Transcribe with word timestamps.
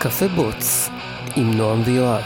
קפה 0.00 0.28
בוץ 0.28 0.88
עם 1.36 1.54
נועם 1.54 1.82
ויואב. 1.84 2.22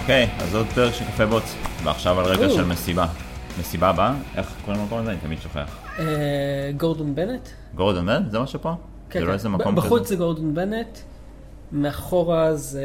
אוקיי, 0.00 0.28
אז 0.40 0.54
עוד 0.54 0.66
פרק 0.66 0.94
של 0.94 1.04
קפה 1.04 1.26
בוץ, 1.26 1.54
ועכשיו 1.84 2.20
על 2.20 2.26
רקע 2.26 2.50
של 2.50 2.64
מסיבה. 2.64 3.06
מסיבה 3.60 3.88
הבאה? 3.88 4.14
איך 4.36 4.52
קוראים 4.64 4.82
למקום 4.82 4.98
הזה? 4.98 5.10
אני 5.10 5.18
תמיד 5.18 5.40
שוכח. 5.40 5.76
אה, 5.98 6.04
גורדון 6.76 7.14
בנט. 7.14 7.48
גורדון 7.74 8.06
בנט? 8.06 8.30
זה 8.30 8.38
מה 8.38 8.46
שפה? 8.46 8.74
כן, 9.10 9.18
זה 9.18 9.24
לא 9.24 9.30
כן. 9.30 9.34
איזה 9.34 9.48
מקום 9.48 9.72
כזה? 9.76 9.86
בחוץ 9.86 10.08
זה 10.08 10.16
גורדון 10.16 10.54
בנט, 10.54 10.98
מאחורה 11.72 12.54
זה, 12.54 12.84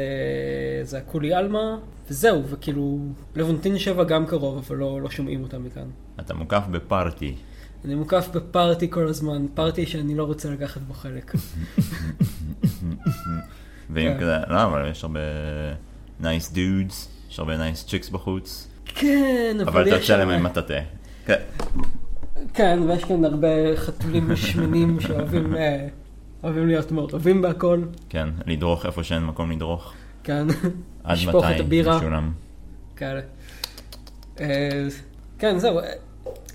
זה 0.82 0.98
הקולי 0.98 1.34
עלמה, 1.34 1.78
וזהו, 2.10 2.42
וכאילו, 2.48 2.98
לבונטין 3.36 3.78
7 3.78 4.04
גם 4.04 4.26
קרוב, 4.26 4.64
אבל 4.66 4.76
לא, 4.76 5.00
לא 5.00 5.10
שומעים 5.10 5.42
אותם 5.42 5.64
מכאן. 5.64 5.88
אתה 6.20 6.34
מוקף 6.34 6.62
בפארטי. 6.70 7.34
אני 7.84 7.94
מוקף 7.94 8.28
בפארטי 8.34 8.90
כל 8.90 9.08
הזמן, 9.08 9.46
פארטי 9.54 9.86
שאני 9.86 10.14
לא 10.14 10.24
רוצה 10.24 10.50
לקחת 10.50 10.80
בו 10.80 10.94
חלק. 10.94 11.32
ואם 13.90 14.14
כן. 14.14 14.20
כזה, 14.20 14.36
לא, 14.48 14.64
אבל 14.64 14.90
יש 14.90 15.04
הרבה 15.04 15.20
nice 16.20 16.52
dudes, 16.52 17.08
יש 17.30 17.38
הרבה 17.38 17.56
nice 17.56 17.86
chicks 17.86 18.08
בחוץ, 18.08 18.68
כן, 18.84 19.56
אבל, 19.62 19.68
אבל 19.68 19.82
אתה 19.82 19.96
יש 19.96 20.02
יוצא 20.02 20.16
להם 20.16 20.28
עם 20.28 20.42
מטאטה. 20.42 20.74
כן. 21.26 21.40
כן, 22.54 22.78
ויש 22.88 23.04
כאן 23.04 23.24
הרבה 23.24 23.76
חתולים 23.76 24.36
שמנים 24.36 25.00
שאוהבים 25.00 25.56
אה, 25.56 25.88
אוהבים 26.44 26.66
להיות 26.66 26.92
מעורבים 26.92 27.42
בהכל. 27.42 27.82
כן, 28.08 28.28
לדרוך 28.46 28.86
איפה 28.86 29.04
שאין 29.04 29.24
מקום 29.24 29.50
לדרוך. 29.50 29.92
כן, 30.24 30.46
עד 31.04 31.18
מתי. 31.26 31.82
משולם? 31.82 32.32
כאלה. 32.96 33.20
אה, 34.40 34.86
כן, 35.38 35.58
זהו. 35.58 35.80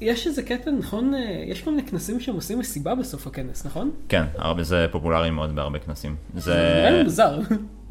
יש 0.02 0.28
איזה 0.28 0.44
קטע, 0.44 0.72
נכון? 0.72 1.14
אה, 1.14 1.44
יש 1.48 1.62
כל 1.62 1.72
מיני 1.72 1.88
כנסים 1.88 2.20
שהם 2.20 2.36
עושים 2.36 2.60
מסיבה 2.60 2.96
בסוף 2.96 3.28
הכנס, 3.28 3.66
נכון? 3.66 3.92
כן, 4.10 4.24
הרבה, 4.38 4.64
זה 4.64 4.88
פופולרי 4.92 5.30
מאוד 5.30 5.56
בהרבה 5.56 5.80
כנסים. 5.80 6.16
זה 6.36 6.74
נראה 6.78 6.92
לי 6.92 7.04
מוזר. 7.04 7.40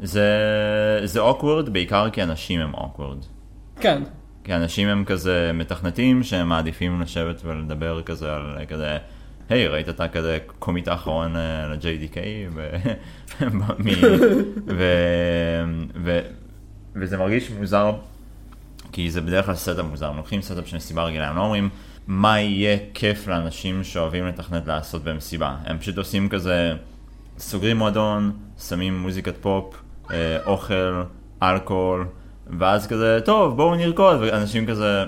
זה, 0.01 0.29
זה 1.03 1.19
awkward 1.21 1.69
בעיקר 1.69 2.09
כי 2.09 2.23
אנשים 2.23 2.61
הם 2.61 2.75
awkward. 2.75 3.25
כן, 3.79 4.03
כי 4.43 4.53
אנשים 4.53 4.87
הם 4.87 5.05
כזה 5.05 5.51
מתכנתים 5.53 6.23
שהם 6.23 6.49
מעדיפים 6.49 7.01
לשבת 7.01 7.41
ולדבר 7.45 8.01
כזה 8.01 8.33
על 8.33 8.57
כזה, 8.67 8.97
היי, 9.51 9.67
ראית 9.67 9.89
את 9.89 10.01
ה 10.01 10.07
כזה 10.07 10.37
commit 10.59 10.87
האחרון 10.87 11.35
אה, 11.35 11.67
ל-JDK? 11.67 12.17
וזה 16.95 17.17
מרגיש 17.17 17.51
מוזר, 17.51 17.91
כי 18.91 19.11
זה 19.11 19.21
בדרך 19.21 19.45
כלל 19.45 19.55
setup 19.55 19.85
מוזר, 19.85 20.07
הם 20.07 20.17
לוקחים 20.17 20.41
setup 20.41 20.67
של 20.67 20.75
מסיבה 20.75 21.03
רגילה, 21.03 21.29
הם 21.29 21.35
לא 21.35 21.41
אומרים 21.41 21.69
מה 22.07 22.39
יהיה 22.39 22.77
כיף 22.93 23.27
לאנשים 23.27 23.83
שאוהבים 23.83 24.27
לתכנת 24.27 24.67
לעשות 24.67 25.03
במסיבה, 25.03 25.55
הם 25.65 25.77
פשוט 25.77 25.97
עושים 25.97 26.29
כזה, 26.29 26.73
סוגרים 27.37 27.77
מועדון, 27.77 28.31
שמים 28.67 28.99
מוזיקת 28.99 29.37
פופ, 29.41 29.75
אה, 30.11 30.37
אוכל, 30.45 31.03
אלכוהול, 31.43 32.07
ואז 32.59 32.87
כזה, 32.87 33.19
טוב, 33.25 33.57
בואו 33.57 33.75
נרקוד, 33.75 34.17
ואנשים 34.21 34.67
כזה 34.67 35.03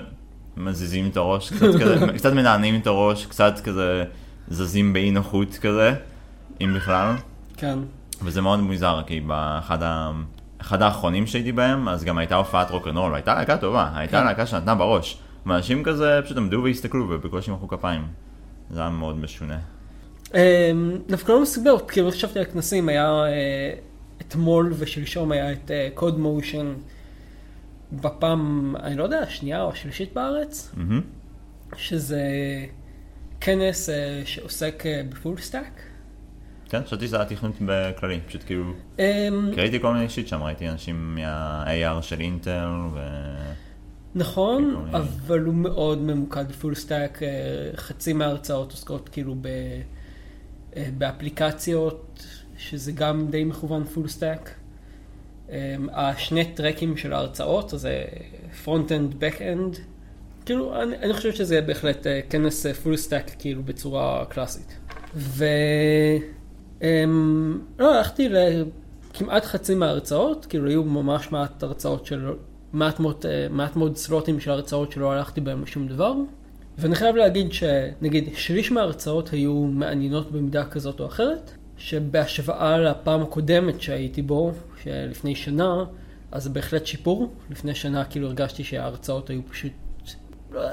מזיזים 0.56 1.08
את 1.08 1.16
הראש, 1.16 1.52
קצת 1.52 1.80
כזה, 1.80 2.06
קצת 2.18 2.32
מנענעים 2.32 2.80
את 2.80 2.86
הראש, 2.86 3.26
קצת 3.26 3.60
כזה 3.64 4.04
זזים 4.48 4.92
באי 4.92 5.10
נוחות 5.10 5.58
כזה, 5.60 5.94
אם 6.60 6.74
בכלל. 6.76 7.14
כן. 7.56 7.78
וזה 8.22 8.40
מאוד 8.40 8.60
מוזר, 8.60 9.02
כי 9.06 9.20
באחד 9.20 9.82
ה... 9.82 10.10
אחד 10.58 10.82
האחרונים 10.82 11.26
שהייתי 11.26 11.52
בהם, 11.52 11.88
אז 11.88 12.04
גם 12.04 12.18
הייתה 12.18 12.34
הופעת 12.34 12.70
רוקנרול, 12.70 13.12
והייתה 13.12 13.34
להקה 13.34 13.56
טובה, 13.56 13.90
הייתה 13.94 14.20
כן. 14.20 14.24
להקה 14.24 14.46
שנתנה 14.46 14.74
בראש. 14.74 15.18
ואנשים 15.46 15.82
כזה 15.84 16.20
פשוט 16.24 16.36
עמדו 16.36 16.60
והסתכלו 16.64 17.06
ובקושי 17.10 17.50
מחאו 17.50 17.68
כפיים. 17.68 18.06
זה 18.70 18.80
היה 18.80 18.90
מאוד 18.90 19.16
משונה. 19.16 19.58
אה, 20.34 20.72
דווקא 21.08 21.32
לא 21.32 21.42
מסיבות, 21.42 21.90
כאילו 21.90 22.10
חשבתי 22.10 22.38
על 22.38 22.44
כנסים, 22.44 22.88
היה 22.88 23.24
אה, 23.24 23.74
אתמול 24.20 24.72
ושלשום 24.78 25.32
היה 25.32 25.52
את 25.52 25.70
קוד 25.94 26.18
מושן 26.18 26.74
בפעם, 27.92 28.74
אני 28.82 28.96
לא 28.96 29.04
יודע, 29.04 29.18
השנייה 29.18 29.62
או 29.62 29.70
השלישית 29.70 30.14
בארץ. 30.14 30.74
שזה 31.76 32.22
כנס 33.40 33.88
אה, 33.88 34.22
שעוסק 34.24 34.82
אה, 34.86 35.02
ב 35.08 35.14
full 35.14 35.38
stack. 35.38 35.82
כן, 36.68 36.82
חשבתי 36.84 37.06
שזה 37.06 37.16
היה 37.16 37.24
תכנות 37.24 37.54
בכללי, 37.66 38.20
פשוט 38.26 38.42
כאילו, 38.46 38.72
כי 38.96 39.60
ראיתי 39.60 39.80
כל 39.80 39.94
מיני 39.94 40.08
shit 40.08 40.28
שם, 40.28 40.42
ראיתי 40.42 40.68
אנשים 40.68 41.14
מה-AR 41.14 42.02
של 42.02 42.20
אינטל, 42.20 42.68
ו... 42.94 42.98
נכון, 44.14 44.86
אבל 44.92 45.40
הוא 45.40 45.54
מאוד 45.54 46.02
ממוקד 46.02 46.48
ב 46.48 46.53
full 46.53 46.74
stack, 46.74 47.22
אה, 47.22 47.28
חצי 47.76 48.12
מההרצאות 48.12 48.70
עוסקות 48.70 49.08
כאילו 49.08 49.34
ב, 49.40 49.48
באפליקציות, 50.98 52.26
שזה 52.56 52.92
גם 52.92 53.26
די 53.30 53.44
מכוון 53.44 53.84
full 53.84 54.08
stack. 54.08 54.54
אה, 55.50 55.76
השני 55.92 56.44
טרקים 56.44 56.96
של 56.96 57.12
ההרצאות, 57.12 57.72
זה 57.76 58.04
front-end, 58.64 59.14
back-end. 59.18 59.76
כאילו, 60.46 60.82
אני, 60.82 60.96
אני 60.96 61.12
חושב 61.12 61.32
שזה 61.32 61.60
בהחלט 61.60 62.06
אה, 62.06 62.20
כנס 62.30 62.66
full 62.66 62.96
stack 62.96 63.30
כאילו 63.38 63.62
בצורה 63.62 64.24
קלאסית. 64.28 64.78
ו... 65.14 65.44
אמ, 66.82 67.58
לא, 67.78 67.94
הלכתי 67.96 68.28
לכמעט 68.28 69.44
חצי 69.44 69.74
מההרצאות, 69.74 70.46
כאילו 70.46 70.68
היו 70.68 70.84
ממש 70.84 71.32
מעט 71.32 71.62
הרצאות 71.62 72.06
של, 72.06 72.30
מעט 72.72 73.00
מאוד, 73.00 73.26
אה, 73.28 73.46
מעט 73.50 73.76
מאוד 73.76 73.96
סלוטים 73.96 74.40
של 74.40 74.50
הרצאות 74.50 74.92
שלא 74.92 75.12
הלכתי 75.12 75.40
בהם 75.40 75.62
לשום 75.62 75.88
דבר. 75.88 76.14
ואני 76.78 76.94
חייב 76.94 77.16
להגיד 77.16 77.52
שנגיד 77.52 78.28
שליש 78.34 78.72
מההרצאות 78.72 79.28
היו 79.28 79.54
מעניינות 79.54 80.32
במידה 80.32 80.64
כזאת 80.64 81.00
או 81.00 81.06
אחרת, 81.06 81.50
שבהשוואה 81.76 82.78
לפעם 82.78 83.22
הקודמת 83.22 83.80
שהייתי 83.80 84.22
בו, 84.22 84.52
שלפני 84.82 85.34
שנה, 85.34 85.84
אז 86.32 86.48
בהחלט 86.48 86.86
שיפור. 86.86 87.32
לפני 87.50 87.74
שנה 87.74 88.04
כאילו 88.04 88.26
הרגשתי 88.26 88.64
שההרצאות 88.64 89.30
היו 89.30 89.40
פשוט 89.50 89.72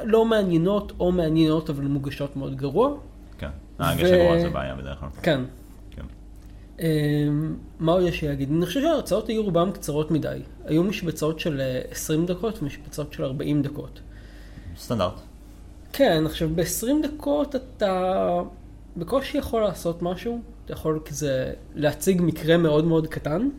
לא- 0.03 0.25
מעניינות 0.25 0.93
או 0.99 1.11
מעניינות 1.11 1.69
אבל 1.69 1.83
מוגשות 1.83 2.35
מאוד 2.35 2.55
גרוע. 2.55 2.93
כן, 3.37 3.49
ההגה 3.79 4.03
ו- 4.03 4.07
של 4.07 4.15
רוע 4.15 4.39
זה 4.39 4.49
בעיה 4.49 4.75
בדרך 4.75 4.99
כלל. 4.99 5.09
כן. 5.21 5.41
כן. 5.91 6.03
אמ, 6.79 7.55
מה 7.79 7.91
עוד 7.91 8.03
יש 8.03 8.21
לי 8.21 8.27
להגיד? 8.27 8.49
אני 8.51 8.65
חושב 8.65 8.81
שההרצאות 8.81 9.27
היו 9.27 9.43
רובן 9.43 9.71
קצרות 9.71 10.11
מדי. 10.11 10.39
היו 10.65 10.83
משבצות 10.83 11.39
של 11.39 11.61
אה, 11.61 11.81
20 11.91 12.25
דקות 12.25 12.61
ומשבצות 12.63 13.13
של 13.13 13.23
40 13.23 13.61
דקות. 13.61 13.99
סטנדרט. 14.77 15.13
כן, 15.93 16.23
עכשיו 16.25 16.49
ב-20 16.55 17.07
דקות 17.07 17.55
אתה 17.55 18.41
בקושי 18.97 19.37
יכול 19.37 19.61
לעשות 19.61 20.01
משהו. 20.01 20.41
אתה 20.65 20.73
יכול 20.73 20.99
כזה 21.05 21.53
להציג 21.75 22.21
מקרה 22.21 22.57
מאוד 22.57 22.85
מאוד 22.85 23.07
קטן 23.07 23.49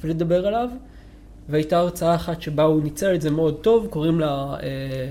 ולדבר 0.00 0.46
עליו. 0.46 0.68
והייתה 1.48 1.78
הרצאה 1.78 2.14
אחת 2.14 2.42
שבה 2.42 2.62
הוא 2.62 2.82
ניצל 2.82 3.14
את 3.14 3.22
זה 3.22 3.30
מאוד 3.30 3.54
טוב, 3.60 3.86
קוראים 3.90 4.20
לה 4.20 4.56
אה, 4.62 5.10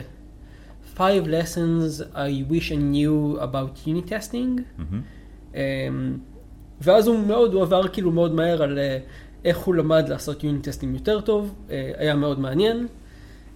Five 0.98 1.26
Lessons 1.26 2.16
I 2.16 2.52
Wish 2.52 2.70
I 2.70 2.76
Knew 2.94 3.42
About 3.42 3.88
Unit 3.88 4.10
Testing. 4.10 4.62
מהמם. 4.78 5.02
אמ, 5.56 6.18
ואז 6.82 7.08
הוא 7.08 7.20
מאוד, 7.20 7.54
הוא 7.54 7.62
עבר 7.62 7.88
כאילו 7.88 8.12
מאוד 8.12 8.34
מהר 8.34 8.64
על 8.64 8.80
אה, 8.80 8.98
איך 9.46 9.58
הוא 9.58 9.76
למד 9.76 10.10
לעשות 10.10 10.44
יוניט 10.44 10.70
טסטים 10.70 10.94
יותר 10.94 11.22
טוב, 11.22 11.54
אה, 11.70 11.92
היה 11.98 12.16
מאוד 12.16 12.40
מעניין, 12.40 12.88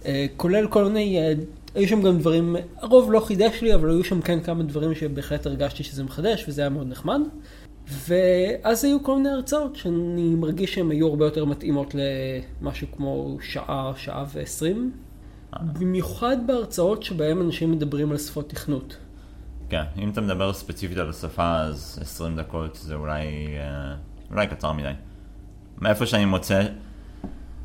אה, 0.06 0.26
כולל 0.36 0.66
כל 0.66 0.84
מיני, 0.84 1.18
אה, 1.18 1.32
היו 1.74 1.88
שם 1.88 2.02
גם 2.02 2.18
דברים, 2.18 2.56
הרוב 2.76 3.12
לא 3.12 3.20
חידש 3.20 3.62
לי, 3.62 3.74
אבל 3.74 3.90
היו 3.90 4.04
שם 4.04 4.20
כן 4.20 4.40
כמה 4.40 4.62
דברים 4.62 4.94
שבהחלט 4.94 5.46
הרגשתי 5.46 5.82
שזה 5.82 6.04
מחדש, 6.04 6.44
וזה 6.48 6.62
היה 6.62 6.70
מאוד 6.70 6.88
נחמד. 6.88 7.20
ואז 7.88 8.84
היו 8.84 9.02
כל 9.02 9.16
מיני 9.16 9.28
הרצאות 9.28 9.76
שאני 9.76 10.34
מרגיש 10.34 10.74
שהן 10.74 10.90
היו 10.90 11.08
הרבה 11.08 11.24
יותר 11.24 11.44
מתאימות 11.44 11.94
למשהו 11.94 12.86
כמו 12.96 13.38
שעה, 13.42 13.92
שעה 13.96 14.24
ועשרים. 14.32 14.92
במיוחד 15.62 16.36
בהרצאות 16.46 17.02
שבהן 17.02 17.38
אנשים 17.40 17.72
מדברים 17.72 18.10
על 18.10 18.18
שפות 18.18 18.50
תכנות. 18.50 18.96
כן, 19.68 19.82
אם 19.98 20.10
אתה 20.10 20.20
מדבר 20.20 20.52
ספציפית 20.52 20.98
על 20.98 21.10
השפה, 21.10 21.56
אז 21.56 21.98
20 22.02 22.36
דקות 22.36 22.78
זה 22.82 22.94
אולי, 22.94 23.24
אה, 23.58 23.94
אולי 24.30 24.46
קצר 24.46 24.72
מדי. 24.72 24.92
מאיפה 25.80 26.06
שאני 26.06 26.24
מוצא 26.24 26.62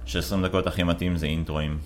ש-20 0.06 0.46
דקות 0.46 0.68
הכי 0.68 0.84
מתאים 0.84 1.16
זה 1.16 1.25
אינטרואים. 1.25 1.78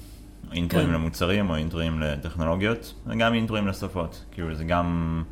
אינטרואים 0.53 0.87
כן. 0.87 0.93
למוצרים 0.93 1.49
או 1.49 1.55
אינטרואים 1.55 1.99
לטכנולוגיות, 1.99 2.93
וגם 3.07 3.33
אינטרואים 3.33 3.67
לשפות. 3.67 4.25
כאילו 4.31 4.55
זה 4.55 4.63
גם... 4.63 5.23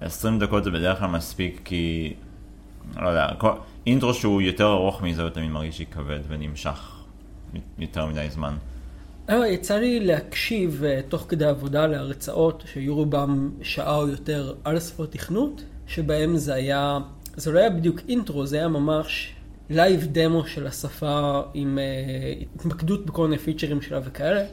20 0.00 0.38
דקות 0.38 0.64
זה 0.64 0.70
בדרך 0.70 0.98
כלל 0.98 1.08
מספיק 1.08 1.60
כי... 1.64 2.14
לא 3.00 3.08
יודע, 3.08 3.28
כל... 3.38 3.50
אינטרו 3.86 4.14
שהוא 4.14 4.42
יותר 4.42 4.72
ארוך 4.72 5.02
מזה 5.02 5.22
הוא 5.22 5.30
תמיד 5.30 5.50
מרגיש 5.50 5.78
לי 5.78 5.86
כבד 5.86 6.20
ונמשך 6.28 7.04
יותר 7.78 8.06
מדי 8.06 8.26
זמן. 8.30 8.54
אה, 9.30 9.48
יצא 9.48 9.78
לי 9.78 10.00
להקשיב 10.00 10.84
אה, 10.84 11.00
תוך 11.08 11.24
כדי 11.28 11.44
עבודה 11.44 11.86
להרצאות 11.86 12.64
שהיו 12.72 12.94
רובם 12.94 13.50
שעה 13.62 13.96
או 13.96 14.08
יותר 14.08 14.54
על 14.64 14.80
שפות 14.80 15.12
תכנות, 15.12 15.62
שבהם 15.86 16.36
זה 16.36 16.54
היה, 16.54 16.98
זה 17.36 17.52
לא 17.52 17.58
היה 17.58 17.70
בדיוק 17.70 18.00
אינטרו, 18.08 18.46
זה 18.46 18.56
היה 18.56 18.68
ממש 18.68 19.34
live 19.70 20.08
demo 20.12 20.46
של 20.46 20.66
השפה 20.66 21.42
עם 21.54 21.78
אה, 21.78 22.44
התמקדות 22.56 23.06
בכל 23.06 23.28
מיני 23.28 23.38
פיצ'רים 23.38 23.82
שלה 23.82 24.00
וכאלה. 24.04 24.44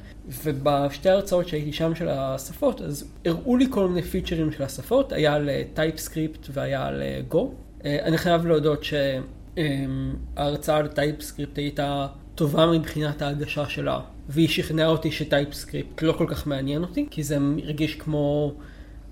ובשתי 0.43 1.09
ההרצאות 1.09 1.47
שהייתי 1.47 1.73
שם 1.73 1.95
של 1.95 2.09
השפות, 2.09 2.81
אז 2.81 3.11
הראו 3.25 3.57
לי 3.57 3.65
כל 3.69 3.87
מיני 3.87 4.01
פיצ'רים 4.01 4.51
של 4.51 4.63
השפות, 4.63 5.11
היה 5.11 5.33
על 5.33 5.49
TypeScript 5.73 6.47
והיה 6.53 6.87
על 6.87 7.01
גו. 7.27 7.51
Uh, 7.51 7.68
אני 7.85 8.17
חייב 8.17 8.45
להודות 8.45 8.83
שההרצאה 8.83 10.77
על 10.77 10.87
TypeScript 10.87 11.57
הייתה 11.57 12.07
טובה 12.35 12.65
מבחינת 12.65 13.21
ההגשה 13.21 13.69
שלה, 13.69 13.99
והיא 14.29 14.47
שכנעה 14.47 14.87
אותי 14.87 15.11
ש 15.11 15.26
TypeScript 15.26 16.01
לא 16.01 16.13
כל 16.13 16.25
כך 16.29 16.47
מעניין 16.47 16.81
אותי, 16.81 17.07
כי 17.11 17.23
זה 17.23 17.37
הרגיש 17.63 17.95
כמו 17.95 18.53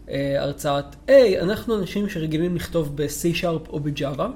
אה, 0.05 0.09
הרצאת, 0.37 0.85
היי, 1.07 1.39
אנחנו 1.41 1.77
אנשים 1.77 2.09
שרגילים 2.09 2.55
לכתוב 2.55 2.95
ב-C-Sharp 2.95 3.69
או 3.69 3.79
ב-Java, 3.79 4.27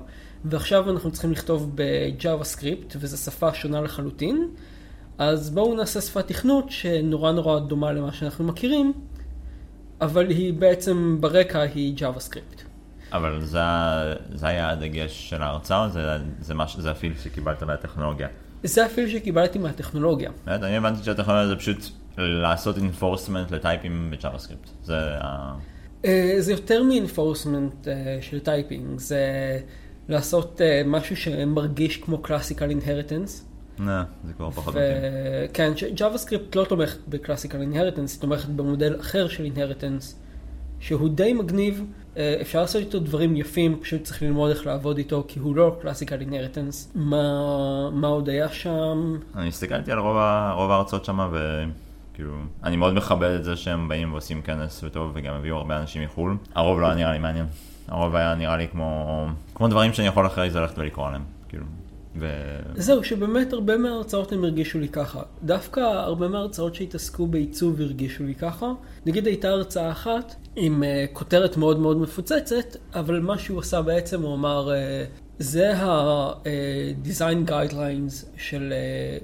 ועכשיו 0.46 0.90
אנחנו 0.92 1.12
צריכים 1.12 1.32
לכתוב 1.32 1.72
ב-JavaScript, 1.76 2.96
וזו 2.96 3.18
שפה 3.18 3.54
שונה 3.54 3.82
לחלוטין, 3.82 4.48
אז 5.18 5.50
בואו 5.50 5.76
נעשה 5.76 6.02
שפת 6.02 6.28
תכנות 6.28 6.70
שנורא 6.70 7.32
נורא 7.32 7.60
דומה 7.60 7.92
למה 7.92 8.14
שאנחנו 8.14 8.46
מכירים, 8.46 8.94
אבל 10.02 10.30
היא 10.30 10.54
בעצם 10.54 11.18
ברקע 11.20 11.62
היא 11.62 11.96
JavaScript. 11.98 12.71
אבל 13.14 13.46
זה, 13.46 13.60
זה 14.34 14.48
היה 14.48 14.70
הדגש 14.70 15.30
של 15.30 15.42
ההרצאה, 15.42 15.86
או 15.86 15.90
זה, 15.90 16.18
זה, 16.40 16.54
מש, 16.54 16.76
זה 16.76 16.92
הפיל 16.92 17.14
שקיבלת 17.24 17.64
מהטכנולוגיה? 17.64 18.28
זה 18.64 18.86
הפיל 18.86 19.10
שקיבלתי 19.10 19.60
מהטכנולוגיה. 19.60 20.32
באמת, 20.46 20.64
אני 20.64 20.78
הבנתי 20.78 21.04
שהטכנולוגיה 21.04 21.48
זה 21.48 21.56
פשוט 21.56 21.78
לעשות 22.18 22.76
enforcement 22.78 23.54
לטייפים 23.56 24.12
ב-JavaScript. 24.12 24.70
זה 24.84 24.98
ה... 25.22 25.56
אה, 26.06 26.36
זה 26.40 26.52
יותר 26.52 26.84
מ-enforcement 26.84 27.88
אה, 27.88 28.18
של 28.22 28.40
typing, 28.40 29.00
זה 29.00 29.60
לעשות 30.10 30.62
אה, 30.62 30.88
משהו 30.88 31.18
שמרגיש 31.18 31.98
כמו 31.98 32.22
classical 32.26 32.84
inheritance. 32.84 33.32
לא, 33.80 34.02
זה 34.24 34.34
כבר 34.34 34.52
פחות 34.52 34.76
מתאים. 34.76 34.92
כן, 35.54 35.72
JavaScript 35.96 36.56
לא 36.56 36.66
תומכת 36.66 36.98
ב-classical 37.08 37.74
inheritance, 37.74 38.12
היא 38.12 38.20
תומכת 38.20 38.50
במודל 38.50 39.00
אחר 39.00 39.28
של 39.28 39.46
inheritance, 39.56 40.06
שהוא 40.80 41.10
די 41.10 41.34
מגניב, 41.34 41.80
אה, 41.80 42.01
אפשר 42.18 42.62
לעשות 42.62 42.82
איתו 42.82 43.00
דברים 43.00 43.36
יפים, 43.36 43.80
פשוט 43.82 44.04
צריך 44.04 44.22
ללמוד 44.22 44.50
איך 44.52 44.68
לעבוד 44.68 44.98
איתו, 44.98 45.24
כי 45.28 45.40
הוא 45.40 45.56
לא 45.56 45.80
classical 45.82 46.30
inheritance. 46.30 46.88
מה, 46.96 47.90
מה 47.92 48.08
עוד 48.08 48.30
היה 48.30 48.50
שם? 48.50 49.18
אני 49.36 49.48
הסתכלתי 49.48 49.92
על 49.92 50.00
רוב, 50.00 50.18
רוב 50.56 50.72
ההרצאות 50.72 51.06
שם, 51.06 51.20
וכאילו, 51.32 52.34
אני 52.64 52.76
מאוד 52.76 52.94
מכבד 52.94 53.30
את 53.30 53.44
זה 53.44 53.56
שהם 53.56 53.88
באים 53.88 54.12
ועושים 54.12 54.42
כנס 54.42 54.84
וטוב, 54.84 55.12
וגם 55.14 55.34
הביאו 55.34 55.58
הרבה 55.58 55.78
אנשים 55.78 56.04
מחו"ל. 56.04 56.38
הרוב 56.56 56.80
לא 56.80 56.86
היה 56.86 56.96
נראה 56.96 57.12
לי 57.12 57.20
מעניין. 57.20 57.46
הרוב 57.88 58.16
היה 58.16 58.36
נראה 58.36 58.58
לי 58.58 58.68
כמו, 58.68 59.28
כמו 59.56 59.68
דברים 59.68 59.94
שאני 59.94 60.08
יכול 60.08 60.28
אחרי 60.28 60.50
זה 60.50 60.60
ללכת 60.60 60.78
ולקרוא 60.78 61.08
עליהם, 61.08 61.24
כאילו. 61.50 61.66
ו... 62.20 62.28
זהו, 62.76 63.04
שבאמת 63.04 63.54
הרבה 63.54 63.78
מההרצאות 63.78 64.32
הם 64.32 64.44
הרגישו 64.44 64.80
לי 64.80 64.88
ככה. 64.88 65.22
דווקא 65.44 65.80
הרבה 65.80 66.28
מההרצאות 66.28 66.76
שהתעסקו 66.76 67.28
בעיצוב 67.28 67.82
הרגישו 67.82 68.24
לי 68.24 68.36
ככה. 68.36 68.74
נגיד 69.06 69.26
הייתה 69.26 69.50
הרצאה 69.50 69.92
אחת 69.92 70.36
עם 70.56 70.84
uh, 70.84 71.14
כותרת 71.14 71.58
מאוד 71.58 71.80
מאוד 71.80 71.98
מפוצצת, 71.98 72.78
אבל 72.94 73.20
מה 73.20 73.38
שהוא 73.38 73.60
עשה 73.60 73.82
בעצם, 73.82 74.22
הוא 74.22 74.36
אמר, 74.36 74.70
uh, 74.70 75.10
זה 75.40 75.76
ה-design 75.78 77.50
guidelines 77.50 78.26
של 78.38 78.74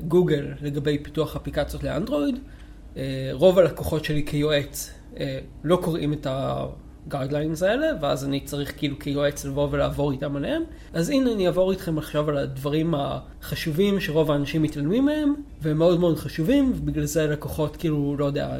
גוגל 0.07 0.54
אה, 0.60 0.66
לגבי 0.66 0.98
פיתוח 0.98 1.36
אפליקציות 1.36 1.83
לאנדרואיד. 1.83 2.36
אה, 2.36 2.98
רוב 3.31 3.60
הלקוחות 3.60 4.06
שלי 4.06 4.25
כיועץ 4.25 4.92
אה, 5.14 5.18
לא 5.63 5.80
קוראים 5.83 6.13
את 6.13 6.28
ה... 6.28 6.66
ה 7.08 7.13
guidelines 7.13 7.64
האלה, 7.63 7.88
ואז 8.01 8.25
אני 8.25 8.39
צריך 8.39 8.74
כאילו 8.77 9.00
כיועץ 9.00 9.45
לבוא 9.45 9.68
ולעבור 9.71 10.12
איתם 10.12 10.36
עליהם. 10.36 10.63
אז 10.94 11.09
הנה 11.09 11.31
אני 11.31 11.48
אעבור 11.48 11.71
איתכם 11.71 11.98
עכשיו 11.98 12.30
על 12.30 12.38
הדברים 12.38 12.94
החשובים 12.98 14.00
שרוב 14.00 14.31
האנשים 14.31 14.62
מתעלמים 14.62 15.06
מהם, 15.06 15.33
והם 15.62 15.77
מאוד 15.77 16.00
מאוד 16.00 16.18
חשובים, 16.18 16.71
ובגלל 16.75 17.06
זה 17.06 17.27
לקוחות 17.27 17.75
כאילו, 17.75 18.15
לא 18.19 18.25
יודע, 18.25 18.57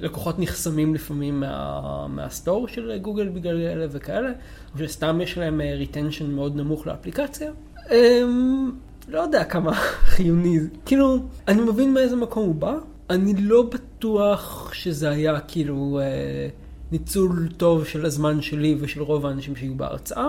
לקוחות 0.00 0.38
נחסמים 0.38 0.94
לפעמים 0.94 1.40
מה, 1.40 2.06
מה 2.08 2.25
store 2.25 2.68
של 2.68 2.98
גוגל 3.02 3.28
בגלל 3.28 3.60
אלה 3.60 3.86
וכאלה, 3.90 4.30
או 4.74 4.78
שסתם 4.78 5.20
יש 5.22 5.38
להם 5.38 5.60
retention 5.60 6.24
אה, 6.24 6.30
מאוד 6.30 6.56
נמוך 6.56 6.86
לאפליקציה. 6.86 7.52
אמ, 7.90 8.72
לא 9.08 9.20
יודע 9.20 9.44
כמה 9.44 9.74
חיוני 10.14 10.60
זה. 10.60 10.68
כאילו, 10.86 11.18
אני 11.48 11.60
מבין 11.62 11.94
מאיזה 11.94 12.16
מקום 12.16 12.46
הוא 12.46 12.54
בא. 12.54 12.74
אני 13.10 13.34
לא 13.34 13.62
בטוח 13.62 14.70
שזה 14.74 15.10
היה 15.10 15.40
כאילו... 15.40 16.00
אה, 16.02 16.48
ניצול 16.92 17.48
טוב 17.56 17.84
של 17.84 18.06
הזמן 18.06 18.42
שלי 18.42 18.76
ושל 18.80 19.02
רוב 19.02 19.26
האנשים 19.26 19.56
שהיו 19.56 19.74
בהרצאה, 19.74 20.28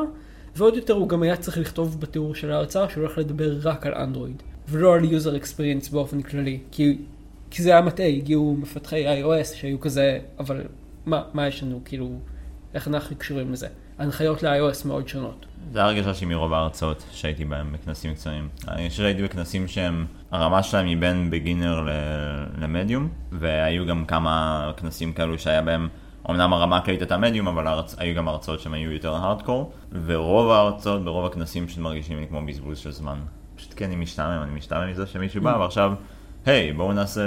ועוד 0.56 0.75
יותר 0.75 0.94
הוא 0.94 1.09
גם 1.09 1.24
היה 1.24 1.38
צריך 1.38 1.57
לכתוב 1.57 2.01
בתיאור 2.01 2.36
של 2.36 2.51
ההרצאה 2.51 2.89
שהוא 2.89 3.04
הולך 3.04 3.18
לדבר 3.18 3.57
רק 3.63 3.86
על 3.86 3.94
אנדרואיד, 3.94 4.44
ולא 4.69 4.95
על 4.95 5.04
user 5.04 5.44
experience 5.44 5.92
באופן 5.92 6.21
כללי, 6.21 6.59
כי, 6.71 6.98
כי 7.50 7.63
זה 7.63 7.69
היה 7.69 7.81
מטעה, 7.81 8.07
הגיעו 8.07 8.57
מפתחי 8.59 9.21
iOS 9.21 9.56
שהיו 9.56 9.80
כזה, 9.80 10.19
אבל 10.39 10.62
מה, 11.06 11.24
מה 11.33 11.48
יש 11.48 11.63
לנו, 11.63 11.81
כאילו, 11.86 12.19
איך 12.74 12.88
אנחנו 12.88 13.15
קשורים 13.15 13.51
לזה? 13.51 13.68
הנחיות 14.00 14.44
ל-iOS 14.44 14.88
מאוד 14.88 15.07
שונות. 15.07 15.45
זה 15.74 15.83
הרגשה 15.83 16.13
שלי 16.13 16.27
מרוב 16.27 16.54
ההרצאות 16.54 17.04
שהייתי 17.12 17.45
בהם 17.45 17.74
בכנסים 17.74 18.13
קצרים. 18.13 18.50
אני 18.68 18.89
חושב 18.89 19.01
שהייתי 19.04 19.24
בכנסים 19.24 19.68
שהם, 19.68 20.06
הרמה 20.31 20.63
שלהם 20.63 20.86
היא 20.86 20.98
בין 20.98 21.30
בגינר 21.30 21.88
למדיום, 22.57 23.09
והיו 23.31 23.86
גם 23.86 24.06
כמה 24.06 24.71
כנסים 24.77 25.13
כאלו 25.13 25.39
שהיה 25.39 25.62
בהם 25.62 25.88
אמנם 26.30 26.54
הרמה 26.54 26.78
הכללית 26.78 27.02
הייתה 27.02 27.18
מדיום, 27.18 27.48
אבל 27.48 27.68
הרצ... 27.68 27.96
היו 27.98 28.16
גם 28.16 28.28
הרצאות 28.28 28.60
שהן 28.60 28.74
היו 28.74 28.92
יותר 28.92 29.16
הארדקור, 29.16 29.72
ורוב 30.06 30.52
ההרצאות 30.52 31.04
ברוב 31.04 31.26
הכנסים 31.26 31.68
פשוט 31.68 31.80
מרגישים 31.80 32.20
לי 32.20 32.28
כמו 32.28 32.46
בזבוז 32.46 32.78
של 32.78 32.92
זמן. 32.92 33.20
פשוט 33.56 33.74
כי 33.74 33.86
אני 33.86 33.96
משתעמם, 33.96 34.44
אני 34.44 34.52
משתעמם 34.52 34.92
מזה 34.92 35.08
שמישהו 35.08 35.42
בא 35.42 35.58
ועכשיו, 35.60 35.94
היי, 36.46 36.74
בואו 36.74 36.94
נעשה 36.94 37.22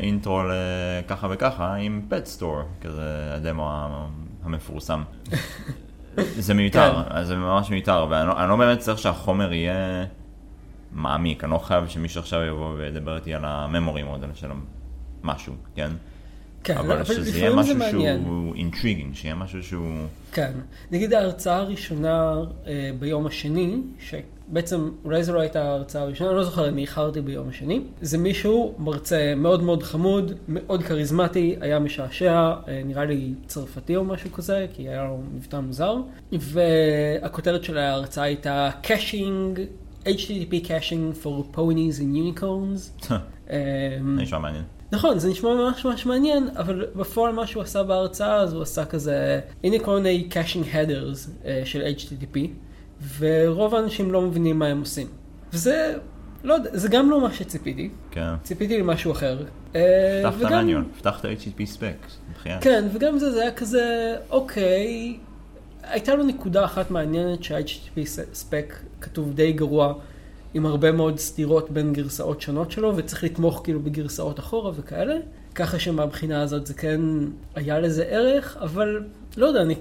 intro 0.00 0.42
לככה 0.42 1.26
וככה 1.30 1.74
עם 1.74 2.02
pet 2.08 2.26
store, 2.26 2.62
כזה 2.80 3.32
הדמו 3.34 3.70
המפורסם. 4.42 5.02
זה 6.16 6.54
מיותר, 6.54 7.04
כן. 7.08 7.24
זה 7.24 7.36
ממש 7.36 7.70
מיותר, 7.70 8.06
ואני 8.10 8.28
לא, 8.28 8.48
לא 8.48 8.56
באמת 8.56 8.78
צריך 8.78 8.98
שהחומר 8.98 9.52
יהיה 9.52 10.04
מעמיק, 10.92 11.44
אני 11.44 11.52
לא 11.52 11.58
חייב 11.58 11.88
שמישהו 11.88 12.20
עכשיו 12.20 12.42
יבוא 12.42 12.74
וידבר 12.76 13.16
איתי 13.16 13.34
על 13.34 13.44
ה 13.44 13.52
memory 13.52 14.02
model 14.02 14.28
של 14.34 14.48
משהו, 15.22 15.54
כן? 15.74 15.90
כן, 16.64 16.76
אבל, 16.76 16.92
אבל 16.92 17.04
שזה 17.04 17.38
יהיה 17.38 17.54
משהו 17.54 17.74
שהוא 17.90 18.54
intriguing, 18.54 19.14
שיהיה 19.14 19.34
משהו 19.34 19.62
שהוא... 19.62 19.94
כן. 20.32 20.52
נגיד 20.90 21.12
ההרצאה 21.12 21.56
הראשונה 21.56 22.34
אה, 22.66 22.90
ביום 22.98 23.26
השני, 23.26 23.76
שבעצם 23.98 24.90
אולי 25.04 25.24
זו 25.24 25.34
לא 25.34 25.40
הייתה 25.40 25.62
ההרצאה 25.62 26.02
הראשונה, 26.02 26.30
אני 26.30 26.38
לא 26.38 26.44
זוכר, 26.44 26.68
אני 26.68 26.82
איחרתי 26.82 27.20
ביום 27.20 27.48
השני. 27.48 27.80
זה 28.00 28.18
מישהו, 28.18 28.74
מרצה 28.78 29.34
מאוד 29.36 29.62
מאוד 29.62 29.82
חמוד, 29.82 30.32
מאוד 30.48 30.82
כריזמטי, 30.82 31.56
היה 31.60 31.78
משעשע, 31.78 32.32
אה, 32.32 32.82
נראה 32.84 33.04
לי 33.04 33.34
צרפתי 33.46 33.96
או 33.96 34.04
משהו 34.04 34.32
כזה, 34.32 34.66
כי 34.74 34.88
היה 34.88 35.04
לו 35.04 35.20
מבטא 35.34 35.56
מוזר. 35.56 35.96
והכותרת 36.32 37.64
של 37.64 37.78
ההרצאה 37.78 38.24
הייתה 38.24 38.70
caching, 38.82 39.58
HTTP 40.04 40.66
caching 40.66 41.24
for 41.24 41.56
ponies 41.56 42.00
and 42.00 42.38
unicorns. 42.38 43.06
נשמע 44.22 44.38
מעניין. 44.38 44.79
נכון, 44.92 45.18
זה 45.18 45.28
נשמע 45.28 45.54
ממש 45.54 45.84
ממש 45.84 46.06
מעניין, 46.06 46.48
אבל 46.56 46.86
בפועל 46.96 47.32
מה 47.32 47.46
שהוא 47.46 47.62
עשה 47.62 47.82
בהרצאה, 47.82 48.36
אז 48.36 48.52
הוא 48.52 48.62
עשה 48.62 48.84
כזה, 48.84 49.40
הנה 49.64 49.78
כל 49.78 49.94
מיני 49.96 50.28
caching 50.30 50.74
headers 50.74 51.44
uh, 51.44 51.46
של 51.64 51.82
HTTP, 51.96 52.38
ורוב 53.18 53.74
האנשים 53.74 54.12
לא 54.12 54.22
מבינים 54.22 54.58
מה 54.58 54.66
הם 54.66 54.80
עושים. 54.80 55.06
וזה, 55.52 55.94
לא 56.44 56.54
יודע, 56.54 56.70
זה 56.72 56.88
גם 56.88 57.10
לא 57.10 57.20
מה 57.20 57.32
שציפיתי. 57.32 57.90
כן. 58.10 58.36
ציפיתי 58.42 58.78
למשהו 58.78 59.12
אחר. 59.12 59.44
אה, 59.74 60.22
פתח 60.24 60.46
את 60.46 60.52
המניון, 60.52 60.88
פתח 60.98 61.20
את 61.20 61.24
ה-HTTP 61.24 61.76
spec. 61.76 62.10
כן, 62.60 62.88
וגם 62.92 63.18
זה, 63.18 63.30
זה 63.30 63.42
היה 63.42 63.52
כזה, 63.52 64.16
אוקיי, 64.30 65.18
הייתה 65.82 66.14
לו 66.14 66.24
נקודה 66.24 66.64
אחת 66.64 66.90
מעניינת 66.90 67.44
שה-HTTP 67.44 67.98
spec 68.34 68.74
כתוב 69.00 69.34
די 69.34 69.52
גרוע. 69.52 69.94
עם 70.54 70.66
הרבה 70.66 70.92
מאוד 70.92 71.18
סתירות 71.18 71.70
בין 71.70 71.92
גרסאות 71.92 72.40
שונות 72.40 72.70
שלו, 72.70 72.96
וצריך 72.96 73.24
לתמוך 73.24 73.60
כאילו 73.64 73.80
בגרסאות 73.80 74.38
אחורה 74.38 74.72
וכאלה. 74.76 75.14
ככה 75.54 75.78
שמבחינה 75.78 76.42
הזאת 76.42 76.66
זה 76.66 76.74
כן 76.74 77.00
היה 77.54 77.80
לזה 77.80 78.04
ערך, 78.04 78.56
אבל 78.60 79.04
לא 79.36 79.46
יודע, 79.46 79.62
אני 79.62 79.74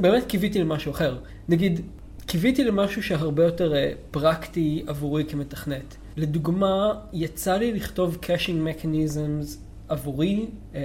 באמת 0.00 0.24
קיוויתי 0.26 0.58
למשהו 0.58 0.92
אחר. 0.92 1.18
נגיד, 1.48 1.80
קיוויתי 2.26 2.64
למשהו 2.64 3.02
שהרבה 3.02 3.44
יותר 3.44 3.74
אה, 3.74 3.92
פרקטי 4.10 4.84
עבורי 4.86 5.24
כמתכנת. 5.24 5.96
לדוגמה, 6.16 6.94
יצא 7.12 7.56
לי 7.56 7.72
לכתוב 7.72 8.18
caching 8.22 8.82
mechanisms 8.82 9.56
עבורי 9.88 10.46
אה, 10.74 10.80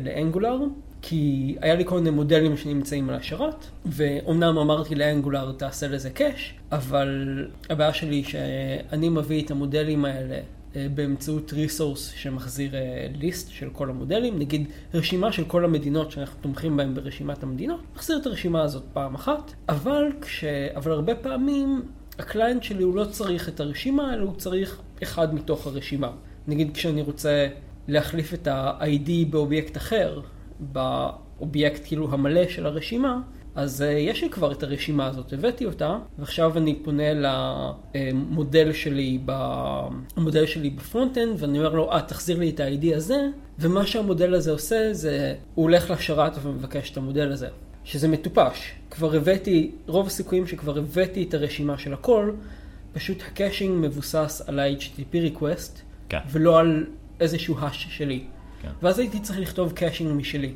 ל 0.00 0.06
Angular, 0.06 0.58
כי 1.08 1.56
היה 1.60 1.74
לי 1.74 1.84
כל 1.84 1.94
מיני 1.94 2.10
מודלים 2.10 2.56
שנמצאים 2.56 3.08
על 3.08 3.14
השרת, 3.14 3.66
ואומנם 3.84 4.58
אמרתי 4.58 4.94
ל 4.94 5.01
Angular 5.01 5.52
תעשה 5.52 5.88
לזה 5.88 6.10
cache, 6.10 6.54
אבל 6.72 7.44
הבעיה 7.70 7.94
שלי 7.94 8.16
היא 8.16 8.24
שאני 8.24 9.08
מביא 9.08 9.44
את 9.44 9.50
המודלים 9.50 10.04
האלה 10.04 10.38
אה, 10.76 10.86
באמצעות 10.94 11.52
resource 11.52 12.12
שמחזיר 12.16 12.70
list 13.14 13.48
אה, 13.48 13.54
של 13.54 13.70
כל 13.70 13.90
המודלים, 13.90 14.38
נגיד 14.38 14.68
רשימה 14.94 15.32
של 15.32 15.44
כל 15.44 15.64
המדינות 15.64 16.10
שאנחנו 16.10 16.40
תומכים 16.40 16.76
בהן 16.76 16.94
ברשימת 16.94 17.42
המדינות, 17.42 17.80
מחזיר 17.96 18.18
את 18.18 18.26
הרשימה 18.26 18.62
הזאת 18.62 18.84
פעם 18.92 19.14
אחת, 19.14 19.52
אבל, 19.68 20.12
כש... 20.20 20.44
אבל 20.76 20.92
הרבה 20.92 21.14
פעמים 21.14 21.82
ה 22.18 22.24
client 22.24 22.62
שלי 22.62 22.82
הוא 22.82 22.96
לא 22.96 23.04
צריך 23.04 23.48
את 23.48 23.60
הרשימה, 23.60 24.14
אלא 24.14 24.22
הוא 24.22 24.34
צריך 24.36 24.80
אחד 25.02 25.34
מתוך 25.34 25.66
הרשימה. 25.66 26.10
נגיד 26.48 26.74
כשאני 26.74 27.02
רוצה 27.02 27.48
להחליף 27.88 28.34
את 28.34 28.46
ה-ID 28.46 29.10
באובייקט 29.30 29.76
אחר, 29.76 30.20
באובייקט 30.60 31.82
כאילו 31.84 32.12
המלא 32.12 32.48
של 32.48 32.66
הרשימה, 32.66 33.20
אז 33.54 33.82
אה, 33.82 33.84
יש 33.84 34.22
לי 34.22 34.30
כבר 34.30 34.52
את 34.52 34.62
הרשימה 34.62 35.06
הזאת, 35.06 35.32
הבאתי 35.32 35.66
אותה, 35.66 35.98
ועכשיו 36.18 36.58
אני 36.58 36.74
פונה 36.82 37.02
למודל 37.94 38.72
שלי, 38.72 39.18
המודל 40.16 40.46
שלי 40.46 40.70
ב 40.70 40.76
front-end, 40.76 41.42
ואני 41.42 41.58
אומר 41.58 41.74
לו, 41.74 41.92
אה, 41.92 42.02
תחזיר 42.02 42.38
לי 42.38 42.50
את 42.50 42.60
ה-ID 42.60 42.96
הזה, 42.96 43.28
ומה 43.58 43.86
שהמודל 43.86 44.34
הזה 44.34 44.50
עושה 44.50 44.88
זה, 44.92 45.34
הוא 45.54 45.62
הולך 45.62 45.90
לשרת 45.90 46.32
ומבקש 46.42 46.90
את 46.90 46.96
המודל 46.96 47.32
הזה. 47.32 47.48
שזה 47.86 48.08
מטופש. 48.08 48.72
כבר 48.90 49.16
הבאתי, 49.16 49.70
רוב 49.86 50.06
הסיכויים 50.06 50.46
שכבר 50.46 50.78
הבאתי 50.78 51.22
את 51.28 51.34
הרשימה 51.34 51.78
של 51.78 51.92
הכל, 51.92 52.30
פשוט 52.92 53.22
ה 53.26 53.34
caching 53.34 53.86
מבוסס 53.86 54.42
על 54.46 54.58
ה-HTTP 54.58 55.14
request, 55.14 55.78
כן. 56.08 56.18
ולא 56.30 56.58
על 56.58 56.86
איזשהו 57.20 57.56
hash 57.58 57.86
שלי. 57.90 58.24
כן. 58.62 58.68
ואז 58.82 58.98
הייתי 58.98 59.20
צריך 59.20 59.38
לכתוב 59.38 59.72
caching 59.72 60.12
משלי. 60.16 60.52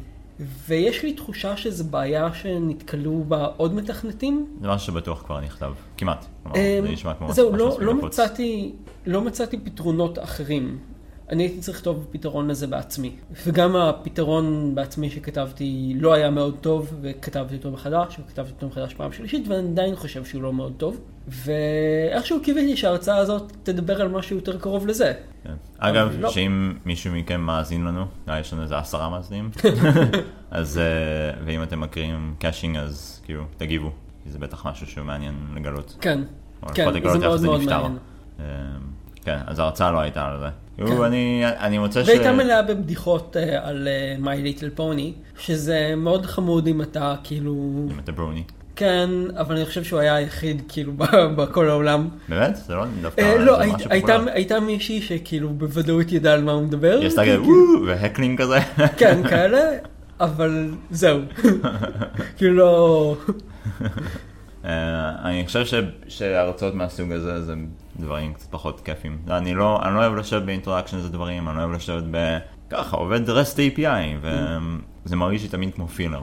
ויש 0.67 1.03
לי 1.03 1.13
תחושה 1.13 1.57
שזו 1.57 1.85
בעיה 1.85 2.35
שנתקלו 2.35 3.25
בה 3.29 3.47
עוד 3.57 3.75
מתכנתים. 3.75 4.47
זה 4.61 4.69
משהו 4.69 4.87
שבטוח 4.87 5.23
כבר 5.23 5.41
נכתב, 5.41 5.73
כמעט. 5.97 6.27
כלומר, 6.43 6.59
אמ, 6.59 6.87
זה 6.87 6.93
נשמע 6.93 7.15
כמו 7.15 7.33
זהו, 7.33 7.57
לא, 7.57 7.79
לא. 7.81 7.95
מצאתי, 7.95 8.73
לא 9.07 9.23
מצאתי 9.23 9.59
פתרונות 9.59 10.19
אחרים. 10.19 10.79
אני 11.31 11.43
הייתי 11.43 11.61
צריך 11.61 11.79
לכתוב 11.79 12.07
פתרון 12.11 12.49
לזה 12.49 12.67
בעצמי. 12.67 13.13
וגם 13.47 13.77
הפתרון 13.77 14.75
בעצמי 14.75 15.11
שכתבתי 15.11 15.93
לא 16.01 16.13
היה 16.13 16.31
מאוד 16.31 16.57
טוב, 16.61 16.95
וכתבתי 17.01 17.57
אותו 17.57 17.71
מחדש, 17.71 18.17
וכתבתי 18.19 18.53
אותו 18.53 18.67
מחדש 18.67 18.95
פעם 18.95 19.13
שלישית, 19.13 19.49
ואני 19.49 19.69
עדיין 19.69 19.97
חושב 19.97 20.25
שהוא 20.25 20.43
לא 20.43 20.53
מאוד 20.53 20.73
טוב. 20.77 21.01
ואיכשהו 21.29 22.43
קיוויתי 22.43 22.77
שההרצאה 22.77 23.17
הזאת 23.17 23.53
תדבר 23.63 24.03
על 24.03 24.09
משהו 24.09 24.37
יותר 24.37 24.59
קרוב 24.59 24.87
לזה. 24.87 25.13
כן. 25.45 25.55
אגב, 25.79 26.17
לא. 26.21 26.31
שאם 26.31 26.73
מישהו 26.85 27.13
מכם 27.15 27.41
מאזין 27.41 27.85
לנו, 27.85 28.05
אה, 28.29 28.41
יש 28.41 28.53
לנו 28.53 28.63
איזה 28.63 28.79
עשרה 28.79 29.09
מאזינים, 29.09 29.51
אז, 30.51 30.79
אה, 30.79 31.41
ואם 31.45 31.63
אתם 31.63 31.81
מכירים 31.81 32.35
caching, 32.39 32.77
אז 32.77 33.21
כאילו, 33.25 33.45
תגיבו, 33.57 33.91
כי 34.25 34.31
זה 34.31 34.39
בטח 34.39 34.67
משהו 34.67 34.87
שהוא 34.87 35.05
מעניין 35.05 35.35
לגלות. 35.55 35.97
כן, 36.01 36.21
כן, 36.75 36.93
זה 36.93 37.19
מאוד 37.19 37.43
מאוד. 37.43 37.61
מעניין. 37.61 37.99
אה, 38.41 38.45
כן, 39.25 39.39
אז 39.47 39.59
ההרצאה 39.59 39.91
לא 39.91 40.01
הייתה 40.01 40.27
על 40.27 40.39
זה. 40.39 40.49
כן. 40.87 41.03
אני 41.03 41.43
אני 41.45 41.79
מוצא 41.79 42.05
ש... 42.05 42.09
והייתה 42.09 42.33
מלאה 42.33 42.63
בבדיחות 42.63 43.37
אה, 43.37 43.69
על 43.69 43.89
אה, 43.89 44.17
My 44.25 44.39
Little 44.45 44.79
Pony, 44.79 45.39
שזה 45.41 45.95
מאוד 45.97 46.27
חמוד 46.27 46.67
אם 46.67 46.83
אתה 46.83 47.15
כאילו... 47.25 47.87
אם 47.91 47.99
אתה 47.99 48.13
brony. 48.13 48.43
כן, 48.77 49.11
אבל 49.37 49.57
אני 49.57 49.67
חושב 49.67 49.85
שהוא 49.85 50.01
היה 50.01 50.15
היחיד 50.15 50.63
כאילו 50.69 50.93
בכל 51.37 51.69
העולם. 51.69 52.09
באמת? 52.29 52.57
זה 52.57 52.75
לא 52.75 52.85
דווקא... 53.03 53.21
אה, 53.21 53.39
לא, 53.39 53.59
הייתה, 54.27 54.61
מישהי 54.61 55.03
שכאילו 55.03 55.49
בוודאות 55.49 56.13
ידעה 56.13 56.35
על 56.35 56.43
מה 56.43 56.53
הוא 56.53 56.63
מדבר. 56.63 56.99
היא 57.01 57.07
עשתה 57.07 57.23
כזה 57.23 57.31
כאילו, 57.31 57.45
וואו, 57.45 57.87
ו 57.87 57.93
heckling 57.93 58.41
כזה. 58.41 58.59
כן, 58.99 59.29
כאלה, 59.29 59.61
אבל 60.21 60.71
זהו. 60.91 61.19
כאילו 62.37 62.55
לא... 62.57 63.17
אה, 64.65 64.71
אני 65.25 65.47
חושב 65.47 65.67
ש- 65.67 65.75
שהרצאות 66.09 66.75
מהסוג 66.75 67.13
הזה 67.13 67.43
זה 67.45 67.55
דברים 67.97 68.35
קצת 68.35 68.47
פחות 68.51 68.81
כיפים. 68.81 69.19
אני 69.31 69.55
לא, 69.55 69.83
אני 69.83 69.95
לא 69.95 69.99
אוהב 69.99 70.15
לשבת 70.15 70.43
ב 70.43 70.99
introductions 70.99 71.09
לדברים, 71.09 71.49
אני 71.49 71.57
לא 71.57 71.63
אוהב 71.63 71.73
לשבת 71.73 72.05
ב... 72.11 72.39
ככה, 72.71 72.97
עובד 72.97 73.29
REST 73.31 73.57
API, 73.77 74.27
וזה 75.05 75.17
מרגיש 75.17 75.43
לי 75.43 75.49
תמיד 75.49 75.75
כמו 75.75 75.89
filler. 75.89 76.23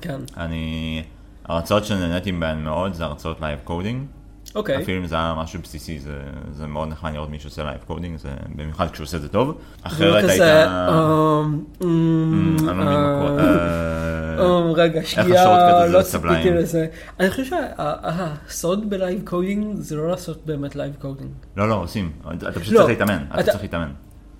כן, 0.00 0.20
אני... 0.36 1.02
הרצאות 1.44 1.84
שנהניתי 1.84 2.32
בהן 2.32 2.64
מאוד 2.64 2.92
זה 2.94 3.04
הרצאות 3.04 3.40
live 3.40 3.58
coding. 3.64 4.06
אוקיי. 4.54 4.82
אפילו 4.82 5.00
אם 5.02 5.06
זה 5.06 5.14
היה 5.16 5.34
משהו 5.36 5.60
בסיסי, 5.62 5.98
זה, 5.98 6.20
זה 6.52 6.66
מאוד 6.66 6.88
נחמד 6.88 7.12
לראות 7.12 7.30
מישהו 7.30 7.48
עושה 7.48 7.62
live 7.64 7.78
coding, 7.86 8.18
זה 8.18 8.28
במיוחד 8.56 8.90
כשהוא 8.90 9.04
עושה 9.04 9.16
את 9.16 9.22
זה 9.22 9.28
טוב. 9.28 9.58
אחרת. 9.82 10.24
הייתה... 10.28 10.88
אמ, 10.88 11.58
אמ, 11.84 12.56
אני 12.58 12.66
לא 12.66 12.74
מבין 12.74 12.86
מה. 12.86 13.36
אה, 13.38 14.58
אמ, 14.58 14.72
רגע, 14.76 15.00
שנייה, 15.04 15.86
לא? 15.88 16.02
ציפיתי 16.02 16.50
לזה. 16.50 16.86
אני 17.20 17.30
חושב 17.30 17.44
שהסוד 17.44 18.90
ב 18.90 18.96
live 18.96 19.20
coding 19.24 19.76
זה 19.80 19.96
לא 19.96 20.08
לעשות 20.08 20.46
באמת 20.46 20.76
live 20.76 20.92
coding. 21.00 21.30
לא, 21.56 21.68
לא, 21.68 21.74
עושים. 21.74 22.12
אתה 22.38 22.60
פשוט 22.60 22.72
לא, 22.74 22.78
צריך 22.78 22.88
להתאמן, 22.90 23.24
אתה 23.32 23.40
אתה- 23.40 23.50
צריך 23.50 23.62
להתאמן. 23.62 23.88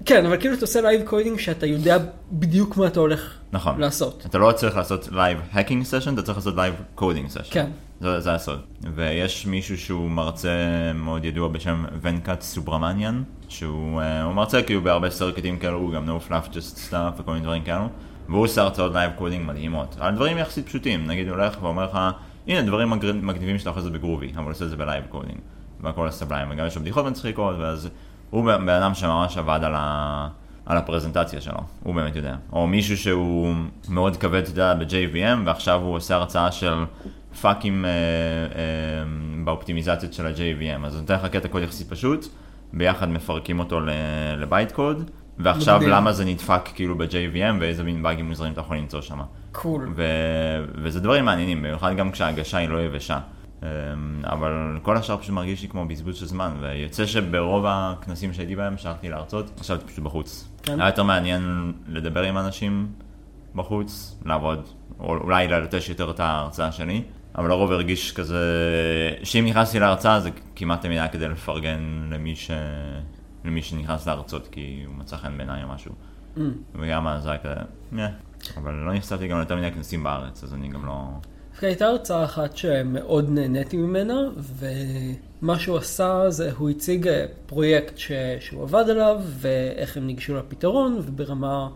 כן, 0.04 0.26
אבל 0.26 0.36
כאילו 0.40 0.54
אתה 0.54 0.64
עושה 0.64 0.80
live 0.80 1.02
coding 1.06 1.38
שאתה 1.38 1.66
יודע 1.66 1.96
בדיוק 2.32 2.76
מה 2.76 2.86
אתה 2.86 3.00
הולך 3.00 3.34
נכון. 3.52 3.80
לעשות. 3.80 4.22
אתה 4.26 4.38
לא 4.38 4.52
צריך 4.52 4.76
לעשות 4.76 5.08
live 5.12 5.38
hacking 5.52 5.84
session, 5.84 6.14
אתה 6.14 6.22
צריך 6.22 6.38
לעשות 6.38 6.56
live 6.56 6.74
coding 6.94 7.28
session. 7.28 7.42
כן. 7.50 7.70
זה, 8.00 8.20
זה 8.20 8.34
הסוד. 8.34 8.60
ויש 8.94 9.46
מישהו 9.46 9.78
שהוא 9.78 10.10
מרצה 10.10 10.50
מאוד 10.94 11.24
ידוע 11.24 11.48
בשם 11.48 11.84
Venkat 12.00 12.40
Subramaniam, 12.40 13.22
שהוא 13.48 14.00
אה, 14.00 14.28
מרצה 14.28 14.62
כאילו 14.62 14.82
בהרבה 14.82 15.10
סרקטים 15.10 15.58
כאלו, 15.58 15.78
הוא 15.78 15.92
גם 15.92 16.08
no 16.08 16.30
fluff 16.30 16.52
just 16.52 16.90
stuff 16.90 17.20
וכל 17.20 17.32
מיני 17.32 17.44
דברים 17.44 17.62
כאלו. 17.62 17.88
והוא 18.28 18.44
עושה 18.44 18.62
הרצאות 18.62 18.94
live 18.94 19.12
coding 19.16 19.46
מדהימות, 19.46 19.96
על 20.00 20.14
דברים 20.14 20.38
יחסית 20.38 20.66
פשוטים, 20.66 21.06
נגיד 21.06 21.28
הוא 21.28 21.36
הולך 21.36 21.62
ואומר 21.62 21.84
לך, 21.84 21.98
הנה 22.46 22.62
דברים 22.62 22.90
מגניבים 23.22 23.58
שאתה 23.58 23.70
יכול 23.70 23.90
ב 23.90 23.96
Groovy, 23.96 24.32
אבל 24.34 24.44
הוא 24.44 24.50
עושה 24.50 24.64
את 24.64 24.70
זה 24.70 24.76
ב 24.76 24.82
live 24.82 25.04
coding. 25.08 25.38
והכל 25.80 26.08
הסבליים, 26.08 26.48
וגם 26.50 26.66
יש 26.66 26.76
לו 26.76 26.82
בדיחות 26.82 27.06
מצחיקות, 27.06 27.56
ואז 27.58 27.88
הוא 28.30 28.44
בן 28.44 28.68
אדם 28.68 28.94
שממש 28.94 29.38
עבד 29.38 29.60
על, 29.62 29.72
ה... 29.76 30.28
על 30.66 30.76
הפרזנטציה 30.76 31.40
שלו, 31.40 31.58
הוא 31.82 31.94
באמת 31.94 32.16
יודע. 32.16 32.36
או 32.52 32.66
מישהו 32.66 32.96
שהוא 32.96 33.54
מאוד 33.88 34.16
כבד, 34.16 34.42
אתה 34.42 34.50
יודע, 34.50 34.74
ב-JVM, 34.74 35.38
ועכשיו 35.46 35.80
הוא 35.80 35.94
עושה 35.94 36.14
הרצאה 36.14 36.52
של 36.52 36.84
פאקים 37.40 37.84
אה, 37.84 37.90
אה, 37.90 37.94
באופטימיזציות 39.44 40.12
של 40.12 40.26
ה-JVM. 40.26 40.86
אז 40.86 40.94
הוא 40.94 41.00
נותן 41.00 41.14
לך 41.14 41.26
קטע 41.26 41.48
קוד 41.48 41.62
יחסית 41.62 41.88
פשוט, 41.88 42.26
ביחד 42.72 43.08
מפרקים 43.08 43.58
אותו 43.58 43.80
לבייט 44.36 44.72
קוד, 44.72 45.10
ועכשיו 45.38 45.76
מדהים. 45.76 45.90
למה 45.90 46.12
זה 46.12 46.24
נדפק 46.24 46.60
כאילו 46.74 46.98
ב-JVM, 46.98 47.54
ואיזה 47.60 47.84
מין 47.84 48.02
באגים 48.02 48.28
מוזרים 48.28 48.52
אתה 48.52 48.60
יכול 48.60 48.76
למצוא 48.76 49.00
שם. 49.00 49.20
קול. 49.52 49.92
ו- 49.96 50.64
וזה 50.74 51.00
דברים 51.00 51.24
מעניינים, 51.24 51.58
במיוחד 51.62 51.96
גם 51.96 52.10
כשההגשה 52.10 52.58
היא 52.58 52.68
לא 52.68 52.82
יבשה. 52.82 53.18
אמ, 53.62 53.68
אבל 54.24 54.78
כל 54.82 54.96
השאר 54.96 55.16
פשוט 55.16 55.30
מרגיש 55.34 55.62
לי 55.62 55.68
כמו 55.68 55.86
בזבוז 55.86 56.16
של 56.16 56.26
זמן, 56.26 56.50
ויוצא 56.60 57.06
שברוב 57.06 57.64
הכנסים 57.68 58.32
שהייתי 58.32 58.56
בהם, 58.56 58.76
שהלכתי 58.76 59.08
להרצות, 59.08 59.60
ישבתי 59.60 59.84
פשוט 59.84 60.04
בחוץ. 60.04 60.48
כן. 60.62 60.80
היה 60.80 60.88
יותר 60.88 61.02
מעניין 61.02 61.72
לדבר 61.88 62.22
עם 62.22 62.38
אנשים 62.38 62.86
בחוץ, 63.54 64.18
לעבוד, 64.24 64.68
או 65.00 65.16
אולי 65.16 65.48
ללטש 65.48 65.88
יותר 65.88 66.10
את 66.10 66.20
ההרצאה 66.20 66.72
שלי, 66.72 67.02
אבל 67.38 67.48
לרוב 67.48 67.72
הרגיש 67.72 68.12
כזה, 68.12 68.38
שאם 69.22 69.44
נכנסתי 69.46 69.78
להרצאה 69.78 70.20
זה 70.20 70.30
כמעט 70.56 70.82
תמיד 70.82 70.98
היה 70.98 71.08
כדי 71.08 71.28
לפרגן 71.28 72.08
למי, 72.10 72.36
ש... 72.36 72.50
למי 73.44 73.62
שנכנס 73.62 74.06
להרצות, 74.06 74.48
כי 74.48 74.82
הוא 74.86 74.94
מצא 74.94 75.16
חן 75.16 75.36
בעיניי 75.36 75.62
או 75.62 75.68
משהו. 75.68 75.92
Mm. 76.36 76.40
וגם 76.74 77.06
אז 77.06 77.22
זה 77.22 77.30
היה 77.30 77.38
כזה, 77.38 77.54
"נה", 77.92 78.08
אבל 78.56 78.72
לא 78.72 78.94
נחשפתי 78.94 79.28
גם 79.28 79.36
ליותר 79.36 79.56
מדי 79.56 79.70
כנסים 79.70 80.04
בארץ, 80.04 80.44
אז 80.44 80.54
אני 80.54 80.68
גם 80.68 80.86
לא... 80.86 81.04
דווקא 81.50 81.66
הייתה 81.66 81.86
הרצאה 81.86 82.24
אחת 82.24 82.56
שמאוד 82.56 83.30
נהניתי 83.30 83.76
ממנה, 83.76 84.14
ומה 84.36 85.58
שהוא 85.58 85.76
עשה 85.76 86.30
זה 86.30 86.52
הוא 86.56 86.70
הציג 86.70 87.08
פרויקט 87.46 87.98
ש... 87.98 88.12
שהוא 88.40 88.62
עבד 88.62 88.84
עליו, 88.90 89.20
ואיך 89.26 89.96
הם 89.96 90.06
ניגשו 90.06 90.34
לפתרון, 90.34 90.98
וברמה, 91.04 91.68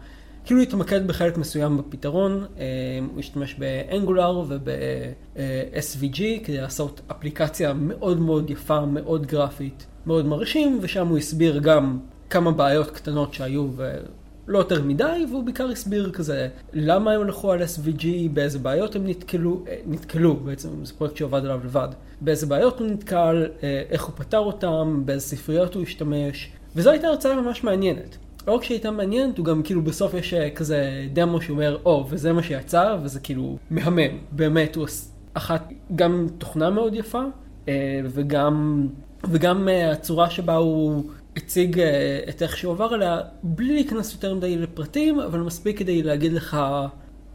כאילו 0.48 0.62
התמקד 0.62 1.06
בחלק 1.06 1.36
מסוים 1.36 1.78
בפתרון, 1.78 2.44
אה, 2.58 2.64
הוא 3.12 3.20
השתמש 3.20 3.54
באנגולר 3.54 4.38
וב-SVG 4.48 6.20
כדי 6.44 6.60
לעשות 6.60 7.00
אפליקציה 7.10 7.72
מאוד 7.72 8.20
מאוד 8.20 8.50
יפה, 8.50 8.86
מאוד 8.86 9.26
גרפית, 9.26 9.86
מאוד 10.06 10.26
מרשים, 10.26 10.78
ושם 10.82 11.06
הוא 11.06 11.18
הסביר 11.18 11.58
גם 11.58 11.98
כמה 12.30 12.50
בעיות 12.50 12.90
קטנות 12.90 13.34
שהיו, 13.34 13.68
ו... 13.76 13.98
לא 14.46 14.58
יותר 14.58 14.82
מדי, 14.82 15.26
והוא 15.30 15.44
בעיקר 15.44 15.68
הסביר 15.68 16.10
כזה 16.12 16.48
למה 16.72 17.12
הם 17.12 17.20
הלכו 17.20 17.52
על 17.52 17.62
SVG, 17.62 18.06
באיזה 18.32 18.58
בעיות 18.58 18.96
הם 18.96 19.06
נתקלו, 19.06 19.64
אה, 19.68 19.76
נתקלו 19.86 20.36
בעצם, 20.36 20.84
זה 20.84 20.94
פרויקט 20.94 21.16
שעובד 21.16 21.44
עליו 21.44 21.60
לבד, 21.64 21.88
באיזה 22.20 22.46
בעיות 22.46 22.80
הוא 22.80 22.88
נתקל, 22.88 23.46
אה, 23.62 23.82
איך 23.90 24.04
הוא 24.04 24.14
פתר 24.16 24.38
אותם, 24.38 25.02
באיזה 25.04 25.26
ספריות 25.26 25.74
הוא 25.74 25.82
השתמש, 25.82 26.52
וזו 26.76 26.90
הייתה 26.90 27.06
הרצאה 27.06 27.40
ממש 27.40 27.64
מעניינת. 27.64 28.18
לא 28.48 28.52
רק 28.52 28.64
שהייתה 28.64 28.90
מעניינת, 28.90 29.38
הוא 29.38 29.46
גם 29.46 29.62
כאילו 29.62 29.82
בסוף 29.82 30.14
יש 30.14 30.34
אה, 30.34 30.50
כזה 30.50 31.06
דמו 31.12 31.40
שאומר, 31.40 31.78
או, 31.84 32.06
וזה 32.08 32.32
מה 32.32 32.42
שיצא, 32.42 32.96
וזה 33.02 33.20
כאילו 33.20 33.58
מהמם. 33.70 34.18
באמת, 34.32 34.76
הוא 34.76 34.86
אחת, 35.34 35.68
גם 35.96 36.26
תוכנה 36.38 36.70
מאוד 36.70 36.94
יפה, 36.94 37.22
אה, 37.68 38.00
וגם, 38.04 38.86
וגם 39.30 39.68
אה, 39.68 39.92
הצורה 39.92 40.30
שבה 40.30 40.54
הוא 40.54 41.04
הציג 41.36 41.80
את 42.28 42.42
איך 42.42 42.56
שהוא 42.56 42.72
עבר 42.72 42.84
עליה, 42.94 43.20
בלי 43.42 43.74
להיכנס 43.74 44.12
יותר 44.12 44.34
מדי 44.34 44.56
לפרטים, 44.56 45.20
אבל 45.20 45.38
מספיק 45.40 45.78
כדי 45.78 46.02
להגיד 46.02 46.32
לך, 46.32 46.56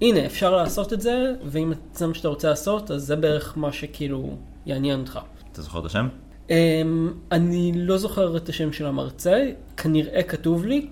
הנה, 0.02 0.26
אפשר 0.26 0.56
לעשות 0.56 0.94
את 0.94 1.02
זה, 1.02 1.34
ואם 1.46 1.74
זה 1.94 2.08
מה 2.08 2.14
שאתה 2.14 2.28
רוצה 2.28 2.50
לעשות, 2.50 2.92
אז 2.92 3.04
זה 3.04 3.16
בערך 3.16 3.58
מה 3.58 3.72
שכאילו 3.72 4.38
יעניין 4.66 5.00
אותך. 5.00 5.20
אתה 5.52 5.62
זוכר 5.62 5.80
את 5.80 5.86
השם? 5.86 6.08
אמ, 6.50 7.14
אני 7.32 7.72
לא 7.76 7.98
זוכר 7.98 8.38
את 8.38 8.50
השם 8.50 8.72
של 8.72 8.86
המרצה, 8.86 9.52
כנראה 9.78 10.24
כתוב 10.24 10.66
לי. 10.66 10.88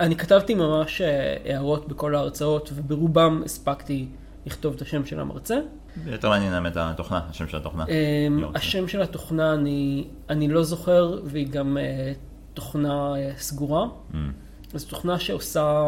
אני 0.00 0.16
כתבתי 0.16 0.54
ממש 0.54 1.00
אה, 1.00 1.36
הערות 1.44 1.88
בכל 1.88 2.14
ההרצאות, 2.14 2.70
וברובם 2.74 3.42
הספקתי 3.44 4.06
לכתוב 4.46 4.74
את 4.74 4.82
השם 4.82 5.04
של 5.04 5.20
המרצה. 5.20 5.58
יותר 6.06 6.28
מעניין 6.28 6.52
האמת 6.52 6.76
התוכנה, 6.76 7.20
השם 7.30 7.48
של 7.48 7.56
התוכנה. 7.56 7.84
אמ, 7.84 8.38
לא, 8.38 8.50
השם 8.54 8.88
של 8.88 9.02
התוכנה 9.02 9.54
אני, 9.54 10.08
אני 10.28 10.48
לא 10.48 10.62
זוכר, 10.62 11.20
והיא 11.24 11.48
גם 11.48 11.78
אה, 11.78 12.12
תוכנה 12.54 13.14
אה, 13.16 13.32
סגורה. 13.36 13.86
Mm, 14.12 14.16
זו 14.74 14.88
תוכנה 14.88 15.18
שעושה, 15.18 15.82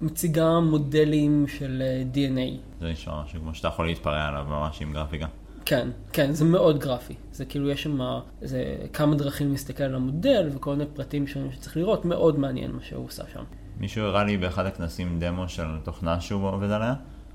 מציגה 0.00 0.60
מודלים 0.60 1.46
של 1.48 1.82
אה, 1.82 2.02
DNA. 2.14 2.80
זה 2.80 2.88
נשמע 2.88 3.22
משהו 3.24 3.40
כמו 3.40 3.54
שאתה 3.54 3.68
יכול 3.68 3.86
להתפרע 3.86 4.28
עליו 4.28 4.44
ממש 4.48 4.82
עם 4.82 4.92
גרפיקה. 4.92 5.26
כן, 5.66 5.88
כן, 6.12 6.32
זה 6.32 6.44
מאוד 6.44 6.78
גרפי. 6.78 7.14
זה 7.32 7.44
כאילו, 7.44 7.70
יש 7.70 7.82
שם 7.82 7.98
איזה 8.42 8.62
כמה 8.92 9.14
דרכים 9.14 9.50
להסתכל 9.50 9.82
על 9.84 9.94
המודל 9.94 10.48
וכל 10.54 10.72
מיני 10.72 10.90
פרטים 10.94 11.26
שונים 11.26 11.52
שצריך 11.52 11.76
לראות, 11.76 12.04
מאוד 12.04 12.38
מעניין 12.38 12.72
מה 12.72 12.82
שהוא 12.82 13.04
עושה 13.04 13.22
שם. 13.32 13.42
מישהו 13.80 14.04
הראה 14.04 14.24
לי 14.24 14.36
באחד 14.36 14.66
הכנסים 14.66 15.18
דמו 15.18 15.48
של 15.48 15.66
תוכנה 15.82 16.20
שהוא 16.20 16.48
עובד 16.48 16.70
עליה, 16.70 16.94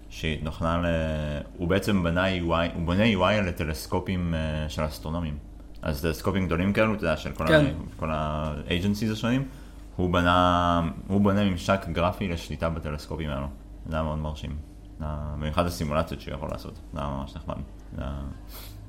שהיא 0.10 0.46
תוכנה 0.46 0.78
ל... 0.82 0.86
הוא 1.58 1.68
בעצם 1.68 2.04
בנה 2.04 2.26
UI, 2.38 2.76
הוא 2.76 2.86
בונה 2.86 3.04
UI 3.14 3.42
לטלסקופים 3.48 4.34
אה, 4.34 4.70
של 4.70 4.86
אסטרונומים. 4.86 5.38
אז 5.82 6.02
טלסקופים 6.02 6.46
גדולים 6.46 6.74
כאלו, 6.74 6.94
אתה 6.96 7.04
יודע, 7.04 7.18
של 7.18 7.32
כל 7.32 7.48
כן. 7.48 7.66
ה- 7.66 8.00
כל 8.00 8.12
ה-agencies 8.12 9.12
השונים, 9.12 9.48
הוא 9.96 10.14
בנה, 10.14 10.82
הוא 11.08 11.22
בונה 11.22 11.44
ממשק 11.44 11.80
גרפי 11.92 12.28
לשליטה 12.28 12.70
בטלסקופים 12.70 13.30
האלו. 13.30 13.48
זה 13.90 13.96
היה 13.96 14.04
מאוד 14.04 14.20
מרשים. 14.20 14.56
זה 15.00 15.06
היה- 15.06 15.34
במיוחד 15.40 15.66
הסימולציות 15.66 16.22
שהוא 16.22 16.34
יכול 16.34 16.50
לעשות, 16.52 16.80
זה 16.94 17.00
היה 17.00 17.10
ממש 17.10 17.36
נחמד. 17.36 17.56
זה 17.96 18.02
היה- 18.02 18.22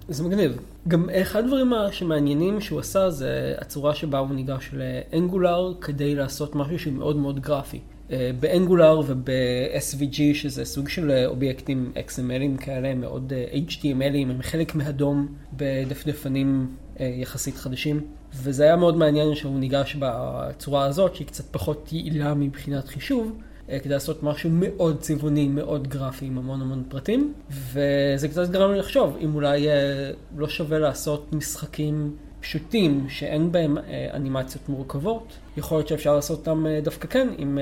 זה 0.08 0.24
מגניב. 0.24 0.58
גם 0.88 1.10
אחד 1.10 1.44
הדברים 1.44 1.72
שמעניינים 1.92 2.60
שהוא 2.60 2.80
עשה 2.80 3.10
זה 3.10 3.54
הצורה 3.58 3.94
שבה 3.94 4.18
הוא 4.18 4.28
ניגש 4.34 4.70
לאנגולר 4.72 5.72
כדי 5.80 6.14
לעשות 6.14 6.54
משהו 6.54 6.78
שהוא 6.78 6.92
מאוד 6.94 7.16
מאוד 7.16 7.40
גרפי. 7.40 7.80
אה, 8.12 8.30
באנגולר 8.40 9.00
וב-SVG, 9.06 10.34
שזה 10.34 10.64
סוג 10.64 10.88
של 10.88 11.10
אה, 11.10 11.26
אובייקטים 11.26 11.92
XMLים 11.96 12.62
כאלה, 12.64 12.94
מאוד 12.94 13.32
אה, 13.36 13.46
HTMLים, 13.68 14.30
הם 14.30 14.42
חלק 14.42 14.74
מהדום 14.74 15.26
בדפדפנים 15.56 16.76
אה, 17.00 17.06
יחסית 17.18 17.56
חדשים. 17.56 18.00
וזה 18.34 18.64
היה 18.64 18.76
מאוד 18.76 18.96
מעניין 18.96 19.34
שהוא 19.34 19.58
ניגש 19.58 19.96
בצורה 20.00 20.84
הזאת, 20.84 21.14
שהיא 21.14 21.26
קצת 21.26 21.44
פחות 21.50 21.92
יעילה 21.92 22.34
מבחינת 22.34 22.88
חישוב. 22.88 23.32
אה, 23.72 23.78
כדי 23.78 23.94
לעשות 23.94 24.22
משהו 24.22 24.50
מאוד 24.52 25.00
צבעוני, 25.00 25.48
מאוד 25.48 25.88
גרפי, 25.88 26.26
עם 26.26 26.38
המון 26.38 26.60
המון 26.60 26.82
פרטים. 26.88 27.32
וזה 27.50 28.28
קצת 28.28 28.50
גרם 28.50 28.72
לי 28.72 28.78
לחשוב, 28.78 29.16
אם 29.20 29.34
אולי 29.34 29.68
אה, 29.68 30.10
לא 30.36 30.48
שווה 30.48 30.78
לעשות 30.78 31.32
משחקים 31.32 32.16
פשוטים, 32.40 33.06
שאין 33.08 33.52
בהם 33.52 33.78
אה, 33.78 34.08
אנימציות 34.14 34.68
מורכבות, 34.68 35.38
יכול 35.56 35.78
להיות 35.78 35.88
שאפשר 35.88 36.14
לעשות 36.14 36.38
אותם 36.38 36.64
דווקא 36.82 37.08
כן, 37.08 37.28
עם, 37.38 37.58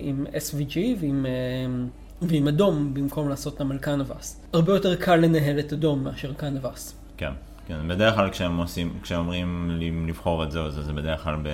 עם 0.00 0.26
SVG 0.26 0.78
ועם, 1.00 1.26
ועם 2.22 2.48
אדום, 2.48 2.94
במקום 2.94 3.28
לעשות 3.28 3.52
אותם 3.52 3.70
על 3.70 3.78
קנבאס. 3.78 4.40
הרבה 4.52 4.72
יותר 4.72 4.96
קל 4.96 5.16
לנהל 5.16 5.58
את 5.58 5.72
אדום 5.72 6.04
מאשר 6.04 6.32
קנבאס. 6.32 6.94
כן, 7.16 7.32
כן, 7.66 7.88
בדרך 7.88 8.14
כלל 8.14 8.30
כשהם 8.30 8.56
עושים, 8.56 8.98
כשהם 9.02 9.20
אומרים 9.20 9.70
לי 9.70 9.90
לבחור 10.08 10.44
את 10.44 10.50
זה, 10.50 10.60
אז 10.60 10.74
זה 10.74 10.92
בדרך 10.92 11.24
כלל 11.24 11.36
ב, 11.42 11.48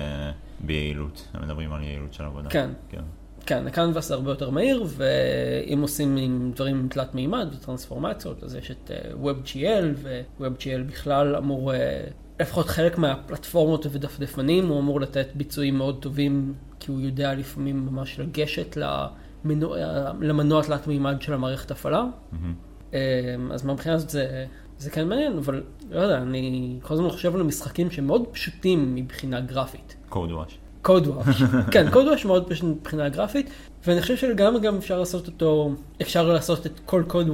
ביעילות, 0.59 1.27
הם 1.33 1.41
מדברים 1.41 1.73
על 1.73 1.83
יעילות 1.83 2.13
של 2.13 2.23
עבודה. 2.23 2.49
כן. 2.49 2.69
כן. 2.89 3.01
כן, 3.49 3.67
הקנבאס 3.67 4.07
זה 4.07 4.13
הרבה 4.13 4.31
יותר 4.31 4.49
מהיר, 4.49 4.83
ואם 4.87 5.81
עושים 5.81 6.17
עם 6.17 6.51
דברים 6.55 6.87
תלת 6.89 7.15
מימד 7.15 7.47
וטרנספורמציות, 7.53 8.43
אז 8.43 8.55
יש 8.55 8.71
את 8.71 8.91
uh, 8.91 9.25
WebGL, 9.25 9.85
ו-WebGL 9.95 10.83
בכלל 10.87 11.35
אמור, 11.35 11.71
uh, 11.71 11.75
לפחות 12.39 12.67
חלק 12.67 12.97
מהפלטפורמות 12.97 13.85
ודפדפנים, 13.91 14.67
הוא 14.67 14.79
אמור 14.79 15.01
לתת 15.01 15.27
ביצועים 15.35 15.77
מאוד 15.77 16.01
טובים, 16.01 16.53
כי 16.79 16.91
הוא 16.91 17.01
יודע 17.01 17.33
לפעמים 17.33 17.85
ממש 17.85 18.19
לגשת 18.19 18.77
למנוע, 18.77 19.77
למנוע 20.21 20.63
תלת 20.63 20.87
מימד 20.87 21.21
של 21.21 21.33
המערכת 21.33 21.71
הפעלה. 21.71 22.05
מהמם. 22.31 22.53
Um, 22.91 22.93
אז 23.53 23.65
מהבחינה 23.65 23.95
הזאת 23.95 24.09
זה, 24.09 24.45
זה 24.77 24.89
כן 24.89 25.07
מעניין, 25.07 25.37
אבל 25.37 25.63
לא 25.91 25.99
יודע, 25.99 26.17
אני 26.17 26.79
כל 26.81 26.93
הזמן 26.93 27.09
חושב 27.09 27.35
על 27.35 27.43
משחקים 27.43 27.91
שהם 27.91 28.07
מאוד 28.07 28.23
פשוטים 28.31 28.95
מבחינה 28.95 29.41
גרפית. 29.41 29.95
wash. 30.31 30.68
קוד 30.81 31.07
וואש. 31.07 31.43
כן, 31.73 31.91
קוד 31.91 32.07
וואש 32.07 32.25
מאוד 32.25 32.49
פשוט 32.49 32.63
מבחינה 32.63 33.09
גרפית, 33.09 33.49
ואני 33.87 34.01
חושב 34.01 34.17
שלגמרי 34.17 34.61
גם 34.61 34.77
אפשר 34.77 34.99
לעשות 34.99 35.27
אותו, 35.27 35.75
אפשר 36.01 36.27
לעשות 36.27 36.65
את 36.65 36.79
כל 36.85 37.03
קוד 37.07 37.29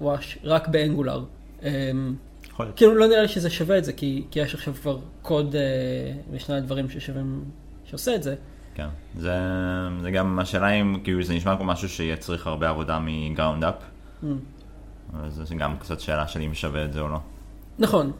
וואש 0.00 0.38
רק 0.44 0.68
באנגולר. 0.68 1.24
אמ. 1.62 2.14
כאילו 2.76 2.94
לא 2.94 3.06
נראה 3.06 3.22
לי 3.22 3.28
שזה 3.28 3.50
שווה 3.50 3.78
את 3.78 3.84
זה, 3.84 3.92
כי, 3.92 4.24
כי 4.30 4.40
יש 4.40 4.54
עכשיו 4.54 4.74
כבר 4.74 4.98
קוד 5.22 5.56
אה, 5.56 5.60
ושני 6.30 6.56
הדברים 6.56 6.88
ששווים, 6.88 7.44
שעושה 7.84 8.14
את 8.14 8.22
זה. 8.22 8.34
כן. 8.74 8.88
זה, 9.16 9.34
זה 10.02 10.10
גם 10.10 10.38
השאלה 10.38 10.70
אם, 10.70 10.96
כאילו 11.04 11.22
זה 11.22 11.34
נשמע 11.34 11.56
כמו 11.56 11.64
משהו 11.64 11.88
שיצריך 11.88 12.46
הרבה 12.46 12.68
עבודה 12.68 12.98
מ 13.02 13.11
ground 13.11 13.64
up, 13.64 13.74
Mm. 14.22 14.26
זה 15.28 15.54
גם 15.54 15.76
קצת 15.78 16.00
שאלה 16.00 16.28
של 16.28 16.40
אם 16.40 16.54
שווה 16.54 16.84
את 16.84 16.92
זה 16.92 17.00
או 17.00 17.08
לא. 17.08 17.18
נכון. 17.78 18.12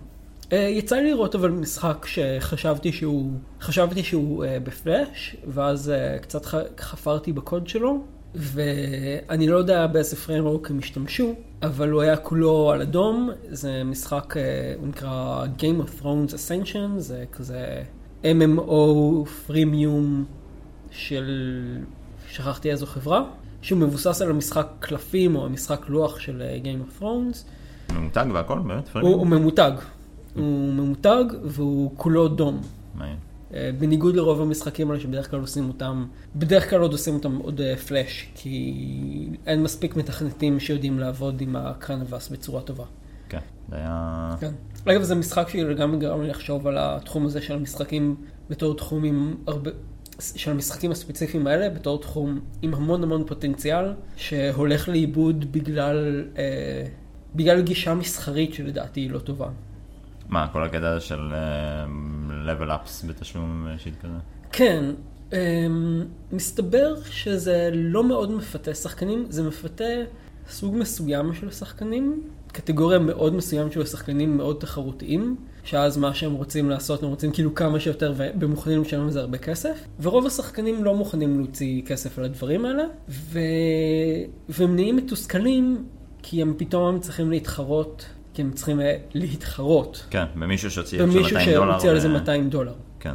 אה, 0.53 0.59
יצא 0.59 0.97
לי 0.97 1.11
לראות 1.11 1.35
אבל 1.35 1.51
משחק 1.51 2.07
שחשבתי 2.07 2.93
שהוא, 2.93 3.33
חשבתי 3.61 4.03
שהוא 4.03 4.45
אה, 4.45 4.61
בפלאש, 4.61 5.37
ואז 5.49 5.91
אה, 5.91 6.19
קצת 6.19 6.47
ח- 6.47 6.81
חפרתי 6.81 7.33
בקוד 7.33 7.69
שלו, 7.69 7.99
ואני 8.35 9.49
לא 9.49 9.57
יודע 9.57 9.87
באיזה 9.87 10.17
framework 10.17 10.71
הם 10.71 10.79
השתמשו, 10.79 11.35
אבל 11.63 11.91
הוא 11.91 12.03
היה 12.03 12.17
כולו 12.17 12.71
על 12.71 12.83
ה 12.83 12.92
DOM, 12.92 13.31
זה 13.49 13.85
משחק, 13.85 14.37
אה, 14.37 14.43
הוא 14.81 14.89
נקרא 14.89 15.45
Game 15.59 15.83
of 15.83 16.03
Thrones 16.03 16.33
Ascension, 16.33 16.99
זה 16.99 17.25
כזה 17.33 17.83
MMO 18.23 18.73
פרימיום 19.47 20.25
של, 20.91 21.27
שכחתי 22.29 22.71
איזו 22.71 22.87
חברה, 22.87 23.23
שהוא 23.63 23.79
מבוסס 23.79 24.23
על 24.23 24.31
המשחק 24.31 24.69
קלפים 24.81 25.37
או 25.37 25.47
המשחק 25.47 25.89
לוח 25.89 26.19
של 26.19 26.43
Game 26.63 27.01
of 27.01 27.03
Thrones. 27.03 27.37
ממותג 27.95 28.27
והכל, 28.33 28.59
באמת? 28.59 28.89
הוא, 28.95 29.15
הוא 29.15 29.27
ממותג. 29.27 29.73
הוא 30.35 30.73
ממותג 30.73 31.25
והוא 31.45 31.91
כולו 31.97 32.29
דום. 32.29 32.61
מעניין. 32.95 33.17
אה, 33.55 33.71
בניגוד 33.79 34.17
לרוב 34.17 34.41
המשחקים 34.41 34.91
האלה 34.91 35.01
שבדרך 35.01 35.31
כלל 35.31 35.41
עושים 35.41 35.69
אותם, 35.69 36.07
בדרך 36.37 36.71
כלל 36.71 36.81
עוד 36.81 36.93
עושים 36.93 37.15
אותם 37.15 37.37
עוד 37.37 37.61
אה, 37.61 37.77
פלאש, 37.77 38.29
כי 38.35 38.75
אין 39.47 39.63
מספיק 39.63 39.97
מתכנתים 39.97 40.61
שיודעים 40.61 40.99
לעבוד 40.99 41.41
עם 41.41 41.57
הקרנבס 41.57 42.29
בצורה 42.29 42.63
טובה. 42.63 42.85
כן. 43.29 43.39
זה 43.71 43.77
היה... 43.77 44.35
כן. 44.41 44.53
אגב, 44.85 45.03
זה 45.03 45.15
משחק 45.15 45.49
שגם 45.49 45.99
גרם 45.99 46.23
לי 46.23 46.29
לחשוב 46.29 46.67
על 46.67 46.77
התחום 46.79 47.27
הזה 47.27 47.43
של 47.43 47.55
המשחקים 47.55 48.17
בתור 48.51 48.77
תחום 48.77 49.05
עם 49.05 49.35
הרבה... 49.47 49.71
של 50.19 50.51
המשחקים 50.51 50.91
הספציפיים 50.91 51.47
האלה 51.47 51.71
בתור 51.71 52.01
תחום 52.01 52.41
עם 52.63 52.75
המון 52.75 53.03
המון 53.03 53.27
פוטנציאל 53.27 53.85
שהולך 54.17 54.89
לאיבוד 54.89 55.53
בגלל, 55.53 56.25
אה, 56.39 56.85
בגלל 57.35 57.63
גישה 57.63 57.95
מסחרית 57.95 58.55
שלדעתי 58.55 59.01
היא 59.01 59.11
לא 59.11 59.19
טובה. 59.19 59.49
מה, 60.29 60.49
כל 60.53 60.65
הקטע 60.65 60.89
הזה 60.89 61.01
של 61.01 61.33
uh, 61.33 62.49
level 62.49 62.69
ups 62.69 63.07
בתשלום 63.07 63.67
שיט 63.79 63.95
כזה? 64.03 64.19
כן, 64.53 64.85
אמ, 65.33 66.05
מסתבר 66.33 66.95
שזה 67.05 67.71
לא 67.73 68.05
מאוד 68.05 68.31
מפתה 68.31 68.75
שחקנים, 68.75 69.27
זה 69.29 69.43
מפתה 69.43 69.85
סוג 70.51 70.77
מסוים 70.77 71.35
של 71.35 71.51
שחקנים, 71.51 72.23
קטגוריה 72.53 72.99
מאוד 72.99 73.35
מסוים 73.35 73.71
של 73.71 73.87
שחקנים 73.87 74.37
מאוד 74.37 74.57
תחרותיים, 74.61 75.37
שאז 75.65 75.97
מה 75.97 76.15
שהם 76.15 76.33
רוצים 76.33 76.71
לעשות, 76.71 77.03
הם 77.03 77.09
רוצים 77.09 77.33
כאילו 77.33 77.55
כמה 77.55 77.81
שיותר 77.81 78.15
והם 78.17 78.51
מוכנים 78.51 78.83
לשלם 78.83 79.05
על 79.05 79.11
זה 79.11 79.21
הרבה 79.21 79.39
כסף, 79.39 79.85
ורוב 80.01 80.27
השחקנים 80.27 80.85
לא 80.85 80.95
מוכנים 80.95 81.39
להוציא 81.39 81.83
כסף 81.83 82.19
על 82.19 82.25
הדברים 82.25 82.65
האלה, 82.65 82.85
ו... 83.09 83.39
והם 84.49 84.75
נהיים 84.75 84.97
מתוסכלים 84.97 85.85
כי 86.23 86.43
הם 86.43 86.55
פתאום 86.57 87.01
צריכים 87.01 87.31
להתחרות, 87.31 88.07
כי 88.39 88.43
הם 88.43 88.53
צריכים 88.53 88.81
אה, 88.81 88.97
להתחרות 89.15 90.07
כן, 90.11 90.25
במישהו 90.35 90.71
שהוציא 90.71 91.03
עכשיו 91.03 91.21
במישהו 91.21 91.37
200 91.37 91.57
דולר. 91.57 91.73
שהוציא 91.73 91.91
על 91.91 92.01
זה 92.01 92.09
ו- 92.09 92.13
200 92.13 92.51
דולר. 92.51 92.75
כן. 93.01 93.15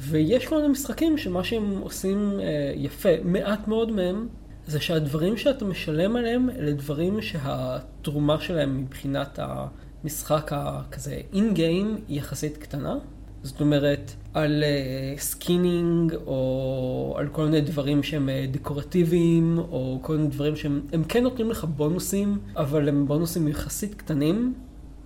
ויש 0.00 0.46
כל 0.46 0.56
מיני 0.56 0.68
משחקים 0.68 1.18
שמה 1.18 1.44
שהם 1.44 1.78
עושים 1.78 2.40
אה, 2.40 2.72
יפה, 2.76 3.08
מעט 3.24 3.68
מאוד 3.68 3.92
מהם, 3.92 4.28
זה 4.66 4.80
שהדברים 4.80 5.36
שאתה 5.36 5.64
משלם 5.64 6.16
עליהם, 6.16 6.50
אלה 6.50 6.72
דברים 6.72 7.22
שהתרומה 7.22 8.40
שלהם 8.40 8.80
מבחינת 8.80 9.38
המשחק 9.42 10.50
הכזה 10.54 11.20
in-game 11.32 11.98
היא 12.08 12.18
יחסית 12.18 12.56
קטנה. 12.56 12.94
זאת 13.42 13.60
אומרת, 13.60 14.12
על 14.34 14.64
אה, 14.64 15.14
skinning, 15.18 16.14
או 16.26 17.14
על 17.18 17.28
כל 17.28 17.44
מיני 17.44 17.60
דברים 17.60 18.02
שהם 18.02 18.28
אה, 18.28 18.46
דקורטיביים, 18.50 19.58
או 19.58 19.98
כל 20.02 20.16
מיני 20.16 20.28
דברים 20.28 20.56
שהם 20.56 20.80
הם 20.92 21.04
כן 21.04 21.22
נותנים 21.22 21.50
לך 21.50 21.64
בונוסים, 21.64 22.38
אבל 22.56 22.88
הם 22.88 23.06
בונוסים 23.06 23.48
יחסית 23.48 23.94
קטנים, 23.94 24.54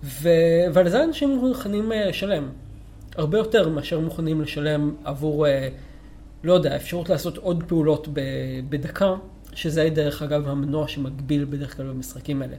ו... 0.03 0.29
ועל 0.73 0.89
זה 0.89 1.03
אנשים 1.03 1.37
מוכנים 1.37 1.91
אה, 1.91 2.09
לשלם. 2.09 2.49
הרבה 3.15 3.37
יותר 3.37 3.69
מאשר 3.69 3.99
מוכנים 3.99 4.41
לשלם 4.41 4.95
עבור, 5.03 5.47
אה, 5.47 5.69
לא 6.43 6.53
יודע, 6.53 6.75
אפשרות 6.75 7.09
לעשות 7.09 7.37
עוד 7.37 7.63
פעולות 7.67 8.07
בדקה, 8.69 9.13
שזה 9.53 9.89
דרך 9.93 10.21
אגב 10.21 10.47
המנוע 10.47 10.87
שמגביל 10.87 11.45
בדרך 11.49 11.77
כלל 11.77 11.87
במשחקים 11.87 12.41
האלה. 12.41 12.55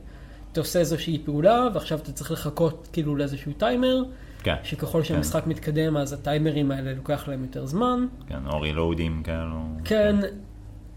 אתה 0.52 0.60
עושה 0.60 0.78
איזושהי 0.78 1.22
פעולה, 1.24 1.68
ועכשיו 1.74 1.98
אתה 1.98 2.12
צריך 2.12 2.30
לחכות 2.30 2.88
כאילו 2.92 3.16
לאיזשהו 3.16 3.52
טיימר, 3.52 4.02
כן. 4.46 4.54
שככל 4.62 5.02
שהמשחק 5.02 5.46
מתקדם 5.46 5.96
אז 5.96 6.12
הטיימרים 6.12 6.70
האלה 6.70 6.94
לוקח 6.94 7.28
להם 7.28 7.42
יותר 7.42 7.66
זמן. 7.66 8.06
כן, 8.28 8.46
או 8.46 8.60
רילודים 8.60 9.22
כאלו. 9.22 9.60
כן, 9.84 10.16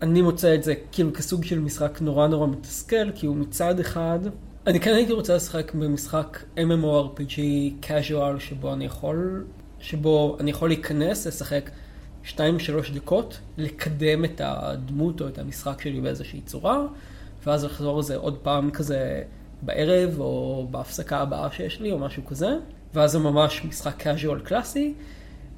אני 0.01 0.21
מוצא 0.21 0.55
את 0.55 0.63
זה 0.63 0.73
כאילו 0.91 1.13
כסוג 1.13 1.43
של 1.43 1.59
משחק 1.59 2.01
נורא 2.01 2.27
נורא 2.27 2.47
מתסכל, 2.47 3.11
כי 3.15 3.25
הוא 3.25 3.35
מצד 3.35 3.79
אחד 3.79 4.19
אני 4.67 4.79
כן 4.79 4.93
הייתי 4.93 5.13
רוצה 5.13 5.35
לשחק 5.35 5.73
במשחק 5.73 6.43
MMORPG 6.57 7.39
casual 7.83 8.39
שבו 8.39 8.73
אני 8.73 8.85
יכול, 8.85 9.45
שבו 9.79 10.37
אני 10.39 10.51
יכול 10.51 10.69
להיכנס, 10.69 11.27
לשחק 11.27 11.69
2-3 12.25 12.37
דקות, 12.93 13.39
לקדם 13.57 14.25
את 14.25 14.41
הדמות 14.43 15.21
או 15.21 15.27
את 15.27 15.37
המשחק 15.39 15.81
שלי 15.81 16.01
באיזושהי 16.01 16.41
צורה, 16.41 16.81
ואז 17.45 17.65
לחזור 17.65 17.99
לזה 17.99 18.15
עוד 18.15 18.37
פעם 18.37 18.71
כזה 18.71 19.23
בערב 19.61 20.19
או 20.19 20.67
בהפסקה 20.71 21.17
הבאה 21.17 21.51
שיש 21.51 21.81
לי 21.81 21.91
או 21.91 21.99
משהו 21.99 22.25
כזה, 22.25 22.49
ואז 22.93 23.11
זה 23.11 23.19
ממש 23.19 23.65
משחק 23.65 24.07
casual 24.07 24.39
קלאסי. 24.43 24.93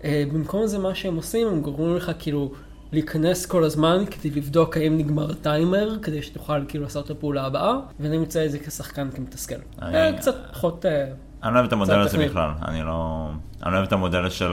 אה, 0.04 0.24
במקום 0.34 0.68
זה 0.68 0.80
מה 0.80 0.96
שהם 0.96 1.16
עושים, 1.16 1.48
הם 1.48 1.62
גורמים 1.62 1.96
לך 1.96 2.12
כאילו 2.20 2.52
להיכנס 2.92 3.46
כל 3.46 3.64
הזמן 3.64 4.04
כדי 4.12 4.30
לבדוק 4.30 4.78
האם 4.78 4.98
נגמר 4.98 5.32
הטיימר, 5.32 5.98
כדי 6.02 6.22
שתוכל 6.22 6.66
כאילו 6.68 6.84
לעשות 6.84 7.06
את 7.06 7.12
הפעולה 7.12 7.46
הבאה, 7.46 7.74
ואני 8.00 8.18
מוצא 8.18 8.46
את 8.46 8.52
זה 8.52 8.60
כשחקן 8.60 9.10
כמתסכל. 9.16 9.56
אני- 9.82 9.96
אה, 9.96 10.18
קצת 10.18 10.36
פחות... 10.52 10.86
אה, 10.86 11.06
אני 11.44 11.54
לא 11.54 11.60
אוהב 11.60 11.68
את 11.68 11.74
המודל 11.74 12.00
הזה. 12.00 12.18
בכלל, 12.26 12.50
אני 12.68 12.82
לא... 12.84 13.30
אני 13.64 13.72
לא 13.72 13.78
אוהב 13.78 13.88
את 13.88 13.94
המודל 13.94 14.30
של 14.30 14.52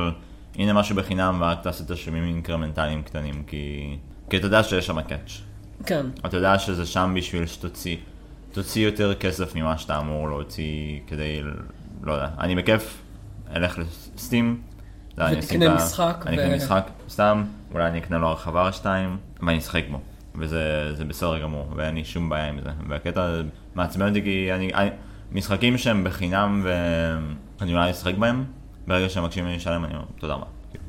הנה 0.57 0.73
משהו 0.73 0.97
בחינם 0.97 1.39
ורק 1.41 1.63
תעשה 1.63 1.85
תשלומים 1.85 2.25
אינקרמנטליים 2.25 3.03
קטנים, 3.03 3.43
כי... 3.47 3.97
כי 4.31 4.37
אתה 4.37 4.47
יודע 4.47 4.63
שיש 4.63 4.87
שם 4.87 5.03
קאץ'. 5.03 5.41
כן, 5.87 6.07
אתה 6.27 6.37
יודע 6.37 6.59
שזה 6.59 6.87
שם 6.87 7.13
בשביל 7.17 7.47
שתוציא 7.47 7.97
תוציא 8.53 8.85
יותר 8.87 9.15
כסף 9.15 9.55
ממה 9.55 9.79
שאתה 9.79 9.99
אמור 9.99 10.29
להוציא 10.29 11.01
כדי, 11.07 11.41
לא 12.03 12.13
יודע, 12.13 12.29
אני 12.39 12.57
בכיף 12.57 13.03
אלך 13.57 13.79
לסטים, 14.15 14.61
יודע, 15.19 15.31
אני 15.31 15.39
אשים 15.39 15.61
ותקנה 15.61 15.75
משחק 15.75 16.25
אני 16.27 16.39
ו- 16.39 16.41
אקנה 16.41 16.57
משחק 16.57 16.91
סתם, 17.09 17.45
אולי 17.75 17.87
אני 17.87 17.99
אקנה 17.99 18.19
לו 18.19 18.29
הרחבה 18.29 18.67
או 18.67 18.73
שתיים, 18.73 19.17
ואני 19.43 19.59
אשחק 19.59 19.85
בו, 19.91 20.01
וזה 20.35 20.95
זה 20.95 21.05
בסדר 21.05 21.43
גמור, 21.43 21.73
ואין 21.77 21.95
לי 21.95 22.05
שום 22.05 22.29
בעיה 22.29 22.49
עם 22.49 22.61
זה, 22.65 22.71
והקטע 22.89 23.41
מעצבן 23.75 24.09
אותי 24.09 24.23
כי 24.23 24.53
אני, 24.53 24.75
אני, 24.75 24.91
משחקים 25.33 25.79
שהם 25.79 26.05
בחינם 26.05 26.67
ואני 27.61 27.73
אולי 27.73 27.91
אשחק 27.91 28.15
בהם, 28.15 28.45
ברגע 28.87 29.09
שהם 29.09 29.25
מבקשים 29.25 29.45
ממני 29.45 29.57
לשלם 29.57 29.85
אני 29.85 29.95
אומר 29.95 30.05
תודה 30.19 30.35
רבה, 30.35 30.47
כאילו, 30.71 30.85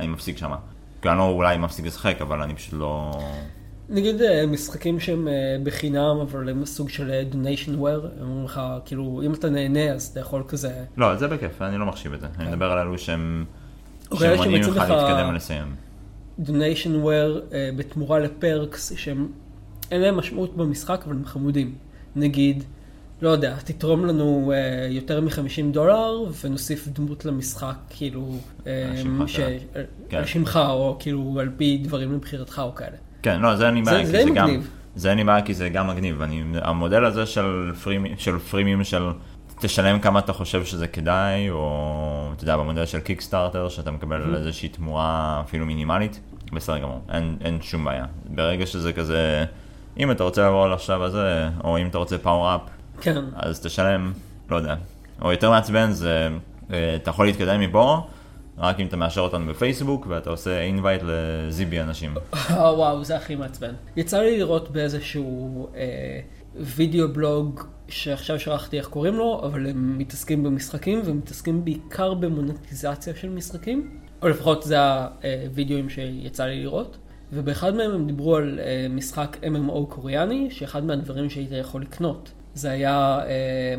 אני 0.00 0.06
מפסיק 0.06 0.38
שמה, 0.38 0.56
כי 1.02 1.08
אני 1.08 1.18
לא 1.18 1.28
אולי 1.28 1.58
מפסיק 1.58 1.86
לשחק, 1.86 2.16
אבל 2.20 2.42
אני 2.42 2.54
פשוט 2.54 2.72
לא... 2.72 3.20
נגיד 3.90 4.22
אה, 4.22 4.46
משחקים 4.46 5.00
שהם 5.00 5.28
אה, 5.28 5.32
בחינם, 5.62 6.16
אבל 6.22 6.48
הם 6.48 6.64
סוג 6.64 6.88
של 6.88 7.10
אה, 7.10 7.22
donation 7.32 7.68
ware, 7.80 8.06
הם 8.20 8.28
אומרים 8.28 8.44
לך, 8.44 8.60
כאילו, 8.84 9.22
אם 9.26 9.34
אתה 9.34 9.50
נהנה 9.50 9.90
אז 9.92 10.06
אתה 10.06 10.20
יכול 10.20 10.42
כזה... 10.48 10.84
לא, 10.96 11.16
זה 11.16 11.28
בכיף, 11.28 11.62
אני 11.62 11.78
לא 11.78 11.86
מחשיב 11.86 12.12
את 12.12 12.20
זה. 12.20 12.26
אני 12.38 12.48
מדבר 12.50 12.64
על 12.72 12.78
אלו 12.78 12.98
שהם... 12.98 13.44
או 14.10 14.16
שהם 14.16 14.26
כאלה 14.28 14.36
מונעים 14.36 14.62
שמציעים 14.62 14.82
ממך 14.82 14.90
לך- 14.90 14.96
להתקדם 15.08 15.28
ולסיים. 15.32 15.74
donation 16.46 17.04
ware 17.06 17.40
בתמורה 17.76 18.18
לפרקס 18.18 18.92
שהם 18.96 19.28
אין 19.90 20.00
להם 20.00 20.16
משמעות 20.16 20.56
במשחק 20.56 21.00
אבל 21.06 21.16
הם 21.16 21.24
חמודים. 21.24 21.74
נגיד, 22.16 22.64
לא 23.22 23.28
יודע, 23.28 23.56
תתרום 23.64 24.06
לנו 24.06 24.52
אה, 24.54 24.86
יותר 24.90 25.20
מ-50 25.20 25.32
דולר 25.72 26.14
ונוסיף 26.44 26.88
דמות 26.88 27.24
למשחק 27.24 27.74
כאילו 27.90 28.34
אה, 28.66 28.88
על 28.90 28.96
שמך, 28.96 29.28
ש... 29.28 29.36
כן. 29.36 29.42
על- 29.74 29.84
כן. 30.08 30.16
על 30.16 30.24
שמך 30.26 30.60
או 30.68 30.96
כאילו 31.00 31.36
על 31.40 31.50
פי 31.56 31.78
דברים 31.82 32.12
לבחירתך 32.12 32.62
או 32.64 32.74
כאלה. 32.74 32.96
כן, 33.22 33.40
לא, 33.40 33.56
זה 33.56 33.66
אין 33.66 33.74
לי 33.74 33.82
בעיה, 33.82 34.06
זה 34.06 34.12
כי 34.12 34.18
די 34.18 34.24
זה 34.24 34.30
גם... 34.30 34.46
מגניב. 34.46 34.70
זה 34.96 35.10
אין 35.10 35.18
לי 35.18 35.24
בעיה 35.24 35.42
כי 35.42 35.54
זה 35.54 35.68
גם 35.68 35.86
מגניב. 35.88 36.22
אני, 36.22 36.42
המודל 36.62 37.04
הזה 37.04 37.26
של 37.26 37.72
פרימי- 37.84 38.14
של 38.18 38.38
פרימים 38.38 38.84
של 38.84 39.02
תשלם 39.60 39.98
כמה 40.00 40.18
אתה 40.18 40.32
חושב 40.32 40.64
שזה 40.64 40.86
כדאי, 40.88 41.50
או 41.50 42.30
אתה 42.36 42.44
יודע, 42.44 42.56
במודל 42.56 42.86
של 42.86 43.00
Kickstarter, 43.00 43.68
שאתה 43.68 43.90
מקבל 43.90 44.34
איזושהי 44.36 44.68
תמורה 44.68 45.42
אפילו 45.46 45.66
מינימלית, 45.66 46.20
בסדר 46.52 46.78
גמור, 46.78 47.00
אין, 47.12 47.36
אין 47.44 47.58
שום 47.62 47.84
בעיה. 47.84 48.04
ברגע 48.24 48.66
שזה 48.66 48.92
כזה, 48.92 49.44
אם 49.98 50.10
אתה 50.10 50.24
רוצה 50.24 50.42
לעבור 50.42 50.68
לשלב 50.68 51.02
הזה, 51.02 51.48
או 51.64 51.78
אם 51.78 51.86
אתה 51.86 51.98
רוצה 51.98 52.18
power-up, 52.18 52.60
כן, 53.00 53.16
אז 53.36 53.60
תשלם, 53.60 54.12
לא 54.50 54.56
יודע. 54.56 54.74
או 55.22 55.32
יותר 55.32 55.50
מעצבן 55.50 55.90
זה, 55.90 56.28
אה, 56.72 56.94
אתה 56.96 57.10
יכול 57.10 57.26
להתקדם 57.26 57.60
מפה, 57.60 58.06
רק 58.58 58.80
אם 58.80 58.86
אתה 58.86 58.96
מאשר 58.96 59.20
אותנו 59.20 59.46
בפייסבוק, 59.46 60.06
ואתה 60.08 60.30
עושה 60.30 60.60
invite 60.60 61.02
לזיבי 61.04 61.80
אנשים. 61.80 62.14
אה, 62.34 62.74
וואו, 62.74 63.04
זה 63.04 63.16
הכי 63.16 63.34
מעצבן. 63.34 63.74
יצא 63.96 64.20
לי 64.20 64.38
לראות 64.38 64.70
באיזשהו 64.70 65.68
אה, 65.76 66.20
וידאו 66.56 67.08
בלוג 67.08 67.60
שעכשיו 67.88 68.40
שכחתי 68.40 68.78
איך 68.78 68.86
קוראים 68.86 69.14
לו, 69.14 69.40
אבל 69.44 69.66
הם 69.66 69.98
מתעסקים 69.98 70.42
במשחקים 70.42 71.00
ומתעסקים 71.04 71.64
בעיקר 71.64 72.14
במונטיזציה 72.14 73.14
של 73.14 73.28
משחקים, 73.28 73.90
או 74.22 74.28
לפחות 74.28 74.62
זה 74.62 74.76
הווידאוים 74.80 75.88
שיצא 75.88 76.44
לי 76.44 76.62
לראות. 76.62 76.98
ובאחד 77.32 77.74
מהם 77.74 77.90
הם 77.90 78.06
דיברו 78.06 78.36
על 78.36 78.60
אה, 78.62 78.86
משחק 78.90 79.36
MMO 79.42 79.86
קוריאני, 79.88 80.50
שאחד 80.50 80.84
מהדברים 80.84 81.30
שהיית 81.30 81.52
יכול 81.52 81.82
לקנות. 81.82 82.32
זה 82.54 82.70
היה 82.70 83.20
אה, 83.26 83.74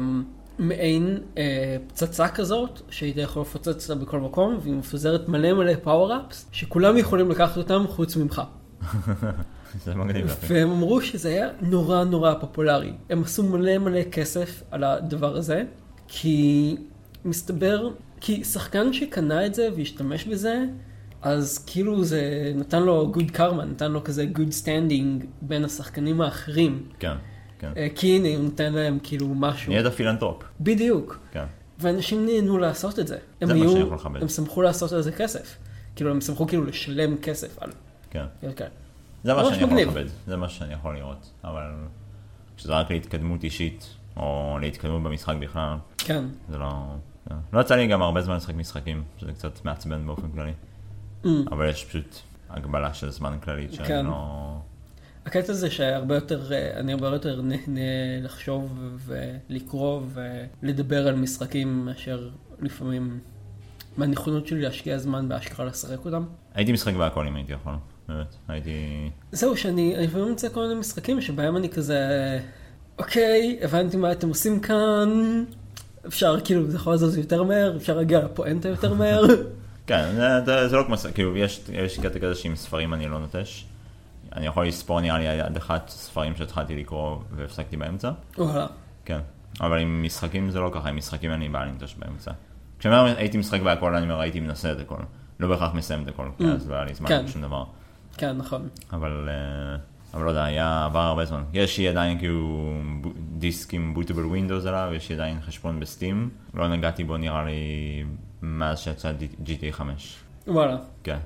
מעין 0.59 1.17
אה, 1.37 1.77
פצצה 1.87 2.27
כזאת, 2.27 2.81
שהיית 2.89 3.17
יכול 3.17 3.41
לפוצץ 3.41 3.89
אותה 3.89 4.05
בכל 4.05 4.19
מקום, 4.19 4.57
והיא 4.61 4.73
מפזרת 4.73 5.29
מלא 5.29 5.53
מלא 5.53 5.73
פאוור-אפס, 5.83 6.45
שכולם 6.51 6.97
יכולים 6.97 7.31
לקחת 7.31 7.57
אותם 7.57 7.85
חוץ 7.87 8.15
ממך. 8.15 8.41
זה 9.85 9.95
מגניב. 9.95 10.35
והם 10.47 10.71
אמרו 10.71 11.01
שזה 11.01 11.29
היה 11.29 11.47
נורא 11.61 12.03
נורא 12.03 12.33
פופולרי. 12.33 12.93
הם 13.09 13.23
עשו 13.23 13.43
מלא 13.43 13.77
מלא 13.77 14.03
כסף 14.03 14.63
על 14.71 14.83
הדבר 14.83 15.35
הזה, 15.35 15.63
כי 16.07 16.75
מסתבר, 17.25 17.89
כי 18.21 18.43
שחקן 18.43 18.93
שקנה 18.93 19.45
את 19.45 19.53
זה 19.53 19.69
והשתמש 19.75 20.25
בזה, 20.25 20.65
אז 21.21 21.65
כאילו 21.67 22.03
זה 22.03 22.51
נתן 22.55 22.83
לו 22.83 23.13
good 23.15 23.35
karma, 23.35 23.63
נתן 23.65 23.91
לו 23.91 24.03
כזה 24.03 24.25
good 24.35 24.63
standing 24.63 25.25
בין 25.41 25.65
השחקנים 25.65 26.21
האחרים. 26.21 26.83
כן, 26.99 27.15
כן. 27.59 27.71
אה, 27.77 27.87
כי 27.95 28.15
הנה, 28.15 28.27
הוא 28.35 28.43
נותן 28.43 28.73
להם 28.73 28.97
כאילו 29.03 29.27
משהו. 29.35 29.73
נהיית 29.73 29.87
פילנטרופ. 29.87 30.43
בדיוק. 30.61 31.19
כן. 31.31 31.45
ואנשים 31.79 32.25
נהנו 32.25 32.57
לעשות 32.57 32.99
את 32.99 33.07
זה. 33.07 33.17
הם 33.41 33.47
זה 33.47 33.53
מה 33.53 33.59
היו- 33.61 33.71
שאני 33.71 33.81
יכול 33.83 33.95
לכבד. 33.97 34.21
הם 34.21 34.27
שמחו 34.27 34.61
לעשות 34.61 34.91
על 34.91 35.01
זה 35.01 35.11
כסף. 35.11 35.57
כאילו, 35.95 36.11
הם 36.11 36.21
שמחו 36.21 36.47
כאילו 36.47 36.65
לשלם 36.65 37.17
כסף 37.17 37.59
על... 37.63 37.69
כן. 38.09 38.25
כן. 38.55 38.67
זה 39.23 39.33
מה 39.33 39.43
שאני 39.45 39.55
יכול 39.55 39.67
מגניב. 39.67 39.87
לכבד. 39.87 40.05
זה 40.27 40.37
מה 40.37 40.49
שאני 40.49 40.73
יכול 40.73 40.95
לראות. 40.95 41.29
אבל 41.43 41.63
כשזה 42.57 42.73
רק 42.73 42.91
להתקדמות 42.91 43.43
אישית, 43.43 43.85
או 44.17 44.57
להתקדמות 44.61 45.03
במשחק 45.03 45.35
בכלל, 45.39 45.75
כן. 45.97 46.23
זה 46.49 46.57
לא... 46.57 46.95
לא 47.53 47.61
יצא 47.61 47.75
לי 47.75 47.87
גם 47.87 48.01
הרבה 48.01 48.21
זמן 48.21 48.35
לשחק 48.35 48.55
משחקים, 48.55 49.03
שזה 49.17 49.31
קצת 49.31 49.65
מעצבן 49.65 50.05
באופן 50.05 50.31
כללי. 50.31 50.51
Mm. 51.23 51.27
אבל 51.51 51.69
יש 51.69 51.85
פשוט 51.85 52.15
הגבלה 52.49 52.93
של 52.93 53.09
זמן 53.11 53.37
כללית 53.43 53.73
שאני 53.73 53.87
כן. 53.87 54.05
לא... 54.05 54.57
הקטע 55.29 55.53
זה 55.53 55.71
שהרבה 55.71 56.15
יותר, 56.15 56.53
אה, 56.53 56.79
אני 56.79 56.93
הרבה 56.93 57.07
יותר 57.07 57.41
נהנה 57.41 58.21
לחשוב 58.21 58.79
ולקרוא 59.05 60.01
ולדבר 60.13 61.07
על 61.07 61.15
משחקים 61.15 61.85
מאשר 61.85 62.29
לפעמים 62.61 63.19
מהנכונות 63.97 64.47
שלי 64.47 64.61
להשקיע 64.61 64.97
זמן 64.97 65.29
באשכרה 65.29 65.65
לשחק 65.65 66.05
אותם. 66.05 66.23
הייתי 66.53 66.71
משחק 66.71 66.93
בהכל 66.93 67.27
אם 67.27 67.35
הייתי 67.35 67.53
יכול, 67.53 67.73
באמת. 68.07 68.35
הייתי... 68.47 68.71
זהו, 69.31 69.57
שאני 69.57 69.95
אני 69.95 70.07
לפעמים 70.07 70.29
מוצא 70.29 70.49
כל 70.49 70.67
מיני 70.67 70.79
משחקים 70.79 71.21
שבהם 71.21 71.57
אני 71.57 71.69
כזה, 71.69 71.99
אוקיי, 72.97 73.59
הבנתי 73.61 73.97
מה 73.97 74.11
אתם 74.11 74.29
עושים 74.29 74.59
כאן, 74.59 75.43
אפשר 76.07 76.39
כאילו, 76.43 76.71
זה 76.71 76.77
יכול 76.77 76.93
לזוז 76.93 77.17
יותר 77.17 77.43
מהר, 77.43 77.77
אפשר 77.77 77.97
להגיע 77.97 78.19
לפואנטה 78.19 78.69
יותר 78.69 78.93
מהר. 78.93 79.23
כן, 79.87 80.11
זה, 80.15 80.27
זה, 80.45 80.67
זה 80.67 80.75
לא 80.75 80.83
כמו... 80.83 80.95
כאילו, 81.13 81.37
יש, 81.37 81.61
יש 81.71 81.99
קטע 81.99 82.19
כזה 82.19 82.35
שעם 82.35 82.55
ספרים 82.55 82.93
אני 82.93 83.07
לא 83.07 83.19
נוטש. 83.19 83.68
אני 84.35 84.45
יכול 84.45 84.67
לספור 84.67 85.01
נראה 85.01 85.17
לי 85.17 85.41
עד 85.41 85.57
אחת 85.57 85.89
ספרים 85.89 86.35
שהתחלתי 86.35 86.75
לקרוא 86.75 87.17
והפסקתי 87.35 87.77
באמצע. 87.77 88.11
וואלה. 88.37 88.67
כן. 89.05 89.19
אבל 89.61 89.79
עם 89.79 90.03
משחקים 90.03 90.51
זה 90.51 90.59
לא 90.59 90.69
ככה, 90.73 90.89
עם 90.89 90.95
משחקים 90.95 91.31
אין 91.31 91.39
לי 91.39 91.49
בעיה 91.49 91.65
לנטוש 91.65 91.95
באמצע. 91.95 92.31
כשאני 92.79 92.99
אומר 92.99 93.17
הייתי 93.17 93.37
משחק 93.37 93.61
בהכל, 93.61 93.95
אני 93.95 94.03
אומר 94.03 94.19
הייתי 94.19 94.39
מנסה 94.39 94.71
את 94.71 94.79
הכל. 94.79 94.95
לא 95.39 95.47
בהכרח 95.47 95.73
מסיים 95.73 96.03
את 96.03 96.07
הכל, 96.07 96.29
כי 96.37 96.45
אז 96.45 96.69
לא 96.69 96.75
היה 96.75 96.83
לי 96.83 96.93
זמן 96.93 97.07
כן. 97.09 97.23
לשום 97.25 97.41
דבר. 97.41 97.63
כן, 98.17 98.37
נכון. 98.37 98.67
אבל, 98.93 99.29
אה, 99.29 99.77
אבל 100.13 100.23
לא 100.23 100.29
יודע, 100.29 100.43
היה 100.43 100.85
עבר 100.85 100.99
הרבה 100.99 101.25
זמן. 101.25 101.43
יש 101.53 101.77
לי 101.77 101.87
עדיין 101.87 102.19
כאילו 102.19 102.73
דיסק 103.37 103.73
עם 103.73 103.93
בוטבל 103.93 104.25
ווינדוס 104.25 104.65
עליו, 104.65 104.89
יש 104.93 105.09
לי 105.09 105.15
עדיין 105.15 105.41
חשבון 105.41 105.79
בסטים. 105.79 106.29
לא 106.53 106.67
נגעתי 106.67 107.03
בו 107.03 107.17
נראה 107.17 107.43
לי 107.43 108.03
מאז 108.41 108.79
שיצא 108.79 109.11
GTA 109.45 109.71
5. 109.71 110.17
וואלה. 110.47 110.77
כן. 111.03 111.17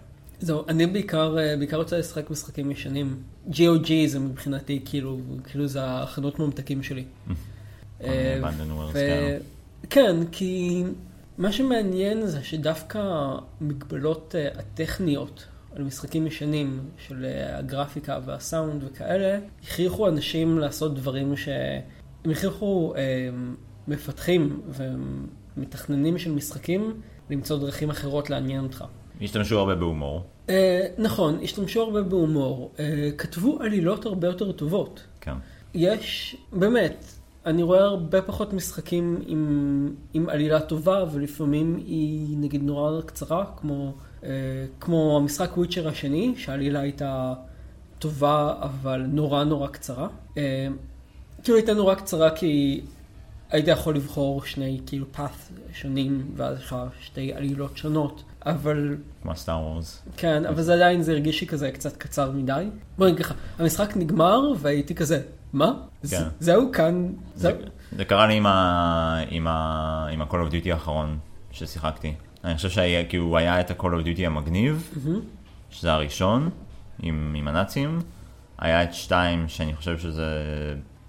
זהו, 0.43 0.63
אני 0.67 0.87
בעיקר, 0.87 1.37
אה, 1.37 1.57
בעיקר 1.57 1.77
רוצה 1.77 1.97
לשחק 1.97 2.29
משחקים 2.29 2.71
ישנים. 2.71 3.23
GOG 3.49 3.91
זה 4.05 4.19
מבחינתי 4.19 4.81
כאילו, 4.85 5.19
כאילו 5.43 5.67
זה 5.67 5.79
החנות 5.83 6.39
ממתקים 6.39 6.83
שלי. 6.83 7.05
אה. 8.03 9.37
כן, 9.89 10.15
כי 10.31 10.83
מה 11.37 11.51
שמעניין 11.51 12.25
זה 12.25 12.43
שדווקא 12.43 12.99
המגבלות 13.61 14.35
אה, 14.37 14.47
הטכניות 14.59 15.45
על 15.75 15.83
משחקים 15.83 16.27
ישנים 16.27 16.79
של 16.97 17.25
הגרפיקה 17.53 18.19
והסאונד 18.25 18.83
וכאלה, 18.83 19.39
הכריחו 19.63 20.07
אנשים 20.07 20.59
לעשות 20.59 20.95
דברים 20.95 21.37
ש... 21.37 21.49
הם 22.25 22.31
הכריחו 22.31 22.93
אה, 22.95 23.29
מפתחים 23.87 24.61
ומתכננים 25.57 26.17
של 26.17 26.31
משחקים 26.31 27.01
למצוא 27.29 27.59
דרכים 27.59 27.89
אחרות 27.89 28.29
לעניין 28.29 28.63
אותך. 28.63 28.85
השתמשו 29.21 29.59
הרבה 29.59 29.75
בהומור. 29.75 30.23
אה, 30.49 30.87
נכון, 30.97 31.39
השתמשו 31.43 31.81
הרבה 31.81 32.01
בהומור, 32.01 32.71
אה, 32.79 33.09
כתבו 33.17 33.57
עלילות 33.61 34.05
הרבה 34.05 34.27
יותר 34.27 34.51
טובות. 34.51 35.03
כן. 35.21 35.33
יש, 35.73 36.35
באמת, 36.53 37.05
אני 37.45 37.63
רואה 37.63 37.83
הרבה 37.83 38.21
פחות 38.21 38.53
משחקים 38.53 39.21
עם, 39.25 39.95
עם 40.13 40.29
עלילה 40.29 40.59
טובה, 40.59 41.03
ולפעמים 41.11 41.83
היא 41.85 42.37
נגיד 42.37 42.63
נורא 42.63 43.01
קצרה, 43.01 43.45
כמו, 43.57 43.93
אה, 44.23 44.29
כמו 44.79 45.17
המשחק 45.17 45.57
וויצ'ר 45.57 45.87
השני, 45.87 46.33
שהעלילה 46.37 46.79
הייתה 46.79 47.33
טובה, 47.99 48.53
אבל 48.61 49.05
נורא 49.07 49.43
נורא 49.43 49.67
קצרה. 49.67 50.07
אה, 50.37 50.67
כאילו 51.43 51.57
הייתה 51.57 51.73
נורא 51.73 51.95
קצרה 51.95 52.29
כי 52.29 52.81
היית 53.53 53.67
יכול 53.67 53.95
לבחור 53.95 54.43
שני 54.45 54.81
כאילו 54.85 55.05
path 55.15 55.53
שונים, 55.73 56.31
ואז 56.35 56.57
יש 56.57 56.65
לך 56.65 56.75
שתי 57.01 57.33
עלילות 57.33 57.77
שונות, 57.77 58.23
אבל 58.45 58.97
כמו 59.21 59.35
סטאר 59.35 59.59
וורס. 59.61 60.03
כן, 60.17 60.45
אבל 60.45 60.61
זה 60.61 60.73
עדיין, 60.73 61.01
זה 61.01 61.11
הרגיש 61.11 61.41
לי 61.41 61.47
כזה 61.47 61.71
קצת 61.71 61.97
קצר 61.97 62.31
מדי. 62.31 62.65
בוא 62.97 63.07
נגיד 63.07 63.19
ככה, 63.25 63.33
המשחק 63.59 63.97
נגמר 63.97 64.39
והייתי 64.59 64.95
כזה, 64.95 65.21
מה? 65.53 65.71
כן. 66.09 66.23
זהו 66.39 66.71
כאן, 66.73 67.07
זה, 67.35 67.49
זהו. 67.49 67.57
זה 67.97 68.05
קרה 68.05 68.27
לי 68.27 68.33
עם 68.33 68.45
ה- 68.45 69.19
עם 69.29 69.47
ה- 69.47 70.07
עם 70.11 70.21
ה-call 70.21 70.33
of 70.49 70.65
duty 70.65 70.69
האחרון 70.71 71.17
ששיחקתי. 71.51 72.13
אני 72.43 72.55
חושב 72.55 72.69
שהיה, 72.69 73.05
כאילו, 73.05 73.37
היה 73.37 73.59
את 73.59 73.71
ה-call 73.71 73.83
of 73.83 74.17
duty 74.17 74.25
המגניב, 74.25 74.93
שזה 75.69 75.91
הראשון, 75.93 76.49
עם, 77.01 77.33
עם 77.37 77.47
הנאצים. 77.47 77.99
היה 78.59 78.83
את 78.83 78.93
שתיים, 78.93 79.47
שאני 79.47 79.75
חושב 79.75 79.97
שזה... 79.99 80.27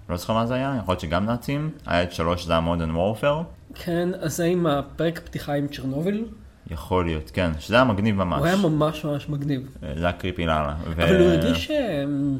לא 0.09 0.17
זוכר 0.17 0.33
מה 0.33 0.45
זה 0.45 0.53
היה, 0.53 0.75
יכול 0.79 0.91
להיות 0.91 0.99
שגם 0.99 1.25
נאצים. 1.25 1.69
היה 1.85 2.03
את 2.03 2.11
שלוש, 2.11 2.43
שזה 2.43 2.55
ה-modern 2.55 2.95
warfare. 2.95 3.43
כן, 3.75 4.09
אז 4.19 4.37
זה 4.37 4.45
עם 4.45 4.67
הפרק 4.67 5.19
פתיחה 5.19 5.53
עם 5.53 5.67
צ'רנוביל, 5.67 6.25
יכול 6.71 7.05
להיות, 7.05 7.31
כן, 7.33 7.51
שזה 7.59 7.75
היה 7.75 7.83
מגניב 7.83 8.15
ממש. 8.15 8.39
הוא 8.39 8.45
היה 8.47 8.55
ממש 8.55 9.05
ממש 9.05 9.29
מגניב. 9.29 9.61
זה 9.81 10.03
היה 10.05 10.11
קריפי 10.11 10.45
לאללה. 10.45 10.75
ו- 10.95 11.03
אבל 11.03 11.19
הוא 11.19 11.27
הרגיש, 11.27 11.71
אמ, 11.71 12.37